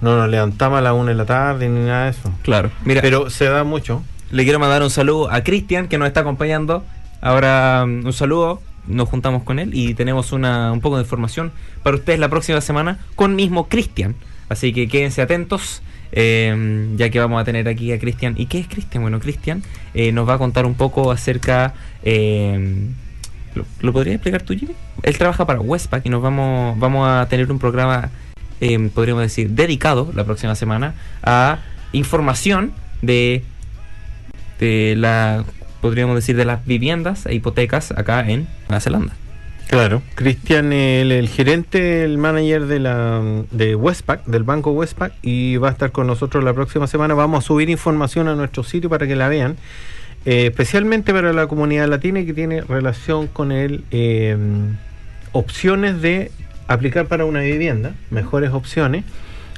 no 0.00 0.16
nos 0.16 0.28
levantamos 0.28 0.78
a 0.78 0.82
las 0.82 0.92
1 0.94 1.06
de 1.06 1.14
la 1.14 1.24
tarde 1.24 1.68
ni 1.68 1.86
nada 1.86 2.04
de 2.04 2.10
eso. 2.10 2.30
Claro. 2.42 2.70
Mira, 2.84 3.00
Pero 3.02 3.30
se 3.30 3.44
da 3.46 3.62
mucho. 3.64 4.02
Le 4.32 4.44
quiero 4.44 4.58
mandar 4.58 4.82
un 4.82 4.90
saludo 4.90 5.30
a 5.30 5.44
Cristian 5.44 5.88
que 5.88 5.98
nos 5.98 6.08
está 6.08 6.20
acompañando. 6.20 6.84
Ahora 7.20 7.84
mm, 7.86 8.06
un 8.06 8.12
saludo, 8.12 8.60
nos 8.86 9.08
juntamos 9.08 9.42
con 9.44 9.58
él 9.58 9.70
y 9.74 9.94
tenemos 9.94 10.32
una, 10.32 10.72
un 10.72 10.80
poco 10.80 10.96
de 10.96 11.02
información 11.02 11.52
para 11.82 11.96
ustedes 11.96 12.18
la 12.18 12.28
próxima 12.28 12.60
semana 12.60 12.98
con 13.14 13.36
mismo 13.36 13.68
Cristian. 13.68 14.16
Así 14.48 14.72
que 14.72 14.88
quédense 14.88 15.22
atentos, 15.22 15.82
eh, 16.12 16.88
ya 16.96 17.10
que 17.10 17.20
vamos 17.20 17.40
a 17.40 17.44
tener 17.44 17.68
aquí 17.68 17.92
a 17.92 17.98
Cristian. 17.98 18.34
¿Y 18.36 18.46
qué 18.46 18.58
es 18.58 18.68
Cristian? 18.68 19.02
Bueno, 19.02 19.20
Cristian 19.20 19.62
eh, 19.94 20.12
nos 20.12 20.28
va 20.28 20.34
a 20.34 20.38
contar 20.38 20.66
un 20.66 20.74
poco 20.74 21.12
acerca... 21.12 21.74
eh, 22.02 22.88
¿lo, 23.54 23.66
lo 23.80 23.92
podrías 23.92 24.14
explicar 24.14 24.42
tú, 24.42 24.54
Jimmy? 24.54 24.74
Él 25.02 25.18
trabaja 25.18 25.46
para 25.46 25.60
Westpac 25.60 26.04
y 26.06 26.08
nos 26.08 26.22
vamos, 26.22 26.78
vamos 26.78 27.06
a 27.06 27.26
tener 27.28 27.52
un 27.52 27.58
programa, 27.58 28.10
eh, 28.60 28.90
podríamos 28.94 29.22
decir, 29.22 29.50
dedicado 29.50 30.10
la 30.14 30.24
próxima 30.24 30.54
semana 30.54 30.94
a 31.22 31.58
información 31.92 32.72
de 33.02 33.44
de 34.62 34.94
la, 34.96 35.44
podríamos 35.80 36.14
decir, 36.14 36.36
de 36.36 36.44
las 36.44 36.64
viviendas 36.64 37.26
e 37.26 37.34
hipotecas 37.34 37.90
acá 37.90 38.20
en 38.28 38.46
Nueva 38.68 38.80
Zelanda. 38.80 39.12
Claro, 39.68 40.02
Cristian, 40.14 40.72
el, 40.72 41.10
el 41.12 41.28
gerente, 41.28 42.04
el 42.04 42.18
manager 42.18 42.66
de 42.66 42.78
la 42.78 43.22
de 43.50 43.74
Westpac, 43.74 44.24
del 44.26 44.44
banco 44.44 44.70
Westpac, 44.70 45.14
y 45.22 45.56
va 45.56 45.68
a 45.68 45.72
estar 45.72 45.90
con 45.90 46.06
nosotros 46.06 46.44
la 46.44 46.52
próxima 46.52 46.86
semana. 46.86 47.14
Vamos 47.14 47.44
a 47.44 47.46
subir 47.46 47.70
información 47.70 48.28
a 48.28 48.34
nuestro 48.34 48.62
sitio 48.62 48.90
para 48.90 49.06
que 49.06 49.16
la 49.16 49.28
vean, 49.28 49.56
eh, 50.26 50.46
especialmente 50.46 51.12
para 51.12 51.32
la 51.32 51.46
comunidad 51.46 51.88
latina 51.88 52.20
y 52.20 52.26
que 52.26 52.34
tiene 52.34 52.60
relación 52.60 53.26
con 53.26 53.50
el 53.50 53.84
eh, 53.90 54.36
opciones 55.32 56.02
de 56.02 56.30
aplicar 56.68 57.06
para 57.06 57.24
una 57.24 57.40
vivienda, 57.40 57.94
mejores 58.10 58.50
opciones, 58.50 59.04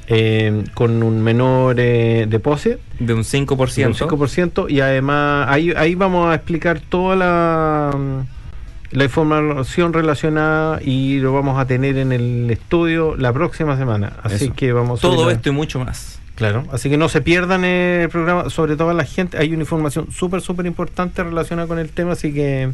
eh, 0.06 0.64
con 0.74 1.02
un 1.02 1.22
menor 1.22 1.76
eh, 1.78 2.26
depósito 2.28 2.78
De 2.98 3.14
un 3.14 3.22
5%. 3.22 3.86
un 3.86 3.94
5% 3.94 4.70
y 4.70 4.80
además 4.80 5.46
ahí, 5.48 5.72
ahí 5.76 5.94
vamos 5.94 6.30
a 6.30 6.34
explicar 6.34 6.80
toda 6.80 7.16
la, 7.16 7.90
mm, 7.96 8.96
la 8.96 9.04
información 9.04 9.92
relacionada 9.92 10.80
y 10.82 11.18
lo 11.18 11.32
vamos 11.32 11.58
a 11.58 11.66
tener 11.66 11.96
en 11.96 12.12
el 12.12 12.50
estudio 12.50 13.16
la 13.16 13.32
próxima 13.32 13.76
semana. 13.76 14.12
Así 14.22 14.46
Eso. 14.46 14.54
que 14.54 14.72
vamos 14.72 15.00
Todo 15.00 15.30
esto 15.30 15.48
y 15.48 15.52
mucho 15.52 15.78
más. 15.80 16.20
Claro, 16.34 16.64
así 16.72 16.90
que 16.90 16.96
no 16.96 17.08
se 17.08 17.20
pierdan 17.20 17.64
el 17.64 18.08
programa, 18.08 18.50
sobre 18.50 18.76
todo 18.76 18.92
la 18.92 19.04
gente, 19.04 19.38
hay 19.38 19.52
una 19.52 19.62
información 19.62 20.10
súper, 20.10 20.40
súper 20.40 20.66
importante 20.66 21.22
relacionada 21.22 21.68
con 21.68 21.78
el 21.78 21.90
tema, 21.90 22.12
así 22.12 22.34
que 22.34 22.72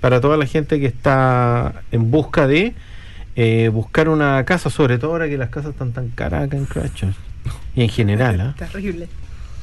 para 0.00 0.20
toda 0.22 0.38
la 0.38 0.46
gente 0.46 0.80
que 0.80 0.86
está 0.86 1.82
en 1.92 2.10
busca 2.10 2.46
de 2.46 2.74
eh, 3.36 3.68
buscar 3.72 4.08
una 4.08 4.44
casa, 4.44 4.70
sobre 4.70 4.98
todo 4.98 5.12
ahora 5.12 5.28
que 5.28 5.38
las 5.38 5.48
casas 5.50 5.70
están 5.72 5.92
tan 5.92 6.08
caras 6.10 6.44
acá 6.44 6.56
en 6.56 6.66
Christchurch 6.66 7.14
y 7.74 7.82
en 7.82 7.88
general, 7.88 8.40
¿ah? 8.40 8.54
Terrible. 8.58 9.08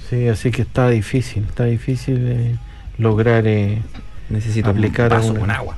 Sí, 0.10 0.28
así 0.28 0.50
que 0.52 0.64
está 0.64 0.90
difícil, 0.90 1.44
está 1.48 1.66
difícil 1.66 2.18
eh, 2.28 2.56
lograr... 2.98 3.46
eh, 3.48 3.82
Necesito 4.30 4.70
Aplicar 4.70 5.12
un 5.12 5.18
vaso 5.18 5.32
una- 5.32 5.40
con 5.40 5.52
agua. 5.52 5.78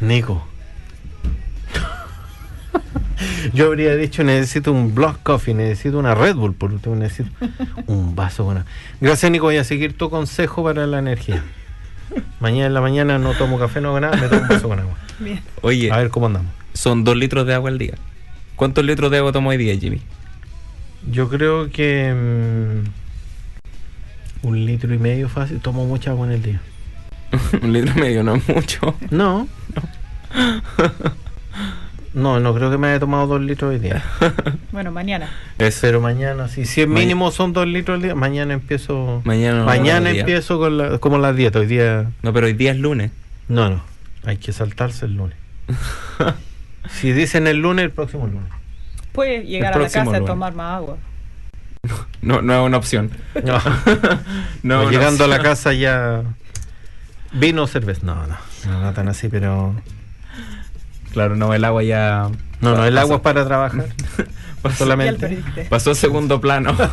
Nico. 0.00 0.46
Yo 3.54 3.66
habría 3.66 3.94
dicho 3.96 4.22
necesito 4.24 4.72
un 4.72 4.94
Block 4.94 5.22
Coffee, 5.22 5.54
necesito 5.54 5.98
una 5.98 6.14
Red 6.14 6.34
Bull, 6.36 6.54
por 6.54 6.72
último 6.72 6.96
necesito 6.96 7.30
un 7.86 8.14
vaso 8.14 8.44
con 8.44 8.58
agua. 8.58 8.70
Gracias 9.00 9.30
Nico, 9.32 9.44
voy 9.46 9.56
a 9.56 9.64
seguir 9.64 9.96
tu 9.96 10.10
consejo 10.10 10.62
para 10.64 10.86
la 10.86 10.98
energía. 10.98 11.42
Mañana 12.40 12.66
en 12.66 12.74
la 12.74 12.80
mañana 12.80 13.18
no 13.18 13.32
tomo 13.34 13.58
café, 13.58 13.80
no 13.80 13.88
hago 13.88 14.00
nada, 14.00 14.16
me 14.16 14.28
tomo 14.28 14.42
un 14.42 14.48
vaso 14.48 14.68
con 14.68 14.78
agua. 14.78 14.94
Bien. 15.18 15.40
Oye, 15.62 15.90
A 15.90 15.96
ver 15.98 16.10
cómo 16.10 16.26
andamos. 16.26 16.52
son 16.74 17.04
dos 17.04 17.16
litros 17.16 17.46
de 17.46 17.54
agua 17.54 17.70
al 17.70 17.78
día. 17.78 17.94
¿Cuántos 18.56 18.84
litros 18.84 19.10
de 19.10 19.18
agua 19.18 19.32
tomo 19.32 19.50
hoy 19.50 19.56
día, 19.56 19.76
Jimmy? 19.76 20.00
Yo 21.10 21.28
creo 21.28 21.70
que 21.70 22.82
mm, 24.42 24.46
un 24.46 24.64
litro 24.66 24.92
y 24.94 24.98
medio 24.98 25.28
fácil, 25.28 25.60
tomo 25.60 25.84
mucha 25.86 26.10
agua 26.10 26.26
en 26.26 26.32
el 26.32 26.42
día. 26.42 26.60
un 27.62 27.72
litro 27.72 27.92
y 27.96 28.00
medio, 28.00 28.22
no 28.22 28.34
es 28.36 28.48
mucho. 28.48 28.94
No. 29.10 29.46
No, 30.34 30.62
no 32.40 32.54
creo 32.54 32.70
que 32.70 32.78
me 32.78 32.88
haya 32.88 32.98
tomado 32.98 33.26
dos 33.26 33.40
litros 33.42 33.70
hoy 33.72 33.78
día. 33.78 34.02
Bueno, 34.72 34.90
mañana. 34.90 35.30
Es, 35.58 35.78
Pero 35.80 36.00
mañana, 36.02 36.48
sí, 36.48 36.66
si 36.66 36.82
es 36.82 36.88
Ma- 36.88 36.98
mínimo 36.98 37.30
son 37.30 37.52
dos 37.54 37.66
litros 37.66 37.96
al 37.96 38.02
día, 38.02 38.14
mañana 38.14 38.52
empiezo. 38.54 39.22
mañana 39.24 39.60
no, 39.60 39.64
mañana 39.64 40.10
empiezo 40.10 40.58
con 40.58 40.76
la, 40.76 40.98
como 40.98 41.16
la 41.18 41.32
dieta. 41.32 41.60
Hoy 41.60 41.66
día. 41.66 42.10
No, 42.22 42.32
pero 42.34 42.46
hoy 42.46 42.52
día 42.52 42.72
es 42.72 42.78
lunes. 42.78 43.10
No, 43.48 43.70
no. 43.70 43.82
Hay 44.24 44.36
que 44.36 44.52
saltarse 44.52 45.06
el 45.06 45.14
lunes. 45.14 45.36
si 46.90 47.12
dicen 47.12 47.46
el 47.46 47.58
lunes, 47.58 47.84
el 47.86 47.90
próximo 47.90 48.26
lunes. 48.26 48.52
Puedes 49.12 49.46
llegar 49.46 49.72
a 49.74 49.78
la 49.78 49.84
casa 49.84 50.02
a 50.02 50.04
lunes. 50.04 50.24
tomar 50.24 50.54
más 50.54 50.76
agua. 50.76 50.96
No, 52.22 52.42
no 52.42 52.54
es 52.54 52.66
una 52.66 52.76
opción. 52.78 53.10
No. 53.44 53.58
No, 54.64 54.82
no, 54.84 54.90
llegando 54.90 55.24
a 55.24 55.28
la 55.28 55.38
casa 55.40 55.72
ya. 55.72 56.22
Vino 57.32 57.62
o 57.62 57.66
cerveza. 57.68 58.00
No, 58.04 58.26
no. 58.26 58.36
No, 58.66 58.80
no 58.80 58.92
tan 58.92 59.08
así, 59.08 59.28
pero. 59.28 59.74
Claro, 61.16 61.34
no, 61.34 61.54
el 61.54 61.64
agua 61.64 61.82
ya. 61.82 62.28
No, 62.60 62.76
no, 62.76 62.84
el 62.84 62.92
pasó- 62.94 63.00
agua 63.00 63.16
es 63.16 63.22
para 63.22 63.46
trabajar. 63.46 63.86
Solamente. 64.76 65.38
Pasó 65.70 65.92
a 65.92 65.94
segundo 65.94 66.42
plano. 66.42 66.76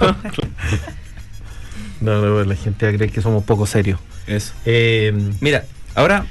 No, 2.01 2.21
no, 2.21 2.43
la 2.43 2.55
gente 2.55 2.85
va 2.85 2.91
a 2.91 2.95
creer 2.95 3.11
que 3.11 3.21
somos 3.21 3.43
poco 3.43 3.65
serios. 3.65 3.99
Eso. 4.27 4.53
Eh, 4.65 5.13
Mira, 5.39 5.63
ahora. 5.95 6.25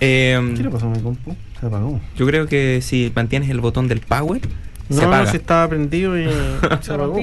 eh, 0.00 0.38
¿Qué 0.56 0.62
le 0.62 0.70
pasó 0.70 0.86
a 0.86 0.90
mi 0.90 1.00
compu? 1.00 1.34
Se 1.60 1.66
apagó. 1.66 2.00
yo 2.16 2.26
creo 2.26 2.46
que 2.46 2.80
si 2.82 3.10
mantienes 3.16 3.48
el 3.50 3.60
botón 3.60 3.88
del 3.88 4.00
power, 4.00 4.42
se 4.42 4.96
No, 4.96 5.02
no, 5.02 5.08
apaga. 5.08 5.30
si 5.30 5.36
estaba 5.38 5.66
prendido 5.68 6.18
y 6.18 6.24
se 6.82 6.92
apagó. 6.92 7.20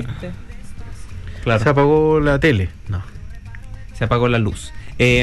Claro. 1.43 1.63
Se 1.63 1.69
apagó 1.69 2.19
la 2.19 2.39
tele. 2.39 2.69
No. 2.89 3.03
se 3.93 4.03
apagó 4.03 4.27
la 4.29 4.39
luz. 4.39 4.71
Eh, 4.97 5.21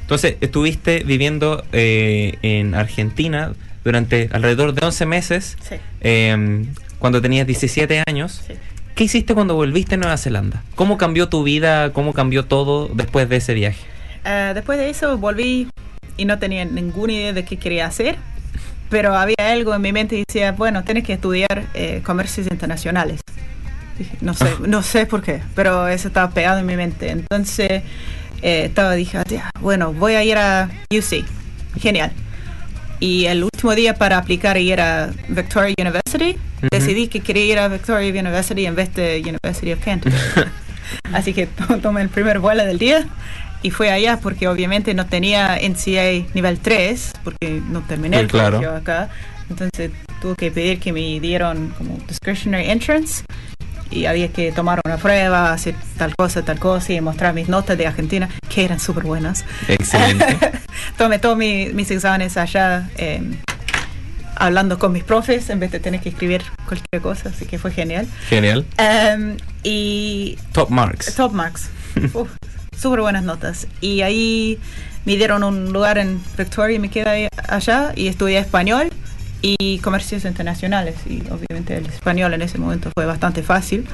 entonces, 0.00 0.36
estuviste 0.40 1.04
viviendo 1.04 1.62
eh, 1.72 2.38
en 2.42 2.74
Argentina 2.74 3.52
durante 3.84 4.28
alrededor 4.32 4.72
de 4.74 4.86
11 4.86 5.06
meses, 5.06 5.56
Sí, 5.68 5.76
eh, 6.00 6.64
cuando 6.98 7.20
tenías 7.20 7.46
17 7.46 8.02
años. 8.06 8.42
sí. 8.46 8.54
¿Qué 8.94 9.04
hiciste 9.04 9.32
cuando 9.34 9.54
volviste 9.54 9.94
a 9.94 9.98
Nueva 9.98 10.18
Zelanda? 10.18 10.62
¿Cómo 10.74 10.98
cambió 10.98 11.28
tu 11.30 11.42
vida? 11.44 11.94
¿Cómo 11.94 12.12
cambió 12.12 12.44
todo 12.44 12.88
después 12.92 13.26
de 13.28 13.36
ese 13.36 13.54
viaje? 13.54 13.78
Eh, 14.24 14.52
después 14.54 14.78
de 14.78 14.90
eso 14.90 15.16
volví 15.16 15.68
y 16.18 16.26
no 16.26 16.38
tenía 16.38 16.66
ninguna 16.66 17.14
idea 17.14 17.32
de 17.32 17.42
qué 17.46 17.56
quería 17.56 17.86
hacer, 17.86 18.16
pero 18.90 19.16
había 19.16 19.34
algo 19.50 19.74
en 19.74 19.80
mi 19.80 19.92
mente 19.92 20.16
y 20.16 20.24
decía, 20.28 20.52
bueno, 20.52 20.84
tienes 20.84 21.04
que 21.04 21.14
estudiar 21.14 21.64
eh, 21.72 22.02
comercios 22.04 22.46
internacionales. 22.50 23.20
Dije, 23.98 24.14
no 24.20 24.34
sé, 24.34 24.44
no 24.66 24.82
sé 24.82 25.06
por 25.06 25.22
qué, 25.22 25.40
pero 25.54 25.88
eso 25.88 26.08
estaba 26.08 26.30
pegado 26.30 26.58
en 26.60 26.66
mi 26.66 26.76
mente. 26.76 27.10
Entonces 27.10 27.82
eh, 28.42 28.64
estaba 28.66 28.92
dije, 28.92 29.16
"Ah, 29.18 29.50
bueno, 29.60 29.94
voy 29.94 30.14
a 30.14 30.22
ir 30.22 30.36
a 30.36 30.68
UC, 30.94 31.24
genial. 31.80 32.12
Y 33.02 33.26
el 33.26 33.42
último 33.42 33.74
día 33.74 33.94
para 33.94 34.16
aplicar 34.16 34.56
y 34.58 34.72
ir 34.72 34.80
a 34.80 35.10
Victoria 35.28 35.74
University, 35.76 36.36
Ujú. 36.58 36.68
decidí 36.70 37.08
que 37.08 37.18
quería 37.18 37.44
ir 37.46 37.58
a 37.58 37.66
Victoria 37.66 38.08
University 38.08 38.64
en 38.64 38.76
vez 38.76 38.94
de 38.94 39.20
University 39.20 39.72
of 39.72 39.80
Canterbury. 39.84 40.22
Así 41.12 41.32
que 41.34 41.46
to- 41.46 41.78
tomé 41.82 42.02
el 42.02 42.08
primer 42.10 42.38
vuelo 42.38 42.64
del 42.64 42.78
día 42.78 43.04
y 43.62 43.70
fui 43.70 43.88
allá 43.88 44.20
porque 44.22 44.46
obviamente 44.46 44.94
no 44.94 45.06
tenía 45.06 45.56
NCA 45.60 46.28
nivel 46.34 46.60
3 46.60 47.12
porque 47.24 47.60
no 47.68 47.80
terminé 47.82 48.18
Sí, 48.18 48.22
el 48.22 48.28
claro. 48.28 48.58
colegio 48.58 48.76
acá. 48.76 49.08
Entonces 49.50 49.90
tuve 50.20 50.36
que 50.36 50.50
pedir 50.52 50.78
que 50.78 50.92
me 50.92 51.18
dieron 51.18 51.74
como 51.76 51.98
discretionary 52.06 52.70
entrance 52.70 53.24
y 53.90 54.06
había 54.06 54.28
que 54.28 54.52
tomar 54.52 54.80
una 54.84 54.96
prueba, 54.96 55.52
hacer 55.52 55.74
tal 55.98 56.14
cosa, 56.16 56.42
tal 56.44 56.58
cosa 56.60 56.92
y 56.92 57.00
mostrar 57.00 57.34
mis 57.34 57.48
notas 57.48 57.76
de 57.76 57.86
Argentina 57.86 58.28
que 58.48 58.64
eran 58.64 58.78
súper 58.78 59.02
buenas. 59.04 59.44
Excelente. 59.66 60.38
Tomé 60.96 61.18
todos 61.18 61.36
mi- 61.36 61.70
mis 61.72 61.90
exámenes 61.90 62.36
allá 62.36 62.90
eh, 62.96 63.22
hablando 64.36 64.78
con 64.78 64.92
mis 64.92 65.04
profes 65.04 65.50
en 65.50 65.60
vez 65.60 65.70
de 65.72 65.80
tener 65.80 66.00
que 66.00 66.08
escribir 66.08 66.42
cualquier 66.66 67.02
cosa, 67.02 67.28
así 67.28 67.44
que 67.46 67.58
fue 67.58 67.70
genial. 67.70 68.06
Genial. 68.28 68.64
Em, 68.78 69.36
y 69.62 70.38
Top 70.52 70.70
marks. 70.70 71.14
Top 71.14 71.32
marks. 71.32 71.68
Súper 72.80 73.00
buenas 73.00 73.22
notas. 73.22 73.66
Y 73.80 74.00
ahí 74.02 74.58
me 75.04 75.16
dieron 75.16 75.44
un 75.44 75.72
lugar 75.72 75.98
en 75.98 76.20
Victoria 76.36 76.76
y 76.76 76.78
me 76.80 76.88
quedé 76.90 77.28
allá 77.48 77.92
y 77.94 78.08
estudié 78.08 78.38
español 78.38 78.90
y 79.40 79.78
comercios 79.78 80.24
internacionales. 80.24 80.96
Y 81.06 81.22
obviamente 81.30 81.76
el 81.76 81.86
español 81.86 82.34
en 82.34 82.42
ese 82.42 82.58
momento 82.58 82.90
fue 82.96 83.06
bastante 83.06 83.42
fácil, 83.42 83.86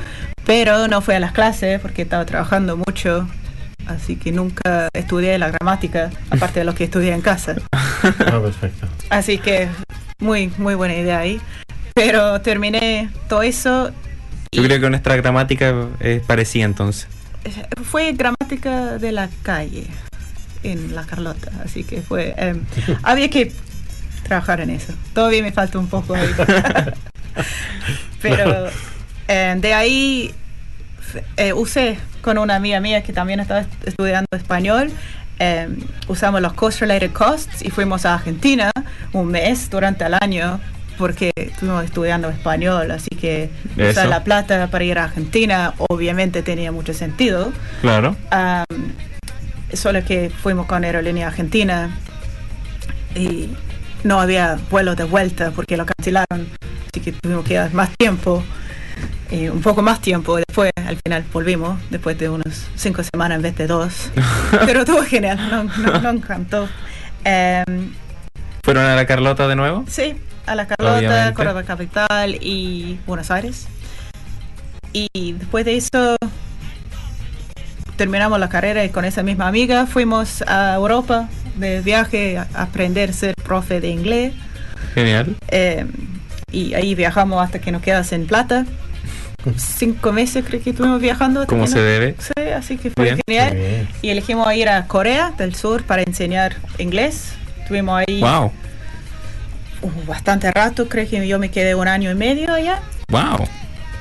pero 0.46 0.88
no 0.88 1.02
fui 1.02 1.14
a 1.16 1.20
las 1.20 1.32
clases 1.32 1.80
porque 1.80 2.02
estaba 2.02 2.24
trabajando 2.24 2.76
mucho. 2.78 3.28
Así 3.88 4.16
que 4.16 4.32
nunca 4.32 4.88
estudié 4.92 5.38
la 5.38 5.50
gramática, 5.50 6.10
aparte 6.30 6.60
de 6.60 6.64
lo 6.64 6.74
que 6.74 6.84
estudié 6.84 7.12
en 7.14 7.22
casa. 7.22 7.56
Ah, 7.72 8.40
perfecto. 8.42 8.86
Así 9.08 9.38
que 9.38 9.68
muy, 10.20 10.52
muy 10.58 10.74
buena 10.74 10.94
idea 10.94 11.18
ahí. 11.18 11.40
Pero 11.94 12.40
terminé 12.42 13.10
todo 13.28 13.42
eso. 13.42 13.90
Yo 14.52 14.62
creo 14.62 14.80
que 14.80 14.90
nuestra 14.90 15.16
gramática 15.16 15.74
es 16.00 16.22
parecida 16.22 16.64
entonces. 16.64 17.08
fue 17.82 18.12
gramática 18.12 18.98
de 18.98 19.10
la 19.12 19.28
calle 19.42 19.86
en 20.62 20.94
la 20.94 21.04
Carlota, 21.04 21.50
así 21.64 21.84
que 21.84 22.02
fue 22.02 22.34
em, 22.36 22.64
había 23.02 23.30
que 23.30 23.52
trabajar 24.22 24.60
en 24.60 24.70
eso. 24.70 24.92
Todavía 25.14 25.42
me 25.42 25.52
falta 25.52 25.78
un 25.78 25.88
poco 25.88 26.14
ahí. 26.14 26.28
Pero 28.22 28.68
em, 29.28 29.60
de 29.60 29.74
ahí 29.74 30.34
eh, 31.36 31.52
usé 31.52 31.98
con 32.28 32.36
una 32.36 32.56
amiga 32.56 32.78
mía 32.78 33.02
que 33.02 33.14
también 33.14 33.40
estaba 33.40 33.60
est- 33.60 33.86
estudiando 33.88 34.28
español. 34.36 34.90
em, 35.40 35.76
usamos 36.08 36.42
los 36.42 36.52
cost 36.52 36.80
related 36.80 37.12
costs 37.12 37.62
y 37.64 37.70
fuimos 37.70 38.04
a 38.04 38.14
Argentina 38.14 38.70
un 39.12 39.28
mes 39.28 39.70
durante 39.70 40.04
el 40.04 40.14
año 40.20 40.60
porque 40.98 41.30
estuvimos 41.36 41.84
estudiando 41.84 42.28
español, 42.28 42.90
así 42.90 43.08
que 43.10 43.48
Eso. 43.76 43.90
usar 43.92 44.08
la 44.08 44.24
plata 44.24 44.66
para 44.66 44.82
ir 44.84 44.98
a 44.98 45.04
Argentina 45.04 45.72
obviamente 45.88 46.42
tenía 46.42 46.70
mucho 46.72 46.92
sentido. 46.92 47.52
Claro. 47.80 48.16
Am, 48.30 48.64
solo 49.72 50.04
que 50.04 50.28
fuimos 50.42 50.66
con 50.66 50.82
Aerolínea 50.84 51.28
Argentina 51.28 51.96
y 53.14 53.48
no 54.04 54.20
había 54.20 54.58
vuelo 54.70 54.96
de 54.96 55.04
vuelta 55.04 55.52
porque 55.54 55.76
lo 55.76 55.86
cancelaron, 55.86 56.48
así 56.90 57.00
que 57.00 57.12
tuvimos 57.12 57.44
que 57.46 57.54
dar 57.54 57.72
más 57.72 57.90
tiempo. 57.96 58.42
Y 59.30 59.48
un 59.48 59.60
poco 59.60 59.82
más 59.82 60.00
tiempo. 60.00 60.36
Después, 60.36 60.70
al 60.76 60.98
final, 61.04 61.24
volvimos, 61.32 61.78
después 61.90 62.18
de 62.18 62.30
unos 62.30 62.66
cinco 62.76 63.02
semanas 63.02 63.36
en 63.36 63.42
vez 63.42 63.56
de 63.56 63.66
dos. 63.66 64.10
Pero 64.66 64.80
estuvo 64.80 65.02
genial, 65.02 65.38
no, 65.50 66.00
no, 66.00 66.10
encantó. 66.10 66.68
Em, 67.24 67.92
¿Fueron 68.62 68.84
a 68.84 68.96
la 68.96 69.06
Carlota 69.06 69.46
de 69.48 69.56
nuevo? 69.56 69.84
Sí, 69.88 70.16
a 70.46 70.54
la 70.54 70.66
Carlota, 70.66 70.98
Obviamente. 70.98 71.34
Córdoba 71.34 71.62
Capital 71.62 72.36
y 72.40 72.98
Buenos 73.06 73.30
Aires. 73.30 73.68
Y 74.92 75.34
después 75.34 75.64
de 75.64 75.76
eso 75.76 76.16
terminamos 77.96 78.38
la 78.38 78.48
carrera 78.48 78.84
y 78.84 78.90
con 78.90 79.04
esa 79.04 79.22
misma 79.22 79.48
amiga 79.48 79.86
fuimos 79.86 80.42
a 80.46 80.74
Europa 80.74 81.28
de 81.56 81.80
viaje 81.80 82.38
a 82.38 82.46
aprender 82.54 83.10
a 83.10 83.12
ser 83.12 83.34
profe 83.34 83.80
de 83.80 83.88
inglés. 83.88 84.32
Genial. 84.94 85.36
Eh, 85.48 85.84
y 86.50 86.74
ahí 86.74 86.94
viajamos 86.94 87.44
hasta 87.44 87.58
que 87.58 87.72
nos 87.72 87.82
quedas 87.82 88.12
en 88.12 88.26
plata. 88.26 88.64
Cinco 89.56 90.12
meses 90.12 90.44
creo 90.46 90.60
que 90.62 90.70
estuvimos 90.70 91.00
viajando. 91.00 91.46
Como 91.46 91.66
se 91.66 91.76
no- 91.76 91.82
debe. 91.82 92.16
Sí, 92.18 92.42
así 92.54 92.76
que 92.76 92.90
fue 92.90 93.04
Bien. 93.04 93.20
genial. 93.26 93.54
Bien. 93.54 93.88
Y 94.02 94.10
elegimos 94.10 94.52
ir 94.54 94.68
a 94.68 94.86
Corea 94.86 95.32
del 95.38 95.54
Sur 95.54 95.84
para 95.84 96.02
enseñar 96.02 96.56
inglés. 96.78 97.32
Estuvimos 97.62 98.02
ahí 98.06 98.20
Wow. 98.20 98.52
bastante 100.06 100.50
rato, 100.50 100.88
creo 100.88 101.08
que 101.08 101.26
yo 101.28 101.38
me 101.38 101.50
quedé 101.50 101.74
un 101.74 101.86
año 101.86 102.10
y 102.10 102.14
medio 102.14 102.52
allá. 102.52 102.80
Wow. 103.10 103.46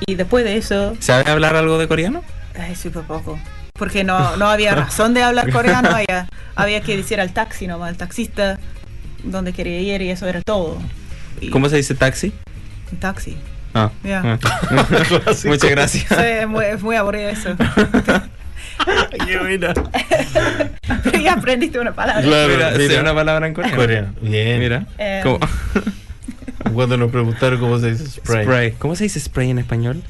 Y 0.06 0.16
después 0.16 0.44
de 0.44 0.56
eso, 0.56 0.96
¿Sabe 1.00 1.30
hablar 1.30 1.54
algo 1.56 1.78
de 1.78 1.86
coreano? 1.86 2.22
ay, 2.58 2.74
súper 2.74 3.02
poco. 3.04 3.38
Porque 3.74 4.02
no, 4.02 4.36
no 4.36 4.48
había 4.48 4.74
razón 4.74 5.14
de 5.14 5.22
hablar 5.22 5.52
coreano 5.52 5.90
allá. 5.94 6.28
Había 6.56 6.80
que 6.80 6.96
decir 6.96 7.20
al 7.20 7.32
taxi 7.32 7.68
nomás, 7.68 7.90
al 7.90 7.96
taxista, 7.96 8.58
dónde 9.22 9.52
quería 9.52 9.80
ir 9.80 10.02
y 10.02 10.10
eso 10.10 10.26
era 10.26 10.42
todo. 10.42 10.78
Y 11.40 11.50
¿Cómo 11.50 11.68
se 11.68 11.76
dice 11.76 11.94
taxi? 11.94 12.32
un 12.90 12.98
taxi. 12.98 13.36
Ah. 13.84 13.90
Ya. 14.04 14.22
ah. 14.24 14.38
Muchas 15.44 15.70
gracias. 15.70 16.06
Sí, 16.08 16.14
es 16.24 16.48
muy, 16.48 16.64
es 16.64 16.82
muy 16.82 16.96
aburrido 16.96 17.28
eso. 17.28 17.50
Qué 19.26 19.38
buena. 19.38 19.74
Ya 21.22 21.32
aprendiste 21.34 21.78
una 21.78 21.92
palabra. 21.92 22.22
Claro, 22.22 22.48
Mira, 22.54 22.70
mira. 22.76 22.94
sé 22.94 23.00
una 23.00 23.14
palabra 23.14 23.46
en 23.46 23.54
coreano. 23.54 23.76
Coreano. 23.76 24.08
Bien. 24.22 24.58
Mira. 24.60 24.86
Eh, 24.98 25.20
¿Cómo? 25.24 25.38
Cuando 26.72 26.96
nos 26.96 27.10
preguntaron 27.10 27.58
cómo 27.60 27.78
se 27.78 27.90
dice 27.90 28.06
spray. 28.06 28.44
Spray. 28.44 28.72
¿Cómo 28.72 28.94
se 28.96 29.04
dice 29.04 29.20
spray 29.20 29.50
en 29.50 29.58
español? 29.58 30.02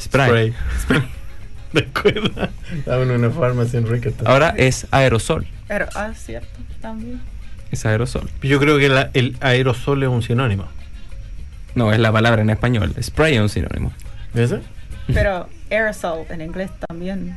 Spray. 0.00 0.54
Spray. 0.80 1.02
Recuerda. 1.72 2.50
Estaba 2.72 3.02
en 3.02 3.10
una 3.10 3.30
farmacia 3.30 3.78
en 3.78 3.86
Rickerton. 3.86 4.26
Ahora 4.26 4.54
es 4.56 4.86
aerosol. 4.90 5.46
Pero, 5.68 5.86
ah, 5.94 6.12
cierto, 6.16 6.48
también. 6.80 7.20
Es 7.70 7.84
aerosol. 7.84 8.30
Yo 8.42 8.58
creo 8.60 8.78
que 8.78 8.88
la- 8.88 9.10
el 9.14 9.36
aerosol 9.40 10.02
es 10.02 10.08
un 10.08 10.22
sinónimo. 10.22 10.66
No, 11.74 11.92
es 11.92 11.98
la 11.98 12.12
palabra 12.12 12.42
en 12.42 12.50
español. 12.50 12.94
Spray 13.02 13.34
es 13.34 13.40
un 13.40 13.48
sinónimo. 13.48 13.92
¿Ese? 14.34 14.60
Pero 15.12 15.48
aerosol 15.70 16.24
en 16.30 16.40
inglés 16.40 16.70
también. 16.88 17.36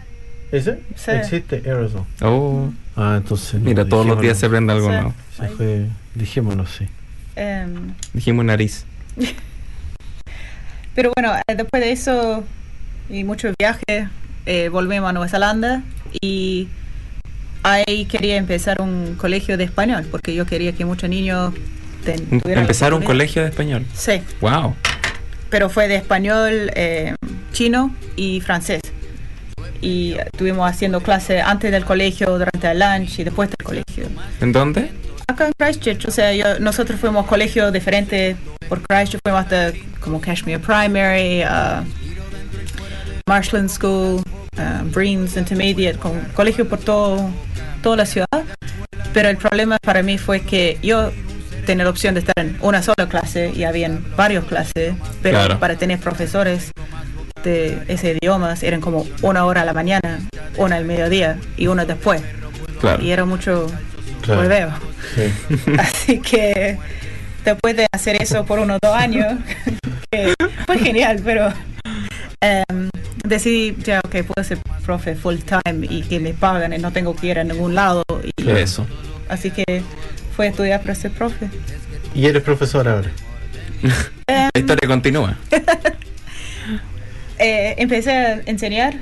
¿Ese? 0.52 0.80
Sí. 0.96 1.12
Existe 1.12 1.56
aerosol. 1.66 2.06
Oh. 2.22 2.70
Ah, 2.96 3.16
entonces. 3.18 3.60
Mira, 3.60 3.84
no, 3.84 3.90
todos 3.90 4.06
los 4.06 4.20
días 4.22 4.38
se 4.38 4.46
aprende 4.46 4.74
algo 4.74 4.88
Sí. 4.88 4.94
nuevo. 4.94 5.14
Fue. 5.58 5.86
Dijémoslo, 6.16 6.66
sí. 6.66 6.88
Em, 7.36 7.94
Dijimos 8.14 8.46
nariz. 8.46 8.86
Pero 10.96 11.12
bueno, 11.16 11.36
eh, 11.48 11.56
después 11.56 11.84
de 11.84 11.92
eso 11.92 12.44
y 13.10 13.24
muchos 13.24 13.54
viajes, 13.58 14.10
eh, 14.46 14.70
volvimos 14.70 15.10
a 15.10 15.14
Nueva 15.14 15.28
Zelanda 15.30 15.84
y 16.22 16.68
ahí 17.64 18.06
quería 18.06 18.38
empezar 18.38 18.82
un 18.82 19.16
colegio 19.16 19.58
de 19.58 19.66
español 19.66 20.08
porque 20.10 20.34
yo 20.34 20.46
quería 20.46 20.72
que 20.74 20.86
muchos 20.86 21.10
niños 21.10 21.54
ten- 22.16 22.42
la 22.46 22.62
Empezar 22.62 22.94
un 22.94 23.04
colegio 23.04 23.42
de 23.44 23.50
español. 23.50 23.86
Sí, 23.94 24.22
Wow. 24.42 24.76
pero 25.50 25.70
fue 25.70 25.88
de 25.88 25.96
español, 25.96 26.72
eh, 26.76 27.16
chino 27.54 27.94
y 28.16 28.42
francés. 28.42 28.82
Y 29.82 30.14
estuvimos 30.14 30.70
haciendo 30.70 31.02
clases 31.02 31.44
antes 31.44 31.72
del 31.72 31.86
colegio, 31.86 32.32
durante 32.38 32.72
el 32.72 32.80
lunch 32.80 33.20
y 33.20 33.24
después 33.24 33.50
del 33.50 33.64
colegio. 33.64 34.06
¿En 34.42 34.52
dónde? 34.52 34.90
Acá 35.28 35.48
en 35.48 35.54
Christchurch, 35.58 36.06
o 36.08 36.12
sea, 36.12 36.34
yo- 36.34 36.60
nosotros 36.60 37.00
fuimos 37.00 37.26
a 37.26 37.28
colegios 37.28 37.72
diferentes 37.74 38.36
por 38.70 38.82
Christchurch, 38.82 39.22
fuimos 39.26 39.44
hasta 39.44 39.74
como 40.00 40.20
Kashmir 40.22 40.60
Primary, 40.60 41.44
uh, 41.44 41.84
Marshland 43.28 43.70
School, 43.70 44.22
uh, 44.58 44.84
Breens 44.94 45.36
Intermediate, 45.36 46.00
con 46.00 46.20
colegios 46.34 46.68
por 46.68 46.80
todo, 46.80 47.30
toda 47.84 47.98
la 47.98 48.06
ciudad. 48.06 48.28
Pero 49.14 49.30
el 49.30 49.38
problema 49.38 49.78
para 49.82 50.02
mí 50.04 50.18
fue 50.18 50.42
que 50.42 50.78
yo 50.82 51.12
la 51.76 51.90
opción 51.90 52.14
de 52.14 52.22
estar 52.22 52.34
en 52.38 52.58
una 52.62 52.82
sola 52.82 53.08
clase 53.10 53.52
y 53.56 53.64
habían 53.64 54.04
varias 54.16 54.46
clases, 54.46 54.96
pero 55.22 55.38
Claro. 55.38 55.60
para 55.60 55.76
tener 55.76 56.00
profesores 56.00 56.72
de 57.44 57.84
ese 57.88 58.18
idioma 58.22 58.56
eran 58.62 58.82
como 58.82 59.06
una 59.22 59.46
hora 59.46 59.62
a 59.62 59.66
la 59.66 59.74
mañana, 59.74 60.20
una 60.58 60.78
al 60.78 60.86
mediodía 60.86 61.38
y 61.58 61.68
una 61.68 61.86
después. 61.86 62.22
Claro. 62.80 63.04
Y 63.04 63.12
era 63.12 63.26
mucho 63.26 63.68
Claro. 64.22 64.74
Sí. 65.16 65.32
Así 65.80 66.20
que 66.20 66.78
después 67.46 67.78
de 67.78 67.88
hacer 67.92 68.22
eso 68.22 68.46
por 68.46 68.60
unos 68.60 68.80
dos 68.82 68.94
años, 68.94 69.34
que 70.12 70.34
fue 70.66 70.80
genial, 70.80 71.22
pero 71.24 71.54
em, 72.42 72.90
decidí 73.26 73.76
ya 73.84 74.02
que 74.02 74.24
puedo 74.24 74.44
ser 74.44 74.58
profe 74.86 75.16
full 75.16 75.38
time 75.38 75.86
y 75.90 76.02
que 76.04 76.20
me 76.20 76.34
pagan 76.34 76.74
y 76.74 76.78
no 76.78 76.92
tengo 76.92 77.16
que 77.16 77.28
ir 77.28 77.40
a 77.40 77.44
ningún 77.44 77.76
lado. 77.76 78.04
Y, 78.38 78.50
Eso. 78.50 78.86
Así 79.30 79.52
que 79.52 79.64
fue 80.38 80.46
a 80.46 80.50
estudiar 80.52 80.82
para 80.82 80.94
ser 80.94 81.10
profe. 81.12 81.50
Y 82.14 82.28
eres 82.28 82.44
profesor 82.44 82.88
ahora. 82.88 83.10
Em, 84.28 84.50
La 84.54 84.60
historia 84.60 84.88
continúa. 84.88 85.36
eh, 87.40 87.74
empecé 87.80 88.12
a 88.12 88.34
enseñar. 88.46 88.96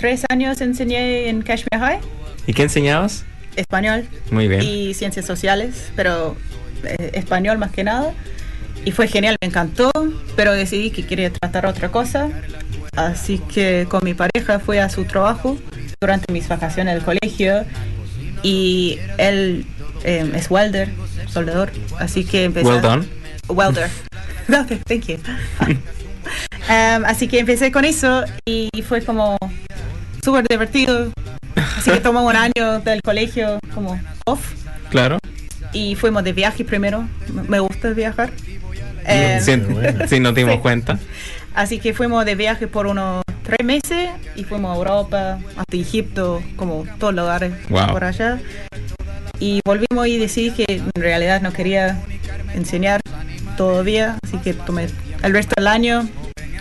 Tres 0.00 0.24
años 0.28 0.60
enseñé 0.60 1.28
en 1.28 1.42
Kashmir 1.42 1.78
High, 1.80 2.00
¿Y 2.46 2.52
qué 2.54 2.62
enseñabas? 2.62 3.24
español 3.56 4.06
Muy 4.30 4.46
bien. 4.48 4.62
y 4.62 4.94
ciencias 4.94 5.26
sociales, 5.26 5.90
pero 5.96 6.36
eh, 6.84 7.10
español 7.14 7.58
más 7.58 7.70
que 7.72 7.84
nada. 7.84 8.12
Y 8.84 8.92
fue 8.92 9.06
genial, 9.08 9.36
me 9.40 9.48
encantó, 9.48 9.90
pero 10.36 10.52
decidí 10.52 10.90
que 10.90 11.04
quería 11.06 11.30
tratar 11.32 11.66
otra 11.66 11.90
cosa. 11.90 12.28
Así 12.96 13.38
que 13.38 13.86
con 13.88 14.00
mi 14.04 14.14
pareja 14.14 14.58
fui 14.60 14.78
a 14.78 14.88
su 14.88 15.04
trabajo 15.04 15.56
durante 16.00 16.32
mis 16.32 16.48
vacaciones 16.48 16.94
del 16.94 17.04
colegio 17.04 17.64
y 18.42 18.98
él 19.18 19.66
eh, 20.04 20.30
es 20.34 20.50
welder, 20.50 20.90
soldador, 21.28 21.70
así 21.98 22.24
que 22.24 22.44
empecé... 22.44 22.68
Well 22.68 22.80
done. 22.80 23.06
Welder. 23.48 23.90
Okay, 24.48 24.78
thank 24.86 25.04
you. 25.08 25.16
Um, 26.70 27.04
así 27.06 27.28
que 27.28 27.40
empecé 27.40 27.70
con 27.70 27.84
eso 27.84 28.24
y 28.46 28.70
fue 28.86 29.02
como 29.02 29.36
súper 30.24 30.46
divertido. 30.48 31.12
Así 31.76 31.90
que 31.90 32.00
tomé 32.00 32.20
un 32.20 32.34
año 32.34 32.80
del 32.80 33.02
colegio 33.02 33.58
como 33.74 34.00
off 34.24 34.40
Claro. 34.90 35.18
y 35.74 35.96
fuimos 35.96 36.24
de 36.24 36.32
viaje 36.32 36.64
primero. 36.64 37.06
Me 37.48 37.60
gusta 37.60 37.90
viajar. 37.90 38.30
Eh, 39.06 39.38
Sí, 39.44 39.56
bueno. 39.56 40.06
sí, 40.08 40.18
nos 40.20 40.34
dimos 40.34 40.54
Sí. 40.54 40.60
cuenta. 40.60 40.98
Así 41.54 41.78
que 41.78 41.92
fuimos 41.92 42.24
de 42.24 42.34
viaje 42.34 42.68
por 42.68 42.86
unos 42.86 43.22
tres 43.42 43.66
meses 43.66 44.08
y 44.34 44.44
fuimos 44.44 44.72
a 44.72 44.76
Europa, 44.78 45.38
hasta 45.56 45.76
Egipto, 45.76 46.42
como 46.56 46.86
todos 46.98 47.12
los 47.14 47.24
lugares 47.24 47.52
Wow. 47.68 47.88
por 47.88 48.04
allá. 48.04 48.38
Y 49.40 49.60
volvimos 49.64 50.06
y 50.08 50.18
decidí 50.18 50.50
que 50.52 50.64
en 50.68 50.90
realidad 51.00 51.40
no 51.42 51.52
quería 51.52 52.00
enseñar 52.54 53.00
todavía, 53.56 54.18
así 54.24 54.38
que 54.38 54.52
tomé 54.54 54.88
el 55.22 55.32
resto 55.32 55.54
del 55.56 55.66
año 55.68 56.08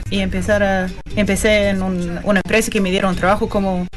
y 0.10 0.20
empezar 0.20 0.64
a, 0.64 0.88
empecé 1.16 1.70
en 1.70 1.82
un- 1.82 2.20
una 2.24 2.40
empresa 2.40 2.70
que 2.72 2.80
me 2.82 2.92
dieron 2.92 3.16
trabajo 3.16 3.50
como 3.50 3.88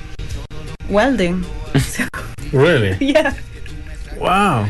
welding. 0.88 1.44
Really? 2.52 2.96
Yeah. 3.12 3.34
Wow. 4.18 4.66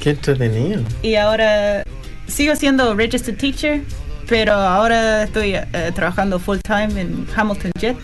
Qué 0.00 0.10
entretenido. 0.10 0.82
Y 1.02 1.16
ahora 1.16 1.82
sigo 2.28 2.54
siendo 2.56 2.94
registered 2.94 3.36
teacher, 3.36 3.80
pero 4.28 4.52
ahora 4.54 5.24
estoy 5.24 5.54
eh, 5.56 5.66
trabajando 5.94 6.38
full 6.38 6.58
time 6.62 7.00
en 7.00 7.26
Hamilton 7.34 7.72
Jet 7.80 7.96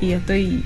y 0.00 0.12
estoy 0.12 0.62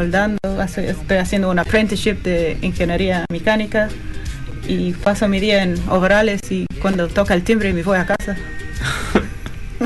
soldando, 0.00 0.38
hace- 0.60 0.90
estoy 0.90 1.16
haciendo 1.16 1.50
un 1.50 1.58
apprenticeship 1.58 2.22
de 2.22 2.58
ingeniería 2.60 3.24
mecánica 3.32 3.88
y 4.68 4.92
paso 4.92 5.26
mi 5.26 5.40
día 5.40 5.62
en 5.62 5.74
overales 5.88 6.40
y 6.50 6.66
cuando 6.82 7.08
toca 7.08 7.32
el 7.34 7.42
timbre 7.42 7.72
me 7.72 7.82
voy 7.82 7.98
a 7.98 8.06
casa. 8.06 8.36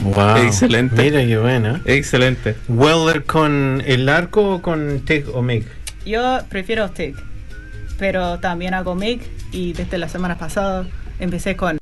Wow. 0.02 0.36
Excelente. 0.36 1.02
Mira 1.02 1.20
qué 1.26 1.36
buena. 1.36 1.80
Excelente. 1.84 2.54
¿Welder 2.68 3.24
con 3.24 3.82
el 3.84 4.08
arco 4.08 4.54
o 4.54 4.62
con 4.62 5.00
TIG 5.00 5.28
o 5.34 5.42
MIG? 5.42 5.66
Yo 6.06 6.38
prefiero 6.48 6.90
TIG, 6.90 7.16
pero 7.98 8.38
también 8.38 8.72
hago 8.74 8.94
MIG 8.94 9.20
y 9.50 9.72
desde 9.72 9.98
la 9.98 10.08
semana 10.08 10.38
pasada 10.38 10.86
empecé 11.18 11.56
con 11.56 11.76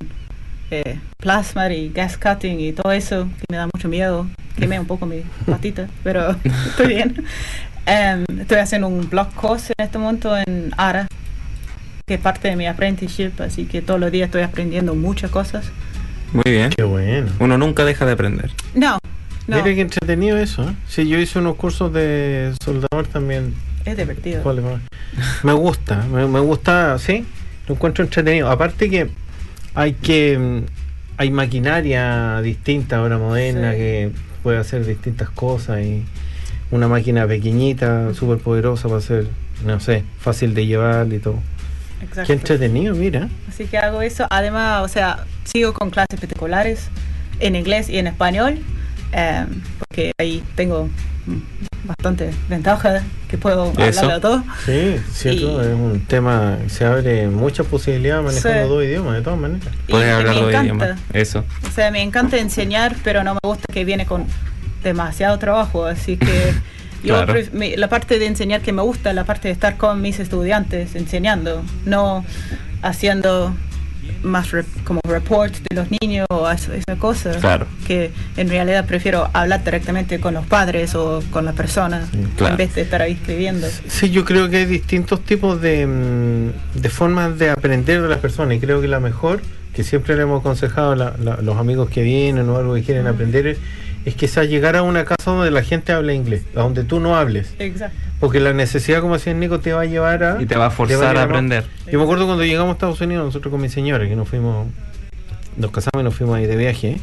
eh, 0.71 0.97
plasma 1.19 1.71
y 1.71 1.89
gas 1.89 2.17
cutting 2.17 2.59
y 2.59 2.71
todo 2.73 2.91
eso 2.91 3.27
que 3.37 3.45
me 3.51 3.57
da 3.57 3.67
mucho 3.71 3.87
miedo. 3.87 4.25
Quemé 4.57 4.79
un 4.79 4.87
poco 4.87 5.05
mi 5.05 5.21
patita, 5.45 5.87
pero 6.03 6.31
estoy 6.67 6.87
bien. 6.87 7.23
Em, 7.89 8.23
estoy 8.39 8.57
haciendo 8.59 8.87
un 8.87 9.09
blog 9.09 9.33
course 9.33 9.73
en 9.77 9.85
este 9.85 9.97
momento 9.97 10.37
en 10.37 10.71
ARA, 10.77 11.07
que 12.05 12.13
es 12.15 12.19
parte 12.19 12.47
de 12.49 12.55
mi 12.55 12.67
apprenticeship, 12.67 13.31
así 13.41 13.65
que 13.65 13.81
todos 13.81 13.99
los 13.99 14.11
días 14.11 14.27
estoy 14.27 14.43
aprendiendo 14.43 14.93
muchas 14.95 15.31
cosas. 15.31 15.65
Muy 16.33 16.43
bien. 16.45 16.69
Qué 16.69 16.83
bueno. 16.83 17.31
Uno 17.39 17.57
nunca 17.57 17.85
deja 17.85 18.05
de 18.05 18.11
aprender. 18.11 18.51
No, 18.75 18.99
No, 19.47 19.55
Mira 19.57 19.63
qué 19.75 19.81
entretenido 19.81 20.37
eso. 20.37 20.63
¿eh? 20.69 20.73
Sí, 20.87 21.07
yo 21.07 21.17
hice 21.17 21.39
unos 21.39 21.55
cursos 21.55 21.91
de 21.91 22.53
soldador 22.63 23.07
también. 23.07 23.55
es 23.85 23.97
divertido. 23.97 24.43
¿Cuál 24.43 24.59
es? 24.59 24.65
Me 25.43 25.53
gusta, 25.53 26.05
me, 26.11 26.27
me 26.27 26.39
gusta, 26.39 26.99
sí, 26.99 27.25
lo 27.67 27.73
encuentro 27.73 28.03
entretenido. 28.03 28.51
Aparte 28.51 28.89
que 28.91 29.09
hay 29.73 29.93
que 29.93 30.37
mm, 30.37 30.65
hay 31.17 31.31
maquinaria 31.31 32.39
distinta 32.41 32.97
ahora 32.97 33.17
moderna 33.17 33.71
Sí. 33.71 33.77
que 33.77 34.11
puede 34.43 34.59
hacer 34.59 34.85
distintas 34.85 35.29
cosas 35.31 35.81
y 35.81 36.05
una 36.71 36.87
máquina 36.87 37.27
pequeñita, 37.27 38.13
súper 38.13 38.37
poderosa 38.39 38.87
para 38.87 39.01
ser, 39.01 39.27
no 39.65 39.79
sé, 39.79 40.03
fácil 40.19 40.53
de 40.53 40.65
llevar 40.65 41.11
y 41.11 41.19
todo. 41.19 41.39
Exacto. 42.01 42.23
Qué 42.27 42.33
entretenido, 42.33 42.95
mira. 42.95 43.27
Así 43.49 43.65
que 43.65 43.77
hago 43.77 44.01
eso. 44.01 44.25
Además, 44.29 44.83
o 44.83 44.87
sea, 44.87 45.25
sigo 45.43 45.73
con 45.73 45.89
clases 45.89 46.19
particulares 46.19 46.89
en 47.39 47.55
inglés 47.55 47.89
y 47.89 47.97
en 47.97 48.07
español, 48.07 48.59
em, 49.11 49.47
porque 49.79 50.11
ahí 50.19 50.43
tengo 50.55 50.89
bastante 51.83 52.31
ventaja 52.49 53.03
que 53.29 53.37
puedo 53.37 53.71
Eso. 53.77 54.01
hablarlo 54.01 54.21
todo. 54.21 54.43
Sí, 54.65 54.97
cierto, 55.11 55.61
Y- 55.63 55.65
es 55.67 55.73
un 55.73 56.03
tema, 56.07 56.57
se 56.67 56.85
abre 56.85 57.27
muchas 57.27 57.65
posibilidades 57.67 58.23
manejando 58.25 58.63
Sí. 58.63 58.69
dos 58.69 58.83
idiomas, 58.83 59.15
de 59.15 59.21
todas 59.21 59.39
maneras. 59.39 59.67
Y 59.87 59.91
Puedes 59.91 60.07
me 60.07 60.13
hablar 60.13 60.35
dos 60.35 60.43
encanta. 60.49 60.63
idiomas. 60.63 60.99
Eso. 61.13 61.43
O 61.67 61.71
sea, 61.71 61.91
me 61.91 62.01
encanta 62.01 62.37
enseñar, 62.37 62.95
pero 63.03 63.23
no 63.23 63.33
me 63.33 63.39
gusta 63.43 63.65
que 63.71 63.85
viene 63.85 64.05
con 64.05 64.25
demasiado 64.83 65.37
trabajo, 65.39 65.85
así 65.85 66.17
que 66.17 66.53
yo 67.03 67.15
Claro. 67.15 67.33
pref- 67.33 67.51
mi- 67.53 67.75
la 67.75 67.87
parte 67.89 68.19
de 68.19 68.25
enseñar 68.25 68.61
que 68.61 68.71
me 68.73 68.81
gusta, 68.81 69.13
la 69.13 69.23
parte 69.23 69.47
de 69.47 69.53
estar 69.53 69.77
con 69.77 70.01
mis 70.01 70.19
estudiantes 70.19 70.95
enseñando, 70.95 71.63
no 71.85 72.25
haciendo 72.81 73.53
más 74.23 74.51
re- 74.51 74.65
como 74.83 74.99
report 75.07 75.53
de 75.69 75.75
los 75.75 75.87
niños 76.01 76.25
o 76.29 76.49
esa, 76.49 76.75
esa 76.75 76.95
cosa, 76.97 77.31
Claro. 77.39 77.67
que 77.87 78.11
en 78.37 78.49
realidad 78.49 78.85
prefiero 78.85 79.29
hablar 79.33 79.63
directamente 79.63 80.19
con 80.19 80.33
los 80.33 80.45
padres 80.45 80.93
o 80.95 81.23
con 81.31 81.45
la 81.45 81.53
persona 81.53 82.05
claro. 82.35 82.53
en 82.53 82.57
vez 82.57 82.75
de 82.75 82.81
estar 82.81 83.01
ahí 83.01 83.13
escribiendo. 83.13 83.67
Sí, 83.87 84.09
yo 84.09 84.25
creo 84.25 84.49
que 84.49 84.57
hay 84.57 84.65
distintos 84.65 85.21
tipos 85.21 85.61
de, 85.61 85.85
mm, 85.87 86.79
de 86.81 86.89
formas 86.89 87.37
de 87.39 87.49
aprender 87.49 88.01
de 88.01 88.09
las 88.09 88.17
personas 88.19 88.57
y 88.57 88.59
creo 88.59 88.81
que 88.81 88.87
la 88.87 88.99
mejor, 88.99 89.41
que 89.73 89.83
siempre 89.83 90.15
le 90.15 90.23
hemos 90.23 90.41
aconsejado 90.41 90.91
a 90.93 91.41
los 91.41 91.57
amigos 91.57 91.89
que 91.89 92.01
vienen 92.01 92.49
o 92.49 92.57
algo 92.57 92.73
que 92.75 92.83
quieren 92.83 93.07
aprender, 93.07 93.47
es, 93.47 93.57
es 94.05 94.15
que 94.15 94.27
sea 94.27 94.43
llegar 94.45 94.75
a 94.75 94.83
una 94.83 95.05
casa 95.05 95.31
donde 95.31 95.51
la 95.51 95.61
gente 95.63 95.91
hable 95.91 96.13
inglés, 96.15 96.43
a 96.55 96.61
donde 96.61 96.83
tú 96.83 96.99
no 96.99 97.15
hables. 97.15 97.53
Exacto. 97.59 97.95
Porque 98.19 98.39
la 98.39 98.53
necesidad, 98.53 99.01
como 99.01 99.13
decía 99.15 99.33
Nico, 99.33 99.59
te 99.59 99.71
va 99.73 99.81
a 99.81 99.85
llevar 99.85 100.23
a... 100.23 100.41
Y 100.41 100.45
te 100.45 100.55
va 100.57 100.67
a 100.67 100.71
forzar 100.71 100.97
llevar 100.99 101.17
a 101.17 101.19
¿no? 101.21 101.25
aprender. 101.25 101.63
Yo 101.91 101.97
me 101.99 102.03
acuerdo 102.03 102.25
cuando 102.25 102.43
llegamos 102.43 102.69
a 102.69 102.73
Estados 102.73 102.99
Unidos, 103.01 103.25
nosotros 103.25 103.51
con 103.51 103.61
mi 103.61 103.69
señora, 103.69 104.07
que 104.07 104.15
nos 104.15 104.27
fuimos, 104.27 104.67
nos 105.57 105.71
casamos 105.71 106.01
y 106.01 106.03
nos 106.03 106.15
fuimos 106.15 106.35
ahí 106.37 106.45
de 106.45 106.55
viaje. 106.57 106.97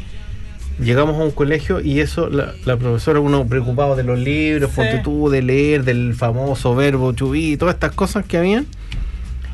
Llegamos 0.78 1.18
a 1.18 1.24
un 1.24 1.30
colegio 1.30 1.80
y 1.80 2.00
eso, 2.00 2.28
la, 2.28 2.52
la 2.66 2.76
profesora, 2.76 3.20
uno 3.20 3.46
preocupado 3.46 3.96
de 3.96 4.02
los 4.02 4.18
libros, 4.18 4.70
Sí. 4.70 4.76
ponte 4.76 5.30
de 5.36 5.42
leer, 5.42 5.84
del 5.84 6.14
famoso 6.14 6.74
verbo 6.74 7.12
chubí, 7.12 7.56
todas 7.56 7.74
estas 7.76 7.92
cosas 7.92 8.26
que 8.26 8.36
habían. 8.36 8.66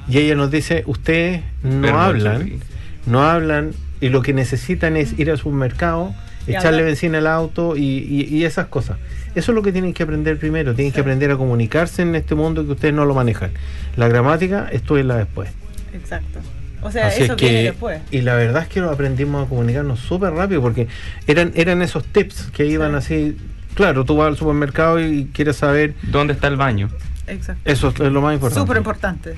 Y 0.08 0.18
ella 0.18 0.34
nos 0.34 0.50
dice, 0.50 0.82
ustedes 0.86 1.42
no 1.62 1.82
Verbo 1.82 1.98
hablan, 1.98 2.40
chubí. 2.40 2.58
no 3.06 3.22
hablan, 3.22 3.70
y 4.00 4.08
lo 4.08 4.20
que 4.22 4.32
necesitan 4.32 4.96
es 4.96 5.16
ir 5.16 5.30
al 5.30 5.38
supermercado, 5.38 6.12
Y 6.12 6.31
echarle 6.46 6.82
benzina 6.82 7.18
al 7.18 7.26
auto 7.26 7.76
y, 7.76 7.82
y- 7.82 8.28
y 8.36 8.44
esas 8.44 8.66
cosas. 8.66 8.98
Eso 9.34 9.52
es 9.52 9.56
lo 9.56 9.62
que 9.62 9.72
tienen 9.72 9.92
que 9.94 10.02
aprender 10.02 10.38
primero, 10.38 10.74
tienen 10.74 10.92
Sí. 10.92 10.94
que 10.96 11.00
aprender 11.00 11.30
a 11.30 11.36
comunicarse 11.36 12.02
en 12.02 12.14
este 12.14 12.34
mundo 12.34 12.64
que 12.66 12.72
ustedes 12.72 12.94
no 12.94 13.04
lo 13.04 13.14
manejan. 13.14 13.50
La 13.96 14.08
gramática, 14.08 14.68
esto 14.72 14.98
es 14.98 15.04
la 15.06 15.16
después. 15.16 15.50
Exacto. 15.94 16.40
O 16.82 16.90
sea, 16.90 17.06
Así 17.06 17.22
eso 17.22 17.34
es 17.34 17.40
viene 17.40 17.58
que, 17.58 17.62
después. 17.64 18.00
y 18.10 18.22
la 18.22 18.34
verdad 18.34 18.62
es 18.64 18.68
que 18.68 18.80
lo 18.80 18.90
aprendimos 18.90 19.46
a 19.46 19.48
comunicarnos 19.48 20.00
súper 20.00 20.32
rápido 20.32 20.60
porque 20.60 20.88
eran, 21.28 21.52
eran 21.54 21.80
esos 21.80 22.04
tips 22.04 22.50
que 22.52 22.66
iban 22.66 22.90
Sí. 22.90 22.96
así. 22.96 23.36
Claro, 23.74 24.04
tú 24.04 24.16
vas 24.16 24.26
al 24.28 24.36
supermercado 24.36 25.00
y 25.00 25.30
quieres 25.32 25.56
saber, 25.56 25.94
¿Dónde 26.02 26.32
está 26.34 26.48
el 26.48 26.56
baño? 26.56 26.90
Exacto. 27.28 27.62
eso 27.70 27.88
es 27.88 27.98
lo 28.12 28.20
más 28.20 28.34
importante. 28.34 28.60
Súper 28.60 28.76
importante. 28.78 29.34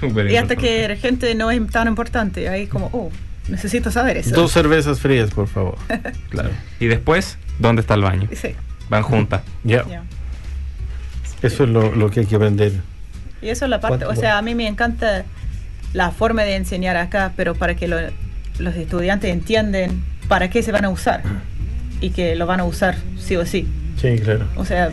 Súper 0.00 0.30
Y 0.30 0.36
hasta 0.36 0.54
que 0.54 0.86
la 0.86 0.96
gente 0.96 1.34
no 1.34 1.50
es 1.50 1.66
tan 1.70 1.88
importante, 1.88 2.48
ahí 2.48 2.66
como, 2.66 2.90
oh, 2.92 3.10
necesito 3.48 3.90
saber 3.90 4.16
eso. 4.18 4.34
Dos 4.34 4.52
cervezas 4.52 5.00
frías, 5.00 5.30
por 5.30 5.48
favor. 5.48 5.76
Claro. 6.30 6.50
Y 6.80 6.86
después, 6.86 7.38
¿dónde 7.58 7.80
está 7.82 7.94
el 7.94 8.02
baño? 8.02 8.28
Sí, 8.34 8.54
Van 8.88 9.02
juntas. 9.02 9.42
Ya, 9.64 9.86
ya. 9.88 10.02
eso 11.42 11.64
es 11.64 11.70
lo, 11.70 11.94
lo 11.94 12.10
que 12.10 12.20
hay 12.20 12.26
que 12.26 12.36
aprender. 12.36 12.72
Y 13.40 13.48
eso 13.48 13.64
es 13.64 13.70
la 13.70 13.80
parte, 13.80 14.04
o 14.04 14.08
¿Cuánto- 14.08 14.20
sea, 14.20 14.38
a 14.38 14.42
mí 14.42 14.54
me 14.54 14.66
encanta 14.68 15.24
la 15.92 16.10
forma 16.10 16.42
de 16.42 16.56
enseñar 16.56 16.96
acá, 16.96 17.32
pero 17.36 17.54
para 17.54 17.74
que 17.74 17.88
lo- 17.88 17.98
los 18.58 18.74
estudiantes 18.76 19.30
entiendan 19.30 20.02
para 20.28 20.48
qué 20.50 20.62
se 20.62 20.72
van 20.72 20.84
a 20.84 20.88
usar 20.90 21.22
y 22.00 22.10
que 22.10 22.36
lo 22.36 22.46
van 22.46 22.60
a 22.60 22.64
usar 22.64 22.96
sí 23.18 23.36
o 23.36 23.44
sí. 23.46 23.66
Sí, 24.00 24.18
claro. 24.18 24.46
O 24.56 24.64
sea, 24.64 24.90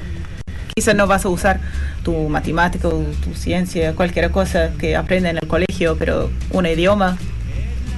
quizás 0.76 0.95
no 0.95 1.08
vas 1.08 1.26
a 1.26 1.30
usar 1.30 1.60
tu 2.04 2.28
matemática 2.30 2.88
o 2.88 3.04
tu 3.24 3.34
ciencia, 3.36 3.93
cualquier 3.93 4.32
cosa 4.32 4.72
que 4.80 4.95
aprenden 4.95 5.38
en 5.38 5.43
el 5.43 5.47
colegio, 5.47 5.95
pero 5.97 6.32
un 6.52 6.66
idioma, 6.66 7.18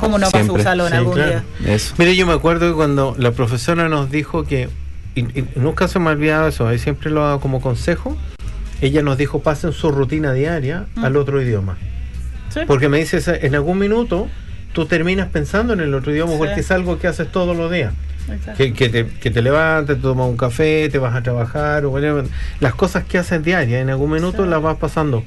¿cómo 0.01 0.17
no 0.19 0.27
Siempre, 0.29 0.51
vas 0.51 0.59
a 0.59 0.61
usarlo 0.61 0.83
en 0.87 0.91
sí, 0.91 0.97
algún 0.97 1.13
claro. 1.13 1.41
día? 1.63 1.73
Eso. 1.75 1.95
Mire, 1.97 2.15
yo 2.17 2.25
me 2.27 2.33
acuerdo 2.33 2.67
que 2.69 2.75
cuando 2.75 3.15
la 3.17 3.31
profesora 3.31 3.87
nos 3.87 4.11
dijo 4.11 4.43
que, 4.43 4.67
y, 5.15 5.21
y 5.21 5.45
nunca 5.55 5.87
se 5.87 5.99
me 5.99 6.09
ha 6.09 6.13
olvidado 6.13 6.47
eso, 6.47 6.67
ahí 6.67 6.77
siempre 6.79 7.09
lo 7.09 7.25
hago 7.25 7.39
como 7.39 7.61
consejo, 7.61 8.17
ella 8.81 9.01
nos 9.01 9.17
dijo 9.17 9.39
pasen 9.41 9.71
su 9.73 9.91
rutina 9.91 10.33
diaria 10.33 10.85
Mm. 10.95 11.05
al 11.05 11.15
otro 11.17 11.41
idioma. 11.41 11.77
Sí. 12.53 12.61
Porque 12.67 12.89
me 12.89 12.97
dices, 12.97 13.27
en 13.29 13.55
algún 13.55 13.77
minuto 13.77 14.27
tú 14.73 14.85
terminas 14.85 15.27
pensando 15.29 15.73
en 15.73 15.79
el 15.81 15.93
otro 15.93 16.11
idioma 16.11 16.33
Sí. 16.33 16.37
porque 16.39 16.59
es 16.61 16.71
algo 16.71 16.97
que 16.99 17.07
haces 17.07 17.31
todos 17.31 17.55
los 17.55 17.71
días. 17.71 17.93
Exacto. 18.29 18.53
Que, 18.57 18.73
que 18.73 18.89
te, 18.89 19.05
que 19.07 19.31
te 19.31 19.41
levantas, 19.41 19.95
te 19.97 20.01
tomas 20.01 20.27
un 20.27 20.37
café, 20.37 20.87
te 20.89 20.97
vas 20.99 21.15
a 21.15 21.23
trabajar, 21.23 21.85
o 21.85 21.89
whatever. 21.89 22.25
las 22.59 22.73
cosas 22.75 23.03
que 23.03 23.17
haces 23.17 23.43
diarias, 23.43 23.81
en 23.81 23.89
algún 23.89 24.11
minuto 24.11 24.43
Sí. 24.43 24.49
las 24.49 24.61
vas 24.61 24.77
pasando. 24.77 25.23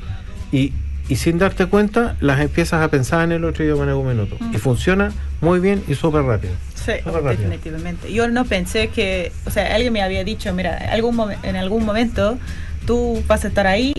Y, 0.53 0.73
y 1.09 1.17
sin 1.17 1.39
darte 1.39 1.67
cuenta, 1.67 2.17
las 2.21 2.41
empiezas 2.41 2.83
a 2.83 2.89
pensar 2.89 3.25
en 3.25 3.33
el 3.33 3.45
otro 3.45 3.65
idioma 3.65 3.83
en 3.85 3.91
algún 3.91 4.09
minuto. 4.09 4.37
Mm. 4.41 4.55
Y 4.55 4.59
funciona 4.59 5.13
muy 5.41 5.61
bien 5.61 5.83
y 5.87 5.95
súper 5.95 6.23
rápido. 6.23 6.55
Sí, 6.75 6.93
rápido. 7.05 7.29
definitivamente. 7.31 8.13
Yo 8.13 8.29
no 8.29 8.45
pensé 8.45 8.89
que, 8.89 9.33
o 9.47 9.51
sea, 9.51 9.75
alguien 9.75 9.93
me 9.93 10.03
había 10.03 10.25
dicho, 10.25 10.53
mira, 10.55 10.77
algún 10.91 11.19
en 11.43 11.57
algún 11.57 11.85
momento 11.85 12.39
tú 12.87 13.23
vas 13.27 13.45
a 13.45 13.49
estar 13.49 13.67
ahí 13.67 13.93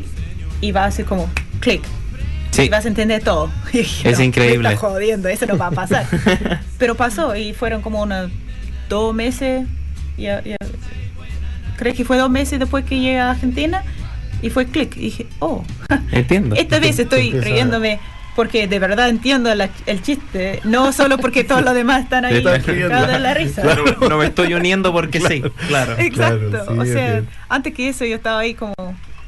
y 0.62 0.72
va 0.72 0.84
a 0.84 0.88
hacer 0.88 1.06
como 1.06 1.30
clic. 1.60 1.82
Sí. 2.51 2.64
Y 2.64 2.70
vas 2.70 2.86
a 2.86 2.88
entender 2.88 3.22
todo. 3.24 3.51
Es 3.74 4.18
"No, 4.18 4.24
increíble. 4.24 4.70
Está 4.74 4.80
jodiendo, 4.88 5.28
eso 5.28 5.45
no 5.45 5.58
va 5.58 5.68
a 5.68 5.72
pasar. 5.72 6.06
Pero 6.78 6.95
pasó 6.95 7.36
y 7.36 7.53
fueron 7.53 7.82
como 7.82 8.01
unos 8.01 8.32
dos 8.89 9.14
meses. 9.14 9.68
Ya, 10.18 10.41
ya- 10.43 10.56
creo 11.78 11.93
que 11.93 12.06
fue 12.06 12.18
dos 12.18 12.30
meses 12.30 12.58
después 12.60 12.86
que 12.86 12.95
llegué 12.99 13.20
a 13.20 13.32
Argentina 13.32 13.84
y 14.41 14.49
fue 14.49 14.65
clic. 14.67 14.95
Y 14.97 15.01
dije, 15.01 15.27
oh, 15.39 15.63
Entiendo. 16.11 16.55
esta 16.57 16.79
vez 16.79 16.99
estoy 16.99 17.31
riéndome 17.31 17.99
porque 18.36 18.67
de 18.67 18.79
verdad 18.79 19.07
entiendo 19.09 19.53
la- 19.55 19.69
el 19.86 20.01
chiste, 20.01 20.59
no 20.65 20.91
solo 20.91 21.17
porque 21.17 21.43
todos 21.45 21.63
los 21.63 21.73
demás 21.73 22.03
están 22.03 22.25
ahí 22.25 22.43
cagados 22.43 23.07
de 23.11 23.19
la 23.19 23.33
risa. 23.33 23.61
Claro, 23.61 23.86
no 24.09 24.17
me 24.17 24.25
estoy 24.25 24.53
uniendo 24.53 24.91
porque 24.91 25.21
sí. 25.21 25.41
Claro. 25.67 25.95
Exacto. 25.97 26.49
Claro, 26.49 26.65
sí, 26.73 26.79
o 26.79 26.86
sea, 26.86 27.23
antes 27.49 27.73
que 27.73 27.88
eso 27.89 28.03
yo 28.05 28.15
estaba 28.17 28.39
ahí 28.39 28.53
como, 28.53 28.73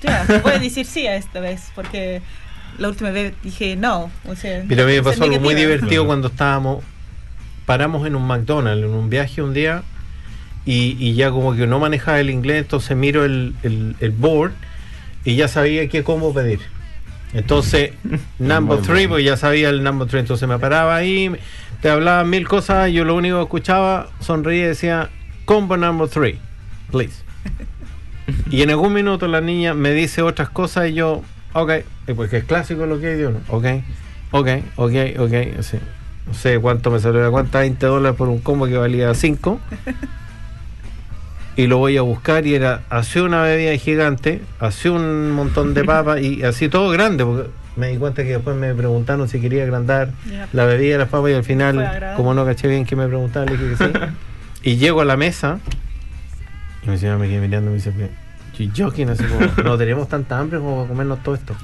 ya, 0.02 0.26
voy 0.44 0.52
a 0.54 0.60
decir 0.60 0.86
sí 0.86 1.08
a 1.08 1.16
esta 1.16 1.40
vez, 1.40 1.72
porque 1.74 2.22
la 2.78 2.90
última 2.90 3.12
vez 3.12 3.34
dije 3.44 3.78
no. 3.78 4.12
O 4.28 4.36
sea, 4.36 4.64
Mira, 4.68 4.84
a 4.84 4.88
mí 4.88 4.94
me 4.94 5.04
pasó 5.04 5.24
algo 5.24 5.40
muy 5.40 5.56
divertido 5.56 5.90
Claro. 5.90 6.06
cuando 6.08 6.28
estábamos, 6.28 6.84
paramos 7.66 8.06
en 8.08 8.16
un 8.16 8.28
McDonald's, 8.28 8.84
en 8.84 8.92
un 8.94 9.10
viaje 9.10 9.42
un 9.42 9.54
día, 9.54 9.84
y, 10.66 10.98
y 11.00 11.14
ya 11.16 11.32
como 11.32 11.56
que 11.56 11.66
no 11.66 11.80
manejaba 11.80 12.20
el 12.20 12.30
inglés, 12.30 12.58
entonces 12.64 12.98
miro 12.98 13.24
el, 13.24 13.56
el, 13.64 13.96
el 14.02 14.12
board 14.12 14.52
y 15.28 15.36
ya 15.36 15.50
sabía 15.50 15.90
qué 15.90 16.06
combo 16.06 16.34
pedir. 16.34 16.62
Entonces, 17.34 17.92
number 18.40 18.80
three, 18.80 19.10
pues 19.10 19.26
ya 19.26 19.36
sabía 19.36 19.68
el 19.68 19.84
number 19.84 20.08
three, 20.08 20.22
entonces 20.22 20.48
me 20.48 20.58
paraba 20.58 20.96
ahí, 20.96 21.30
te 21.82 21.90
hablaban 21.90 22.30
mil 22.30 22.48
cosas, 22.48 22.90
yo 22.94 23.04
lo 23.04 23.14
único 23.14 23.36
que 23.36 23.44
escuchaba, 23.44 24.08
sonreía 24.22 24.64
y 24.64 24.68
decía, 24.70 25.10
combo 25.44 25.76
number 25.76 26.08
three, 26.08 26.40
please. 26.92 27.24
Y 28.50 28.62
en 28.62 28.70
algún 28.70 28.94
minuto 28.94 29.28
la 29.28 29.42
niña 29.42 29.74
me 29.74 29.92
dice 29.92 30.22
otras 30.22 30.50
cosas 30.50 30.90
y 30.90 30.94
yo, 30.94 31.24
ok, 31.54 31.72
y 32.08 32.14
porque 32.14 32.38
es 32.38 32.44
clásico 32.46 32.86
lo 32.86 33.00
que 33.00 33.08
hay 33.08 33.16
de 33.16 33.28
uno, 33.28 33.40
ok, 33.50 33.66
ok, 34.32 34.48
ok, 34.78 34.94
ok, 35.20 35.34
así. 35.60 35.78
No 36.26 36.34
sé 36.34 36.60
cuánto 36.60 36.90
me 36.90 37.00
salió 37.00 37.22
la 37.22 37.32
cuenta, 37.32 37.60
20 37.60 37.86
dólares 37.86 38.18
por 38.18 38.30
un 38.30 38.40
combo 38.40 38.66
que 38.66 38.78
valía 38.78 39.14
5. 39.14 39.60
Y 41.58 41.66
lo 41.68 41.80
voy 41.80 41.98
a 41.98 42.02
buscar 42.04 42.46
y 42.46 42.54
era 42.54 42.84
así 42.90 43.20
una 43.20 43.42
bebida 43.42 43.76
gigante, 43.78 44.42
así 44.60 44.90
un 44.90 45.32
montón 45.32 45.74
de 45.74 45.84
papas 45.84 46.22
y 46.22 46.44
así 46.44 46.70
todo 46.70 46.90
grande, 46.90 47.26
porque 47.26 47.50
me 47.76 47.88
di 47.90 47.98
cuenta 47.98 48.24
que 48.24 48.30
después 48.30 48.56
me 48.56 48.74
preguntaron 48.76 49.28
si 49.28 49.42
quería 49.42 49.64
agrandar 49.64 50.12
la 50.54 50.66
bebida 50.66 50.94
de 50.94 50.98
las 51.00 51.10
papas 51.10 51.32
y 51.32 51.34
al 51.34 51.44
final, 51.44 52.14
como 52.16 52.34
no 52.36 52.46
caché 52.46 52.68
bien 52.68 52.86
que 52.86 52.96
me 52.96 53.08
preguntaban, 53.08 53.50
le 53.50 53.58
dije 53.58 53.76
que 53.76 53.86
sí. 53.86 53.92
y 54.64 54.78
llego 54.78 55.02
a 55.02 55.06
la 55.06 55.18
mesa 55.18 55.60
y 56.84 56.90
mi 56.90 56.98
señora 57.00 57.18
me 57.18 57.28
quedé 57.28 57.40
mirando 57.42 57.72
y 57.72 57.74
me 57.74 57.78
dice, 57.78 57.92
"You 58.58 58.72
joking?", 58.76 59.10
así 59.10 59.24
como, 59.24 59.48
no 59.64 59.78
tenemos 59.78 60.08
tanta 60.08 60.38
hambre 60.38 60.60
como 60.60 60.76
para 60.78 60.88
comernos 60.90 61.24
todo 61.24 61.34
esto. 61.36 61.56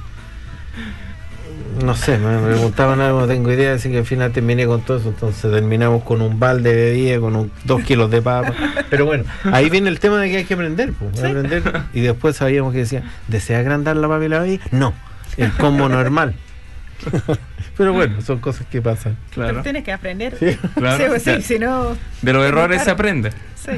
No 1.81 1.95
sé, 1.95 2.17
me 2.17 2.37
preguntaban 2.39 2.99
algo, 3.01 3.21
no 3.21 3.27
tengo 3.27 3.51
idea, 3.51 3.73
así 3.73 3.89
que 3.89 3.99
al 3.99 4.05
final 4.05 4.31
terminé 4.31 4.65
con 4.65 4.81
todo 4.81 4.97
eso, 4.97 5.09
entonces 5.09 5.51
terminamos 5.51 6.03
con 6.03 6.21
un 6.21 6.39
balde 6.39 6.73
de 6.75 6.85
bebida, 6.91 7.19
con 7.19 7.35
un, 7.35 7.51
dos 7.63 7.81
kilos 7.83 8.09
de 8.11 8.21
papa. 8.21 8.53
Pero 8.89 9.05
bueno, 9.05 9.23
ahí 9.51 9.69
viene 9.69 9.89
el 9.89 9.99
tema 9.99 10.19
de 10.19 10.29
que 10.29 10.37
hay 10.37 10.45
que 10.45 10.53
aprender, 10.53 10.93
pues, 10.93 11.23
aprender. 11.23 11.63
Y 11.93 12.01
después 12.01 12.35
sabíamos 12.35 12.73
que 12.73 12.79
decía, 12.79 13.03
¿desea 13.27 13.59
agrandar 13.59 13.95
la 13.97 14.07
papa 14.07 14.23
y 14.25 14.29
la 14.29 14.39
bebida? 14.39 14.63
No, 14.71 14.93
el 15.37 15.51
combo 15.53 15.89
normal. 15.89 16.35
Pero 17.77 17.91
bueno, 17.93 18.21
son 18.21 18.39
cosas 18.39 18.65
que 18.67 18.81
pasan. 18.81 19.17
Pero 19.35 19.61
tienes 19.61 19.83
que 19.83 19.91
aprender. 19.91 20.35
Sí. 20.39 20.57
Claro. 20.75 20.97
Sí, 20.97 21.03
pues 21.09 21.23
sí, 21.23 21.31
Ya. 21.31 21.41
si 21.41 21.59
no. 21.59 21.97
De 22.21 22.33
los 22.33 22.45
errores 22.45 22.83
se 22.83 22.91
aprende. 22.91 23.31
Sí. 23.55 23.71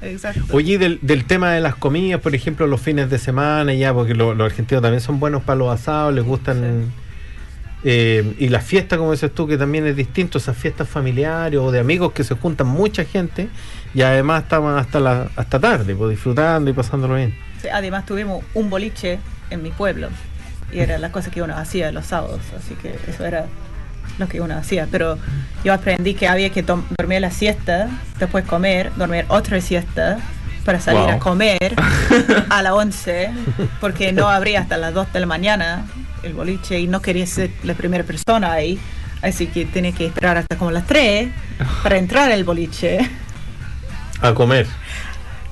Exacto. 0.00 0.42
Oye, 0.52 0.78
del, 0.78 1.00
del 1.02 1.24
tema 1.24 1.50
de 1.50 1.60
las 1.60 1.74
comidas, 1.74 2.20
por 2.20 2.32
ejemplo, 2.34 2.68
los 2.68 2.80
fines 2.80 3.10
de 3.10 3.18
semana, 3.18 3.74
ya, 3.74 3.92
porque 3.92 4.14
lo- 4.14 4.32
los 4.34 4.46
argentinos 4.50 4.80
también 4.80 5.00
son 5.00 5.18
buenos 5.18 5.42
para 5.42 5.56
los 5.56 5.74
asados, 5.74 6.14
les 6.14 6.24
gustan. 6.24 6.84
Eh, 7.84 8.34
y 8.38 8.48
las 8.48 8.64
fiestas, 8.64 8.98
como 8.98 9.12
dices 9.12 9.32
tú, 9.32 9.46
que 9.46 9.56
también 9.56 9.86
es 9.86 9.96
distinto, 9.96 10.38
esas 10.38 10.56
fiestas 10.56 10.88
familiares 10.88 11.60
o 11.60 11.70
de 11.70 11.78
amigos 11.78 12.12
que 12.12 12.24
se 12.24 12.34
juntan 12.34 12.66
mucha 12.66 13.04
gente 13.04 13.48
y 13.94 14.02
además 14.02 14.44
estaban 14.44 14.76
hasta 14.76 15.00
la, 15.00 15.28
hasta 15.36 15.60
tarde, 15.60 15.94
pues 15.94 16.10
disfrutando 16.10 16.70
y 16.70 16.72
pasándolo 16.72 17.14
bien. 17.14 17.34
Sí, 17.62 17.68
además 17.68 18.06
tuvimos 18.06 18.44
un 18.54 18.70
boliche 18.70 19.18
en 19.50 19.62
mi 19.62 19.70
pueblo 19.70 20.08
y 20.72 20.80
era 20.80 20.98
la 20.98 21.12
cosa 21.12 21.30
que 21.30 21.42
uno 21.42 21.56
hacía 21.56 21.92
los 21.92 22.06
sábados, 22.06 22.40
así 22.56 22.74
que 22.74 22.96
eso 23.08 23.24
era 23.24 23.46
lo 24.18 24.28
que 24.28 24.40
uno 24.40 24.56
hacía. 24.56 24.88
Pero 24.90 25.18
yo 25.64 25.72
aprendí 25.72 26.14
que 26.14 26.28
había 26.28 26.50
que 26.50 26.62
dormir 26.62 27.20
la 27.20 27.30
siesta, 27.30 27.88
después 28.18 28.44
comer, 28.44 28.92
dormir 28.96 29.24
otra 29.28 29.60
siesta 29.60 30.18
para 30.68 30.80
salir 30.80 31.00
Wow. 31.00 31.10
a 31.16 31.18
comer 31.18 31.74
a 32.50 32.60
las 32.62 32.72
11, 32.72 33.30
porque 33.80 34.12
no 34.12 34.28
abría 34.28 34.60
hasta 34.60 34.76
las 34.76 34.92
2 34.92 35.14
de 35.14 35.20
la 35.20 35.24
mañana 35.26 35.86
el 36.22 36.34
boliche 36.34 36.78
y 36.78 36.86
no 36.86 37.00
quería 37.00 37.26
ser 37.26 37.50
la 37.64 37.72
primera 37.72 38.04
persona 38.04 38.52
ahí. 38.52 38.78
Así 39.22 39.46
que 39.46 39.64
tenía 39.64 39.92
que 39.92 40.04
esperar 40.04 40.36
hasta 40.36 40.56
como 40.58 40.70
las 40.70 40.86
3 40.86 41.30
para 41.82 41.96
entrar 41.96 42.30
al 42.30 42.44
boliche. 42.44 42.98
A 44.20 44.34
comer. 44.34 44.66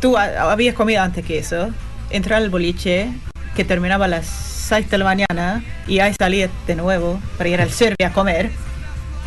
Tú 0.03 0.19
ha- 0.19 0.53
habías 0.53 0.75
comido 0.75 1.03
antes 1.03 1.25
que 1.25 1.39
eso, 1.39 1.71
entrar 2.11 2.43
al 2.43 2.51
boliche, 2.51 3.09
que 3.55 3.65
terminaba 3.65 4.05
a 4.05 4.09
las 4.09 4.27
6 4.27 4.91
de 4.91 4.99
la 4.99 5.05
mañana, 5.07 5.65
y 5.89 6.01
ahí 6.01 6.13
salía 6.19 6.51
de 6.67 6.75
nuevo 6.77 7.19
para 7.39 7.49
ir 7.49 7.61
al 7.63 7.71
Serbia 7.71 8.09
a 8.09 8.13
comer, 8.13 8.51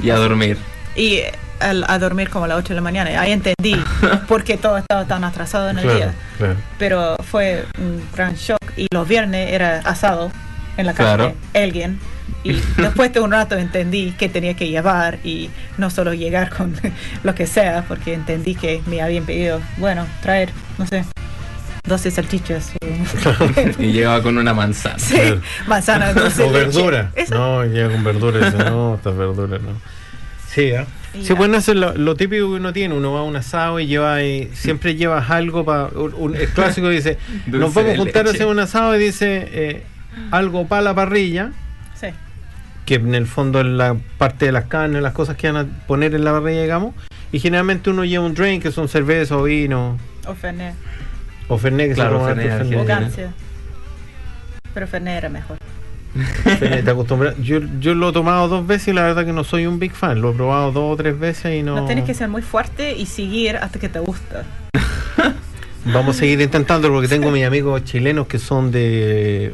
Y 0.03 0.11
a 0.11 0.17
dormir. 0.17 0.57
y 0.95 1.21
al- 1.59 1.85
a 1.87 1.99
dormir 1.99 2.29
como 2.29 2.45
a 2.45 2.47
las 2.47 2.57
8 2.57 2.69
de 2.69 2.75
la 2.75 2.81
mañana. 2.81 3.19
Ahí 3.21 3.31
entendí 3.31 3.75
por 4.27 4.43
qué 4.43 4.57
todo 4.57 4.77
estaba 4.77 5.05
tan 5.05 5.23
atrasado 5.23 5.69
en 5.69 5.77
el 5.79 5.83
Claro, 5.83 5.97
día. 5.97 6.13
claro. 6.37 6.55
Pero 6.77 7.17
fue 7.29 7.65
un 7.77 8.01
gran 8.15 8.35
shock, 8.35 8.59
y 8.77 8.87
los 8.93 9.07
viernes 9.07 9.51
era 9.53 9.79
asado 9.79 10.31
en 10.77 10.85
la 10.85 10.93
casa 10.93 11.15
Claro. 11.15 11.35
de 11.53 11.63
alguien. 11.63 11.99
Y 12.43 12.53
después 12.77 13.11
de 13.13 13.19
un 13.19 13.31
rato 13.31 13.57
entendí 13.57 14.11
que 14.17 14.29
tenía 14.29 14.53
que 14.53 14.69
llevar 14.69 15.17
y 15.23 15.49
no 15.77 15.89
solo 15.89 16.13
llegar 16.13 16.49
con 16.49 16.73
lo 17.23 17.35
que 17.35 17.47
sea, 17.47 17.83
porque 17.87 18.13
entendí 18.13 18.55
que 18.55 18.81
me 18.85 19.01
habían 19.01 19.25
pedido, 19.25 19.59
bueno, 19.77 20.05
traer, 20.21 20.49
no 20.77 20.85
sé, 20.87 21.03
12 21.85 22.11
salchichas. 22.11 22.71
Y 23.79 23.91
llegaba 23.91 24.21
con 24.21 24.37
una 24.37 24.53
manzana. 24.53 24.99
sí, 24.99 25.17
manzana, 25.67 26.13
dulce 26.13 26.43
O 26.43 26.51
verdura. 26.51 27.11
Eso. 27.15 27.35
No, 27.35 27.65
llega 27.65 27.89
con 27.89 28.03
verdura. 28.03 28.39
y 28.39 28.43
dice, 28.45 28.57
no, 28.57 28.95
estas 28.95 29.17
verduras 29.17 29.61
no. 29.61 29.71
Sí, 30.47 30.71
¿ah? 30.73 30.85
Y 31.13 31.25
Sí, 31.25 31.33
bueno, 31.33 31.57
eso 31.57 31.71
es 31.71 31.77
lo, 31.77 31.95
lo 31.95 32.15
típico 32.15 32.47
que 32.49 32.55
uno 32.55 32.71
tiene. 32.71 32.93
Uno 32.95 33.13
va 33.13 33.21
a 33.21 33.23
un 33.23 33.35
asado 33.35 33.79
y 33.79 33.87
lleva 33.87 34.21
eh, 34.21 34.49
siempre 34.53 34.95
llevas 34.95 35.29
algo 35.29 35.65
para. 35.65 35.89
El 35.89 36.49
clásico 36.49 36.89
dice: 36.89 37.17
Nos 37.47 37.73
vamos 37.73 37.93
a 37.93 37.97
juntar 37.97 38.27
a 38.27 38.31
hacer 38.31 38.45
un 38.45 38.59
asado 38.59 38.95
y 38.95 38.99
dice 38.99 39.47
eh, 39.51 39.83
algo 40.31 40.67
para 40.67 40.81
la 40.83 40.95
parrilla, 40.95 41.51
Sí, 41.95 42.07
que 42.85 42.95
en 42.95 43.15
el 43.15 43.25
fondo 43.25 43.59
es 43.61 43.65
la 43.65 43.95
parte 44.17 44.45
de 44.45 44.51
las 44.51 44.65
carnes, 44.65 45.01
las 45.01 45.13
cosas 45.13 45.35
que 45.35 45.51
van 45.51 45.65
a 45.65 45.87
poner 45.87 46.13
en 46.13 46.23
la 46.23 46.31
parrilla, 46.31 46.61
digamos. 46.61 46.93
Y 47.31 47.39
generalmente 47.39 47.89
uno 47.89 48.05
lleva 48.05 48.25
un 48.25 48.33
drink, 48.33 48.63
que 48.63 48.71
son 48.71 48.87
cerveza 48.87 49.37
o 49.37 49.43
vino, 49.43 49.97
o 50.25 50.33
Fernet, 50.35 50.73
o 51.47 51.57
fernet, 51.57 51.89
que 51.89 51.95
Claro, 51.95 52.19
se 52.19 52.35
Fernet, 52.35 52.51
harto 52.51 53.27
o. 53.27 53.31
Pero 54.73 54.87
Fernet 54.87 55.17
era 55.17 55.29
mejor. 55.29 55.57
Te 56.59 56.89
acostumbras. 56.89 57.35
Yo, 57.41 57.59
yo 57.79 57.93
lo 57.93 58.09
he 58.09 58.13
tomado 58.13 58.47
dos 58.47 58.65
veces 58.65 58.89
y 58.89 58.93
la 58.93 59.03
verdad 59.03 59.25
que 59.25 59.33
no 59.33 59.43
soy 59.43 59.65
un 59.65 59.79
big 59.79 59.91
fan. 59.91 60.21
Lo 60.21 60.31
he 60.31 60.33
probado 60.33 60.71
dos 60.71 60.93
o 60.93 60.97
tres 60.97 61.17
veces 61.19 61.55
y 61.55 61.63
no. 61.63 61.75
No 61.75 61.85
tienes 61.85 62.05
que 62.05 62.13
ser 62.13 62.27
muy 62.29 62.41
fuerte 62.41 62.95
y 62.95 63.05
seguir 63.05 63.57
hasta 63.57 63.79
que 63.79 63.89
te 63.89 63.99
gusta. 63.99 64.43
Vamos 65.85 66.15
a 66.17 66.19
seguir 66.19 66.41
intentando 66.41 66.89
porque 66.89 67.07
tengo 67.07 67.31
mis 67.31 67.45
amigos 67.45 67.83
chilenos 67.83 68.27
que 68.27 68.37
son 68.37 68.71
de 68.71 69.53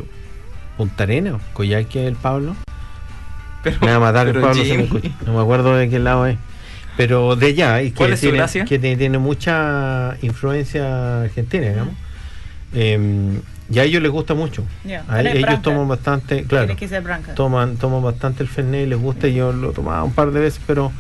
Punta 0.77 1.03
Arenas, 1.03 1.41
Coyhaique, 1.53 2.07
el 2.07 2.15
Pablo. 2.15 2.55
Pero, 3.63 3.77
Me 3.81 3.87
va 3.87 3.95
a 3.95 3.99
matar 3.99 4.27
el 4.27 4.39
Pablo. 4.39 4.63
si 4.63 4.77
me 4.77 4.87
no 5.25 5.33
me 5.33 5.41
acuerdo 5.41 5.75
de 5.75 5.89
qué 5.89 5.99
lado 5.99 6.25
es. 6.27 6.37
Pero 6.97 7.35
de 7.35 7.47
allá, 7.47 7.81
y 7.81 7.91
que, 7.91 7.97
¿Cuál 7.97 8.13
es 8.13 8.21
su 8.21 8.31
tiene, 8.31 8.65
que 8.65 8.79
tiene, 8.79 8.95
tiene 8.95 9.17
mucha 9.17 10.15
influencia 10.21 11.23
argentina, 11.23 11.67
digamos. 11.67 11.93
Eh, 12.73 13.39
y 13.69 13.79
a 13.79 13.83
ellos 13.83 14.01
les 14.01 14.11
gusta 14.11 14.33
mucho. 14.33 14.63
Ya, 14.83 15.03
A 15.07 15.21
ellos 15.21 15.41
branca. 15.41 15.61
toman 15.61 15.87
bastante, 15.87 16.43
claro, 16.43 16.75
que 16.75 16.87
toman, 17.35 17.77
toman 17.77 18.03
bastante 18.03 18.43
el 18.43 18.49
Fernet 18.49 18.85
y 18.85 18.89
les 18.89 18.99
gusta. 18.99 19.27
Y 19.27 19.35
yo 19.35 19.51
lo 19.53 19.71
tomaba 19.71 20.03
un 20.03 20.13
par 20.13 20.31
de 20.31 20.39
veces, 20.39 20.61
pero 20.67 20.91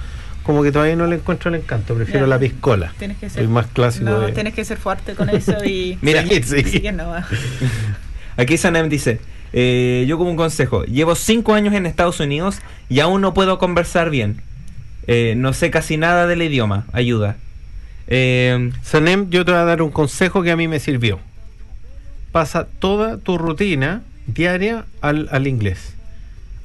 como 0.43 0.61
que 0.63 0.71
todavía 0.71 0.95
no 0.95 1.07
le 1.07 1.15
encuentro 1.15 1.49
el 1.49 1.55
encanto. 1.61 1.93
Prefiero 1.95 2.21
Ya. 2.21 2.27
la 2.27 2.39
piscola. 2.39 2.93
Tienes 2.97 3.17
que 3.17 3.29
ser, 3.29 3.43
El 3.43 3.49
más 3.49 3.67
clásico. 3.67 4.05
no, 4.05 4.19
de- 4.21 4.31
tienes 4.31 4.53
que 4.53 4.65
ser 4.65 4.77
fuerte 4.77 5.13
con 5.15 5.29
eso 5.29 5.63
y 5.63 5.97
Mira, 6.01 6.23
Sí, 6.23 6.41
sí. 6.43 6.63
seguir 6.63 6.93
nomás. 6.93 7.25
Aquí 8.37 8.57
Sanem 8.57 8.89
dice, 8.89 9.19
eh, 9.53 10.05
yo 10.07 10.17
como 10.17 10.29
un 10.29 10.35
consejo, 10.37 10.83
llevo 10.85 11.15
cinco 11.15 11.53
años 11.53 11.73
en 11.73 11.85
Estados 11.85 12.19
Unidos 12.19 12.59
y 12.89 12.99
aún 12.99 13.21
no 13.21 13.33
puedo 13.33 13.57
conversar 13.59 14.09
bien. 14.09 14.41
Eh, 15.07 15.35
no 15.37 15.53
sé 15.53 15.69
casi 15.71 15.97
nada 15.97 16.25
del 16.27 16.41
idioma, 16.41 16.85
ayuda. 16.91 17.37
Eh, 18.07 18.71
Sanem, 18.83 19.29
yo 19.29 19.45
te 19.45 19.51
voy 19.51 19.61
a 19.61 19.65
dar 19.65 19.81
un 19.81 19.91
consejo 19.91 20.43
que 20.43 20.51
a 20.51 20.55
mí 20.57 20.67
me 20.67 20.79
sirvió. 20.79 21.19
Pasa 22.35 22.67
toda 22.79 23.17
tu 23.17 23.37
rutina 23.37 24.01
diaria 24.27 24.83
al, 24.99 25.29
al 25.31 25.47
inglés. 25.47 25.95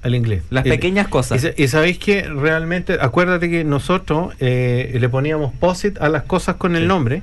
Al 0.03 0.17
inglés. 0.17 0.43
las 0.51 0.67
Y- 0.67 0.69
pequeñas 0.69 1.07
Y, 1.07 1.11
cosas. 1.11 1.41
sa- 1.43 1.51
y 1.57 1.69
sabéis 1.69 1.97
que 1.99 2.25
realmente, 2.25 2.99
acuérdate 3.01 3.49
que 3.49 3.63
nosotros 3.63 4.35
eh, 4.41 4.97
le 4.99 5.09
poníamos 5.09 5.53
posit 5.55 5.97
a 6.01 6.09
las 6.09 6.25
cosas 6.25 6.57
con 6.57 6.75
el 6.75 6.89
nombre, 6.89 7.23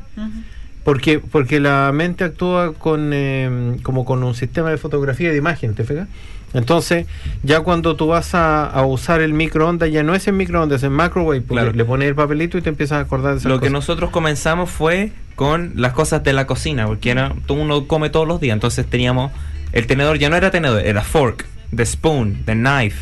porque 0.85 1.19
porque 1.19 1.59
la 1.59 1.91
mente 1.93 2.23
actúa 2.23 2.71
con 2.73 3.11
eh, 3.13 3.75
como 3.83 4.05
con 4.05 4.23
un 4.23 4.33
sistema 4.33 4.69
de 4.69 4.77
fotografía 4.77 5.27
y 5.27 5.31
de 5.33 5.37
imagen, 5.39 5.75
¿te 5.75 5.83
fijas? 5.83 6.07
Entonces, 6.53 7.05
ya 7.43 7.59
cuando 7.61 7.95
tú 7.95 8.07
vas 8.07 8.33
a, 8.33 8.65
a 8.65 8.85
usar 8.85 9.21
el 9.21 9.33
microondas, 9.33 9.91
ya 9.91 10.03
no 10.03 10.15
es 10.15 10.27
en 10.27 10.37
microondas, 10.37 10.77
es 10.81 10.83
en 10.85 10.95
microwave, 10.95 11.41
porque 11.41 11.61
Claro. 11.63 11.77
le 11.77 11.85
pones 11.85 12.07
el 12.07 12.15
papelito 12.15 12.57
y 12.57 12.61
te 12.61 12.69
empiezas 12.69 12.97
a 12.99 13.01
acordar 13.01 13.33
de 13.33 13.39
esas 13.39 13.49
Lo 13.51 13.59
que 13.59 13.69
nosotros 13.69 14.09
comenzamos 14.11 14.69
fue 14.69 15.11
con 15.35 15.73
las 15.75 15.93
cosas 15.93 16.23
de 16.23 16.33
la 16.33 16.47
cocina, 16.47 16.87
porque 16.87 17.11
era, 17.11 17.33
uno 17.49 17.85
come 17.87 18.09
todos 18.09 18.27
los 18.27 18.39
días, 18.39 18.53
entonces 18.53 18.85
teníamos, 18.87 19.31
el 19.73 19.85
tenedor 19.87 20.17
ya 20.17 20.29
no 20.29 20.35
era 20.35 20.49
tenedor, 20.49 20.81
era 20.85 21.03
fork, 21.03 21.45
the 21.75 21.85
spoon, 21.85 22.43
the 22.45 22.53
knife, 22.53 22.97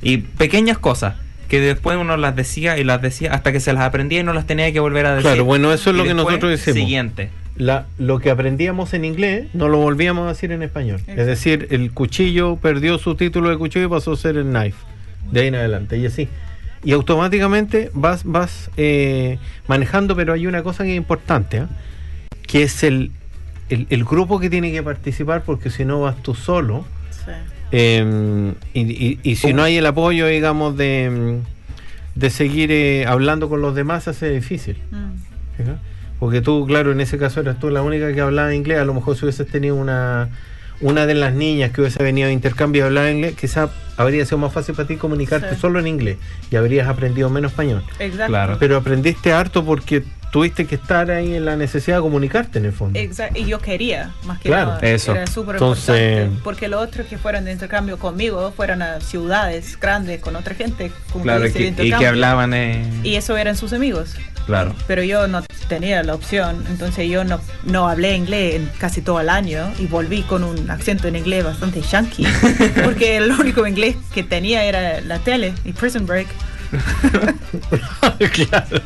y 0.00 0.18
pequeñas 0.18 0.78
cosas 0.78 1.16
que 1.48 1.60
después 1.60 1.98
uno 1.98 2.16
las 2.16 2.34
decía 2.36 2.78
y 2.78 2.84
las 2.84 3.02
decía 3.02 3.34
hasta 3.34 3.52
que 3.52 3.60
se 3.60 3.72
las 3.74 3.82
aprendía 3.82 4.20
y 4.20 4.22
no 4.22 4.32
las 4.32 4.46
tenía 4.46 4.72
que 4.72 4.80
volver 4.80 5.04
a 5.06 5.10
decir. 5.16 5.30
Claro, 5.30 5.44
bueno, 5.44 5.72
eso 5.72 5.90
es 5.90 5.96
Y 5.96 5.98
lo 5.98 6.04
que 6.04 6.14
nosotros 6.14 6.50
decimos. 6.50 6.78
Siguiente. 6.78 7.30
La, 7.56 7.86
lo 7.98 8.18
que 8.18 8.30
aprendíamos 8.30 8.94
en 8.94 9.04
inglés 9.04 9.46
no 9.54 9.68
lo 9.68 9.78
volvíamos 9.78 10.26
a 10.26 10.28
decir 10.30 10.50
en 10.52 10.62
español. 10.62 11.00
Es 11.06 11.26
decir, 11.26 11.68
el 11.70 11.92
cuchillo 11.92 12.56
perdió 12.56 12.98
su 12.98 13.14
título 13.14 13.50
de 13.50 13.56
cuchillo 13.58 13.86
y 13.86 13.88
pasó 13.88 14.12
a 14.12 14.16
ser 14.16 14.36
el 14.36 14.44
knife. 14.44 14.76
De 15.30 15.40
ahí 15.40 15.46
en 15.48 15.54
adelante, 15.54 15.96
y 15.98 16.06
así. 16.06 16.28
Y 16.84 16.92
automáticamente 16.92 17.90
vas, 17.94 18.24
vas 18.24 18.70
eh, 18.76 19.38
manejando, 19.68 20.14
pero 20.16 20.32
hay 20.34 20.46
una 20.46 20.62
cosa 20.62 20.84
que 20.84 20.90
es 20.90 20.96
importante, 20.96 21.58
¿ah? 21.60 21.68
que 22.46 22.62
es 22.64 22.82
el, 22.82 23.10
el, 23.70 23.86
el 23.88 24.04
grupo 24.04 24.38
que 24.38 24.50
tiene 24.50 24.70
que 24.70 24.82
participar, 24.82 25.44
porque 25.44 25.70
si 25.70 25.84
no 25.86 26.00
vas 26.00 26.22
tú 26.22 26.34
solo. 26.34 26.84
Sí. 27.10 27.30
eh, 27.72 28.52
y, 28.74 28.80
y- 28.80 29.18
y 29.22 29.36
si 29.36 29.54
no 29.54 29.62
hay 29.62 29.76
el 29.78 29.86
apoyo, 29.86 30.26
digamos, 30.26 30.76
de, 30.76 31.38
de 32.16 32.30
seguir 32.30 32.70
eh, 32.70 33.06
hablando 33.06 33.48
con 33.48 33.62
los 33.62 33.74
demás, 33.74 34.06
hace 34.08 34.28
difícil. 34.30 34.76
Mm. 34.90 35.62
Porque 36.20 36.40
tú, 36.40 36.64
claro, 36.66 36.92
en 36.92 37.00
ese 37.00 37.18
caso 37.18 37.40
eras 37.40 37.58
tú 37.58 37.70
la 37.70 37.82
única 37.82 38.12
que 38.12 38.20
hablaba 38.20 38.54
inglés. 38.54 38.78
A 38.78 38.84
lo 38.84 38.94
mejor 38.94 39.16
si 39.16 39.24
hubieses 39.24 39.46
tenido 39.46 39.74
una, 39.76 40.28
una 40.80 41.06
de 41.06 41.14
las 41.14 41.34
niñas 41.34 41.70
que 41.72 41.80
hubiese 41.80 42.02
venido 42.02 42.28
de 42.28 42.32
intercambio 42.32 42.82
y 42.82 42.86
hablaba 42.86 43.10
inglés, 43.10 43.34
quizá 43.38 43.70
habría 43.96 44.24
sido 44.24 44.38
más 44.38 44.52
fácil 44.52 44.74
para 44.74 44.88
ti 44.88 44.96
comunicarte 44.96 45.54
Sí. 45.54 45.60
solo 45.60 45.78
en 45.80 45.86
inglés 45.86 46.16
y 46.50 46.56
habrías 46.56 46.88
aprendido 46.88 47.28
menos 47.30 47.52
español. 47.52 47.82
Exacto. 47.98 48.26
Claro. 48.28 48.56
Pero 48.58 48.76
aprendiste 48.76 49.32
harto 49.32 49.64
porque 49.64 50.02
tuviste 50.34 50.66
que 50.66 50.74
estar 50.74 51.12
ahí 51.12 51.36
en 51.36 51.44
la 51.44 51.54
necesidad 51.54 51.98
de 51.98 52.02
comunicarte 52.02 52.58
en 52.58 52.64
el 52.64 52.72
fondo. 52.72 52.98
Exacto, 52.98 53.38
y 53.38 53.44
yo 53.44 53.60
quería, 53.60 54.10
más 54.24 54.40
que 54.40 54.48
Claro, 54.48 54.72
nada. 54.72 54.80
eso. 54.82 55.12
Era 55.14 55.28
súper 55.28 55.54
Entonces- 55.54 56.22
importante. 56.24 56.40
Porque 56.42 56.66
los 56.66 56.82
otros 56.82 57.06
que 57.06 57.18
fueron 57.18 57.44
de 57.44 57.52
intercambio 57.52 58.00
conmigo 58.00 58.52
fueron 58.56 58.82
a 58.82 59.00
ciudades 59.00 59.78
grandes 59.78 60.20
con 60.20 60.34
otra 60.34 60.56
gente. 60.56 60.90
Como 61.12 61.22
Claro, 61.22 61.42
que 61.52 61.68
y 61.78 61.92
que, 61.92 62.06
hablaban. 62.06 62.52
eh, 62.52 62.84
Y 63.04 63.14
eso 63.14 63.36
eran 63.36 63.56
sus 63.56 63.72
amigos. 63.72 64.16
Claro. 64.46 64.74
Pero 64.88 65.04
yo 65.04 65.28
no 65.28 65.40
tenía 65.68 66.02
la 66.02 66.16
opción, 66.16 66.64
entonces 66.68 67.08
yo 67.08 67.22
no, 67.22 67.40
no 67.62 67.88
hablé 67.88 68.16
inglés 68.16 68.56
en 68.56 68.68
casi 68.76 69.02
todo 69.02 69.20
el 69.20 69.28
año 69.28 69.70
y 69.78 69.86
volví 69.86 70.22
con 70.22 70.42
un 70.42 70.68
acento 70.68 71.06
en 71.06 71.14
inglés 71.14 71.44
bastante 71.44 71.80
yankee, 71.80 72.26
porque 72.84 73.18
el 73.18 73.30
único 73.30 73.64
inglés 73.68 73.94
que 74.12 74.24
tenía 74.24 74.64
era 74.64 75.00
la 75.00 75.20
tele 75.20 75.54
y 75.64 75.72
Prison 75.72 76.06
Break. 76.06 76.26
claro. 78.32 78.80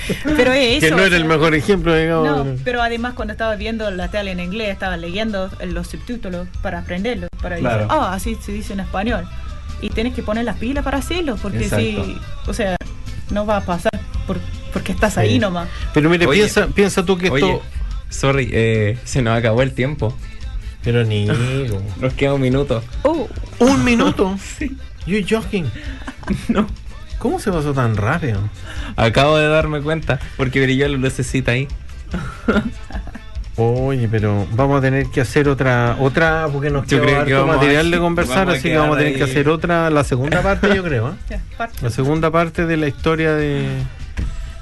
Pero 0.24 0.52
es 0.52 0.80
que 0.80 0.86
eso, 0.88 0.96
no 0.96 1.02
o 1.02 1.06
era 1.06 1.16
el 1.16 1.24
mejor 1.24 1.54
ejemplo, 1.54 1.94
digamos. 1.94 2.46
No, 2.46 2.54
pero 2.64 2.82
además 2.82 3.14
cuando 3.14 3.32
estaba 3.32 3.54
viendo 3.56 3.90
la 3.90 4.08
tele 4.10 4.32
en 4.32 4.40
inglés, 4.40 4.70
estaba 4.70 4.96
leyendo 4.96 5.50
los 5.66 5.86
subtítulos 5.88 6.48
para 6.62 6.80
aprenderlo, 6.80 7.28
para 7.40 7.56
Claro. 7.58 7.84
decir, 7.84 7.88
ah, 7.90 8.12
así 8.14 8.36
se 8.40 8.52
dice 8.52 8.72
en 8.72 8.80
español. 8.80 9.26
Y 9.80 9.90
tienes 9.90 10.14
que 10.14 10.22
poner 10.22 10.44
las 10.44 10.56
pilas 10.56 10.84
para 10.84 10.98
hacerlo, 10.98 11.36
porque 11.40 11.64
Exacto. 11.64 11.84
si, 12.04 12.16
o 12.46 12.54
sea, 12.54 12.76
no 13.30 13.46
va 13.46 13.58
a 13.58 13.60
pasar 13.64 13.92
por, 14.26 14.38
porque 14.72 14.92
estás 14.92 15.14
Sí. 15.14 15.20
ahí 15.20 15.38
nomás. 15.38 15.68
Pero 15.94 16.08
mire, 16.10 16.26
Oye. 16.26 16.40
piensa, 16.40 16.66
piensa 16.68 17.04
tú 17.04 17.16
que 17.18 17.26
esto. 17.26 17.34
Oye, 17.46 17.60
sorry, 18.08 18.48
eh, 18.52 18.98
se 19.04 19.22
nos 19.22 19.36
acabó 19.38 19.62
el 19.62 19.72
tiempo. 19.72 20.16
Pero 20.84 21.04
ni. 21.04 21.26
Nos 22.00 22.12
queda 22.14 22.34
un 22.34 22.40
minuto. 22.40 22.82
Oh, 23.02 23.28
¿Un 23.60 23.84
minuto? 23.84 24.36
You 25.06 25.20
joking. 25.28 25.66
No. 26.48 26.66
¿Cómo 27.22 27.38
se 27.38 27.52
pasó 27.52 27.72
tan 27.72 27.96
rápido? 27.96 28.40
Acabo 28.96 29.36
de 29.38 29.46
darme 29.46 29.80
cuenta 29.80 30.18
porque 30.36 30.60
brilló 30.60 30.88
la 30.88 30.98
lucecita 30.98 31.52
ahí. 31.52 31.68
Oye, 33.56 34.08
pero 34.10 34.46
vamos 34.54 34.78
a 34.78 34.80
tener 34.80 35.06
que 35.08 35.20
hacer 35.20 35.46
otra, 35.48 35.96
otra, 36.00 36.48
porque 36.50 36.70
nos 36.70 36.86
Yo 36.86 37.02
harto 37.02 37.42
a- 37.42 37.46
material 37.46 37.90
de 37.90 37.98
conversar, 37.98 38.48
así 38.48 38.62
que 38.70 38.76
vamos 38.78 38.96
a 38.96 39.00
tener 39.00 39.16
que 39.16 39.24
hacer 39.24 39.48
otra, 39.48 39.90
la 39.90 40.04
segunda 40.04 40.42
parte, 40.42 40.74
yo 40.74 40.82
creo, 40.82 41.10
¿eh? 41.10 41.12
ya. 41.30 41.40
La 41.82 41.90
segunda 41.90 42.30
parte 42.30 42.64
de 42.66 42.76
la 42.78 42.88
historia 42.88 43.34
de. 43.34 43.68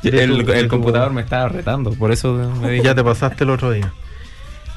de 0.02 0.22
El, 0.24 0.38
tu- 0.40 0.44
de 0.52 0.58
el 0.58 0.64
tu- 0.68 0.70
computador 0.76 1.12
me 1.12 1.20
estaba 1.22 1.48
retando, 1.48 1.92
por 1.92 2.10
eso 2.12 2.34
me 2.60 2.70
dije. 2.72 2.84
Ya 2.84 2.94
te 2.96 3.04
pasaste 3.04 3.44
el 3.44 3.50
otro 3.50 3.70
día. 3.70 3.92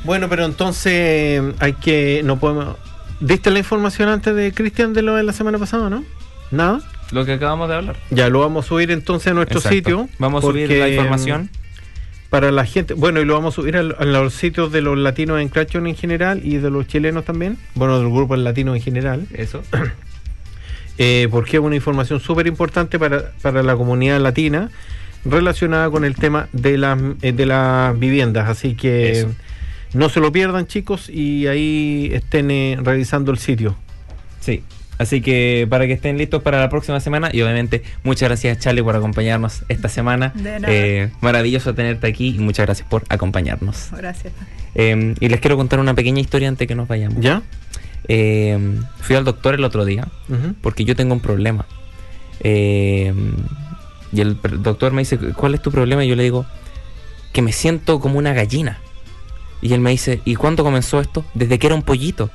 Bueno, 0.04 0.30
pero 0.30 0.46
entonces 0.46 1.42
hay 1.60 1.74
que. 1.74 2.22
No 2.24 2.38
podemos. 2.40 2.78
¿Diste 3.20 3.50
la 3.50 3.60
información 3.60 4.10
antes 4.10 4.36
de 4.36 4.54
Cristian 4.54 4.94
de 4.94 5.02
lo 5.02 5.16
de 5.16 5.24
la 5.24 5.34
semana 5.34 5.58
pasada, 5.58 5.90
no? 5.90 6.04
¿Nada? 6.52 6.82
Lo 7.14 7.26
que 7.26 7.34
acabamos 7.34 7.70
de 7.70 7.76
hablar. 7.76 7.96
Ya 8.10 8.30
lo 8.30 8.40
vamos 8.40 8.66
a 8.66 8.68
subir 8.68 8.90
entonces 8.92 9.32
a 9.32 9.36
nuestro 9.36 9.60
Exacto. 9.60 9.76
sitio. 9.76 10.10
Vamos 10.18 10.44
a 10.44 10.48
subir 10.48 10.70
la 10.70 10.90
información. 10.90 11.50
Para 12.30 12.52
la 12.52 12.66
gente, 12.66 12.96
bueno, 12.96 13.22
y 13.22 13.26
lo 13.26 13.36
vamos 13.36 13.54
a 13.54 13.56
subir 13.58 13.78
a, 13.78 13.84
los 13.84 14.34
sitios 14.34 14.72
de 14.72 14.82
los 14.82 14.98
latinos 14.98 15.40
en 15.40 15.50
Crackton 15.50 15.86
en 15.86 15.96
general 15.96 16.42
y 16.44 16.58
de 16.58 16.72
los 16.72 16.88
chilenos 16.88 17.26
también, 17.26 17.60
bueno, 17.76 18.00
del 18.00 18.10
grupo 18.10 18.36
latino 18.36 18.74
en 18.74 18.82
general, 18.82 19.28
Eso. 19.34 19.62
eh, 20.98 21.28
porque 21.30 21.58
es 21.58 21.64
una 21.64 21.76
información 21.76 22.20
súper 22.20 22.48
importante 22.48 22.98
para, 22.98 23.32
para 23.44 23.62
la 23.62 23.76
comunidad 23.76 24.20
latina 24.20 24.72
relacionada 25.26 25.92
con 25.92 26.06
el 26.06 26.16
tema 26.16 26.50
de 26.54 26.80
las, 26.80 27.00
eh, 27.22 27.34
de 27.34 27.46
las 27.46 28.00
viviendas. 28.00 28.50
Así 28.50 28.74
que 28.74 29.12
Eso. 29.12 29.32
no 29.94 30.10
se 30.10 30.20
lo 30.20 30.32
pierdan, 30.32 30.66
chicos, 30.66 31.10
y 31.10 31.46
ahí 31.46 32.10
estén 32.14 32.50
eh, 32.50 32.80
revisando 32.82 33.32
el 33.32 33.38
sitio. 33.38 33.76
Sí. 34.40 34.64
Así 34.98 35.22
que 35.22 35.68
para 35.70 35.88
que 35.88 35.94
estén 35.94 36.18
listos 36.18 36.44
para 36.44 36.60
la 36.60 36.70
próxima 36.70 37.00
semana 37.00 37.30
y 37.34 37.42
obviamente 37.42 37.84
muchas 38.04 38.30
gracias 38.30 38.60
Charlie 38.60 38.84
por 38.84 38.96
acompañarnos 38.96 39.64
esta 39.68 39.90
semana. 39.90 40.32
De 40.36 40.60
nada. 40.60 40.74
Eh, 40.74 41.12
maravilloso 41.22 41.74
tenerte 41.74 42.08
aquí 42.08 42.36
y 42.36 42.40
muchas 42.40 42.66
gracias 42.66 42.88
por 42.88 43.04
acompañarnos. 43.10 43.90
Gracias. 43.92 44.34
Eh, 44.76 45.16
y 45.20 45.30
les 45.30 45.40
quiero 45.40 45.58
contar 45.58 45.80
una 45.80 45.94
pequeña 45.94 46.22
historia 46.22 46.48
antes 46.48 46.68
que 46.68 46.76
nos 46.76 46.88
vayamos. 46.88 47.20
¿Ya? 47.20 47.42
Eh, 48.08 48.58
fui 49.00 49.16
al 49.16 49.24
doctor 49.24 49.56
el 49.56 49.64
otro 49.64 49.86
día 49.86 50.08
porque 50.62 50.86
yo 50.86 50.96
tengo 50.96 51.14
un 51.14 51.22
problema. 51.22 51.66
Eh, 52.42 53.14
y 54.12 54.22
el 54.22 54.38
doctor 54.60 54.94
me 54.94 55.02
dice, 55.02 55.18
¿cuál 55.18 55.56
es 55.56 55.62
tu 55.62 55.72
problema? 55.72 56.06
Y 56.06 56.10
yo 56.10 56.16
le 56.16 56.24
digo, 56.24 56.46
que 57.32 57.42
me 57.42 57.52
siento 57.52 58.00
como 58.00 58.20
una 58.20 58.34
gallina. 58.34 58.80
Y 59.62 59.74
él 59.74 59.80
me 59.80 59.90
dice, 59.92 60.22
¿y 60.24 60.36
cuándo 60.36 60.64
comenzó 60.64 61.00
esto? 61.00 61.26
Desde 61.34 61.58
que 61.58 61.68
era 61.68 61.76
un 61.76 61.82
pollito. 61.82 62.30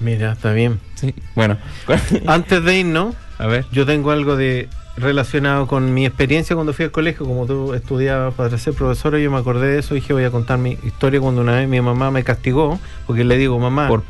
Mira, 0.00 0.32
está 0.32 0.52
bien. 0.52 0.80
Sí, 0.94 1.14
bueno. 1.34 1.56
Antes 2.26 2.64
de 2.64 2.78
irnos, 2.78 3.14
A 3.38 3.46
ver. 3.46 3.66
yo 3.70 3.86
tengo 3.86 4.10
algo 4.10 4.36
de 4.36 4.68
relacionado 4.96 5.66
con 5.66 5.94
mi 5.94 6.04
experiencia 6.04 6.54
cuando 6.54 6.72
fui 6.72 6.84
al 6.84 6.90
colegio, 6.90 7.24
como 7.26 7.46
tú 7.46 7.74
estudiabas 7.74 8.34
para 8.34 8.56
ser 8.58 8.74
profesora, 8.74 9.18
yo 9.18 9.30
me 9.30 9.38
acordé 9.38 9.68
de 9.68 9.78
eso 9.78 9.94
y 9.94 10.00
dije 10.00 10.12
voy 10.12 10.24
a 10.24 10.30
contar 10.30 10.58
mi 10.58 10.76
historia 10.84 11.20
cuando 11.20 11.40
una 11.40 11.52
vez 11.52 11.68
mi 11.68 11.80
mamá 11.80 12.10
me 12.10 12.22
castigó, 12.22 12.78
porque 13.06 13.24
le 13.24 13.36
digo, 13.38 13.58
mamá, 13.58 13.88
Por 13.88 14.04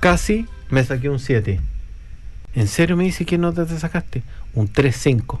casi 0.00 0.46
me 0.68 0.84
saqué 0.84 1.08
un 1.08 1.18
7. 1.18 1.60
¿En 2.54 2.68
serio 2.68 2.96
me 2.96 3.04
dice 3.04 3.24
qué 3.24 3.38
nota 3.38 3.66
te 3.66 3.78
sacaste? 3.78 4.22
Un 4.54 4.72
3-5. 4.72 5.38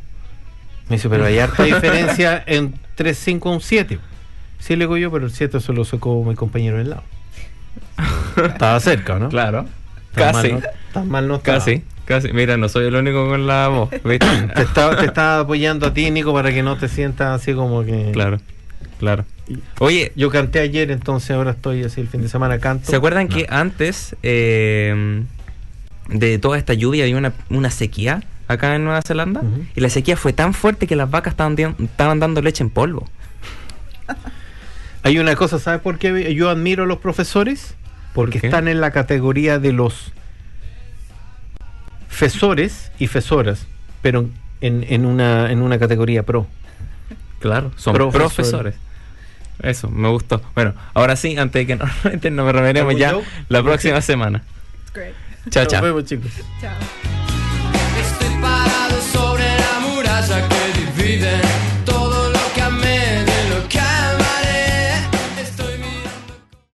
Me 0.88 0.96
dice, 0.96 1.08
pero 1.08 1.24
hay 1.24 1.38
harta 1.38 1.64
diferencia 1.64 2.42
en 2.46 2.74
3-5 2.96 3.46
a 3.46 3.50
un 3.50 3.60
7. 3.60 3.98
Sí, 4.58 4.76
le 4.76 4.84
digo 4.84 4.96
yo, 4.96 5.10
pero 5.10 5.26
el 5.26 5.32
7 5.32 5.60
solo 5.60 5.84
sacó 5.84 6.22
mi 6.24 6.34
compañero 6.34 6.78
del 6.78 6.90
lado. 6.90 7.02
Estaba 8.36 8.78
cerca, 8.80 9.18
¿no? 9.18 9.28
Claro. 9.28 9.66
Tan 10.16 10.32
Casi. 10.32 10.52
Mal, 10.52 10.60
¿no? 10.60 10.68
Tan 10.92 11.08
mal 11.08 11.28
no 11.28 11.36
estaba. 11.36 11.58
Casi. 11.58 11.82
Casi. 12.04 12.32
Mira, 12.32 12.56
no 12.56 12.68
soy 12.68 12.86
el 12.86 12.94
único 12.94 13.28
con 13.28 13.46
la 13.46 13.68
voz. 13.68 13.90
¿viste? 14.04 14.26
Te 14.54 14.62
estaba, 14.62 14.96
te 14.96 15.06
estaba 15.06 15.40
apoyando 15.40 15.86
a 15.86 15.94
ti, 15.94 16.10
Nico, 16.10 16.32
para 16.32 16.52
que 16.52 16.62
no 16.62 16.76
te 16.76 16.88
sientas 16.88 17.40
así 17.40 17.54
como 17.54 17.84
que... 17.84 18.10
claro. 18.12 18.38
Claro. 18.98 19.24
Oye, 19.78 20.12
Yo 20.16 20.30
canté 20.30 20.60
ayer, 20.60 20.90
entonces 20.90 21.30
ahora 21.30 21.52
estoy 21.52 21.84
así 21.84 22.00
el 22.00 22.08
fin 22.08 22.22
de 22.22 22.28
semana 22.28 22.58
canto. 22.58 22.90
¿Se 22.90 22.96
acuerdan 22.96 23.28
que 23.28 23.46
antes 23.48 24.16
eh, 24.22 25.22
de 26.08 26.38
toda 26.38 26.58
esta 26.58 26.74
lluvia 26.74 27.04
había 27.04 27.16
una, 27.16 27.32
una 27.50 27.70
sequía 27.70 28.22
acá 28.48 28.74
en 28.74 28.84
Nueva 28.84 29.02
Zelanda? 29.02 29.42
Y 29.74 29.80
la 29.80 29.90
sequía 29.90 30.16
fue 30.16 30.32
tan 30.32 30.54
fuerte 30.54 30.86
que 30.86 30.96
las 30.96 31.10
vacas 31.10 31.32
estaban, 31.32 31.56
estaban 31.78 32.20
dando 32.20 32.40
leche 32.40 32.64
en 32.64 32.70
polvo. 32.70 33.08
Hay 35.02 35.18
una 35.18 35.36
cosa, 35.36 35.58
¿sabes 35.58 35.80
por 35.80 35.98
qué 35.98 36.34
yo 36.34 36.50
admiro 36.50 36.84
a 36.84 36.86
los 36.86 36.98
profesores? 36.98 37.76
porque 38.16 38.38
están 38.38 38.66
en 38.66 38.80
la 38.80 38.92
categoría 38.92 39.58
de 39.58 39.72
los 39.72 40.10
fesores 42.08 42.90
y 42.98 43.08
fesoras, 43.08 43.66
pero 44.00 44.30
en, 44.62 44.86
en, 44.88 45.04
una, 45.04 45.52
en 45.52 45.60
una 45.60 45.78
categoría 45.78 46.22
pro. 46.22 46.46
Claro, 47.40 47.72
son 47.76 47.94
profesores. 48.10 48.76
Eso, 49.62 49.90
me 49.90 50.08
gustó. 50.08 50.40
Bueno, 50.54 50.72
ahora 50.94 51.14
sí, 51.14 51.36
antes 51.36 51.60
de 51.60 51.66
que 51.66 51.76
nos, 52.32 52.32
nos 52.32 52.52
reveremos 52.54 52.96
ya 52.96 53.18
la 53.50 53.62
próxima 53.62 54.00
semana. 54.00 54.42
Chao, 55.50 55.66
chao. 55.66 55.82
Nos 55.82 55.90
vemos, 55.90 56.04
chicos. 56.06 56.30
Chao. 56.58 56.72
Estoy 58.00 58.40
parado 58.40 59.02
sobre 59.12 59.44
la 59.44 59.80
muralla 59.80 60.48
que 60.48 61.02
divide. 61.02 61.45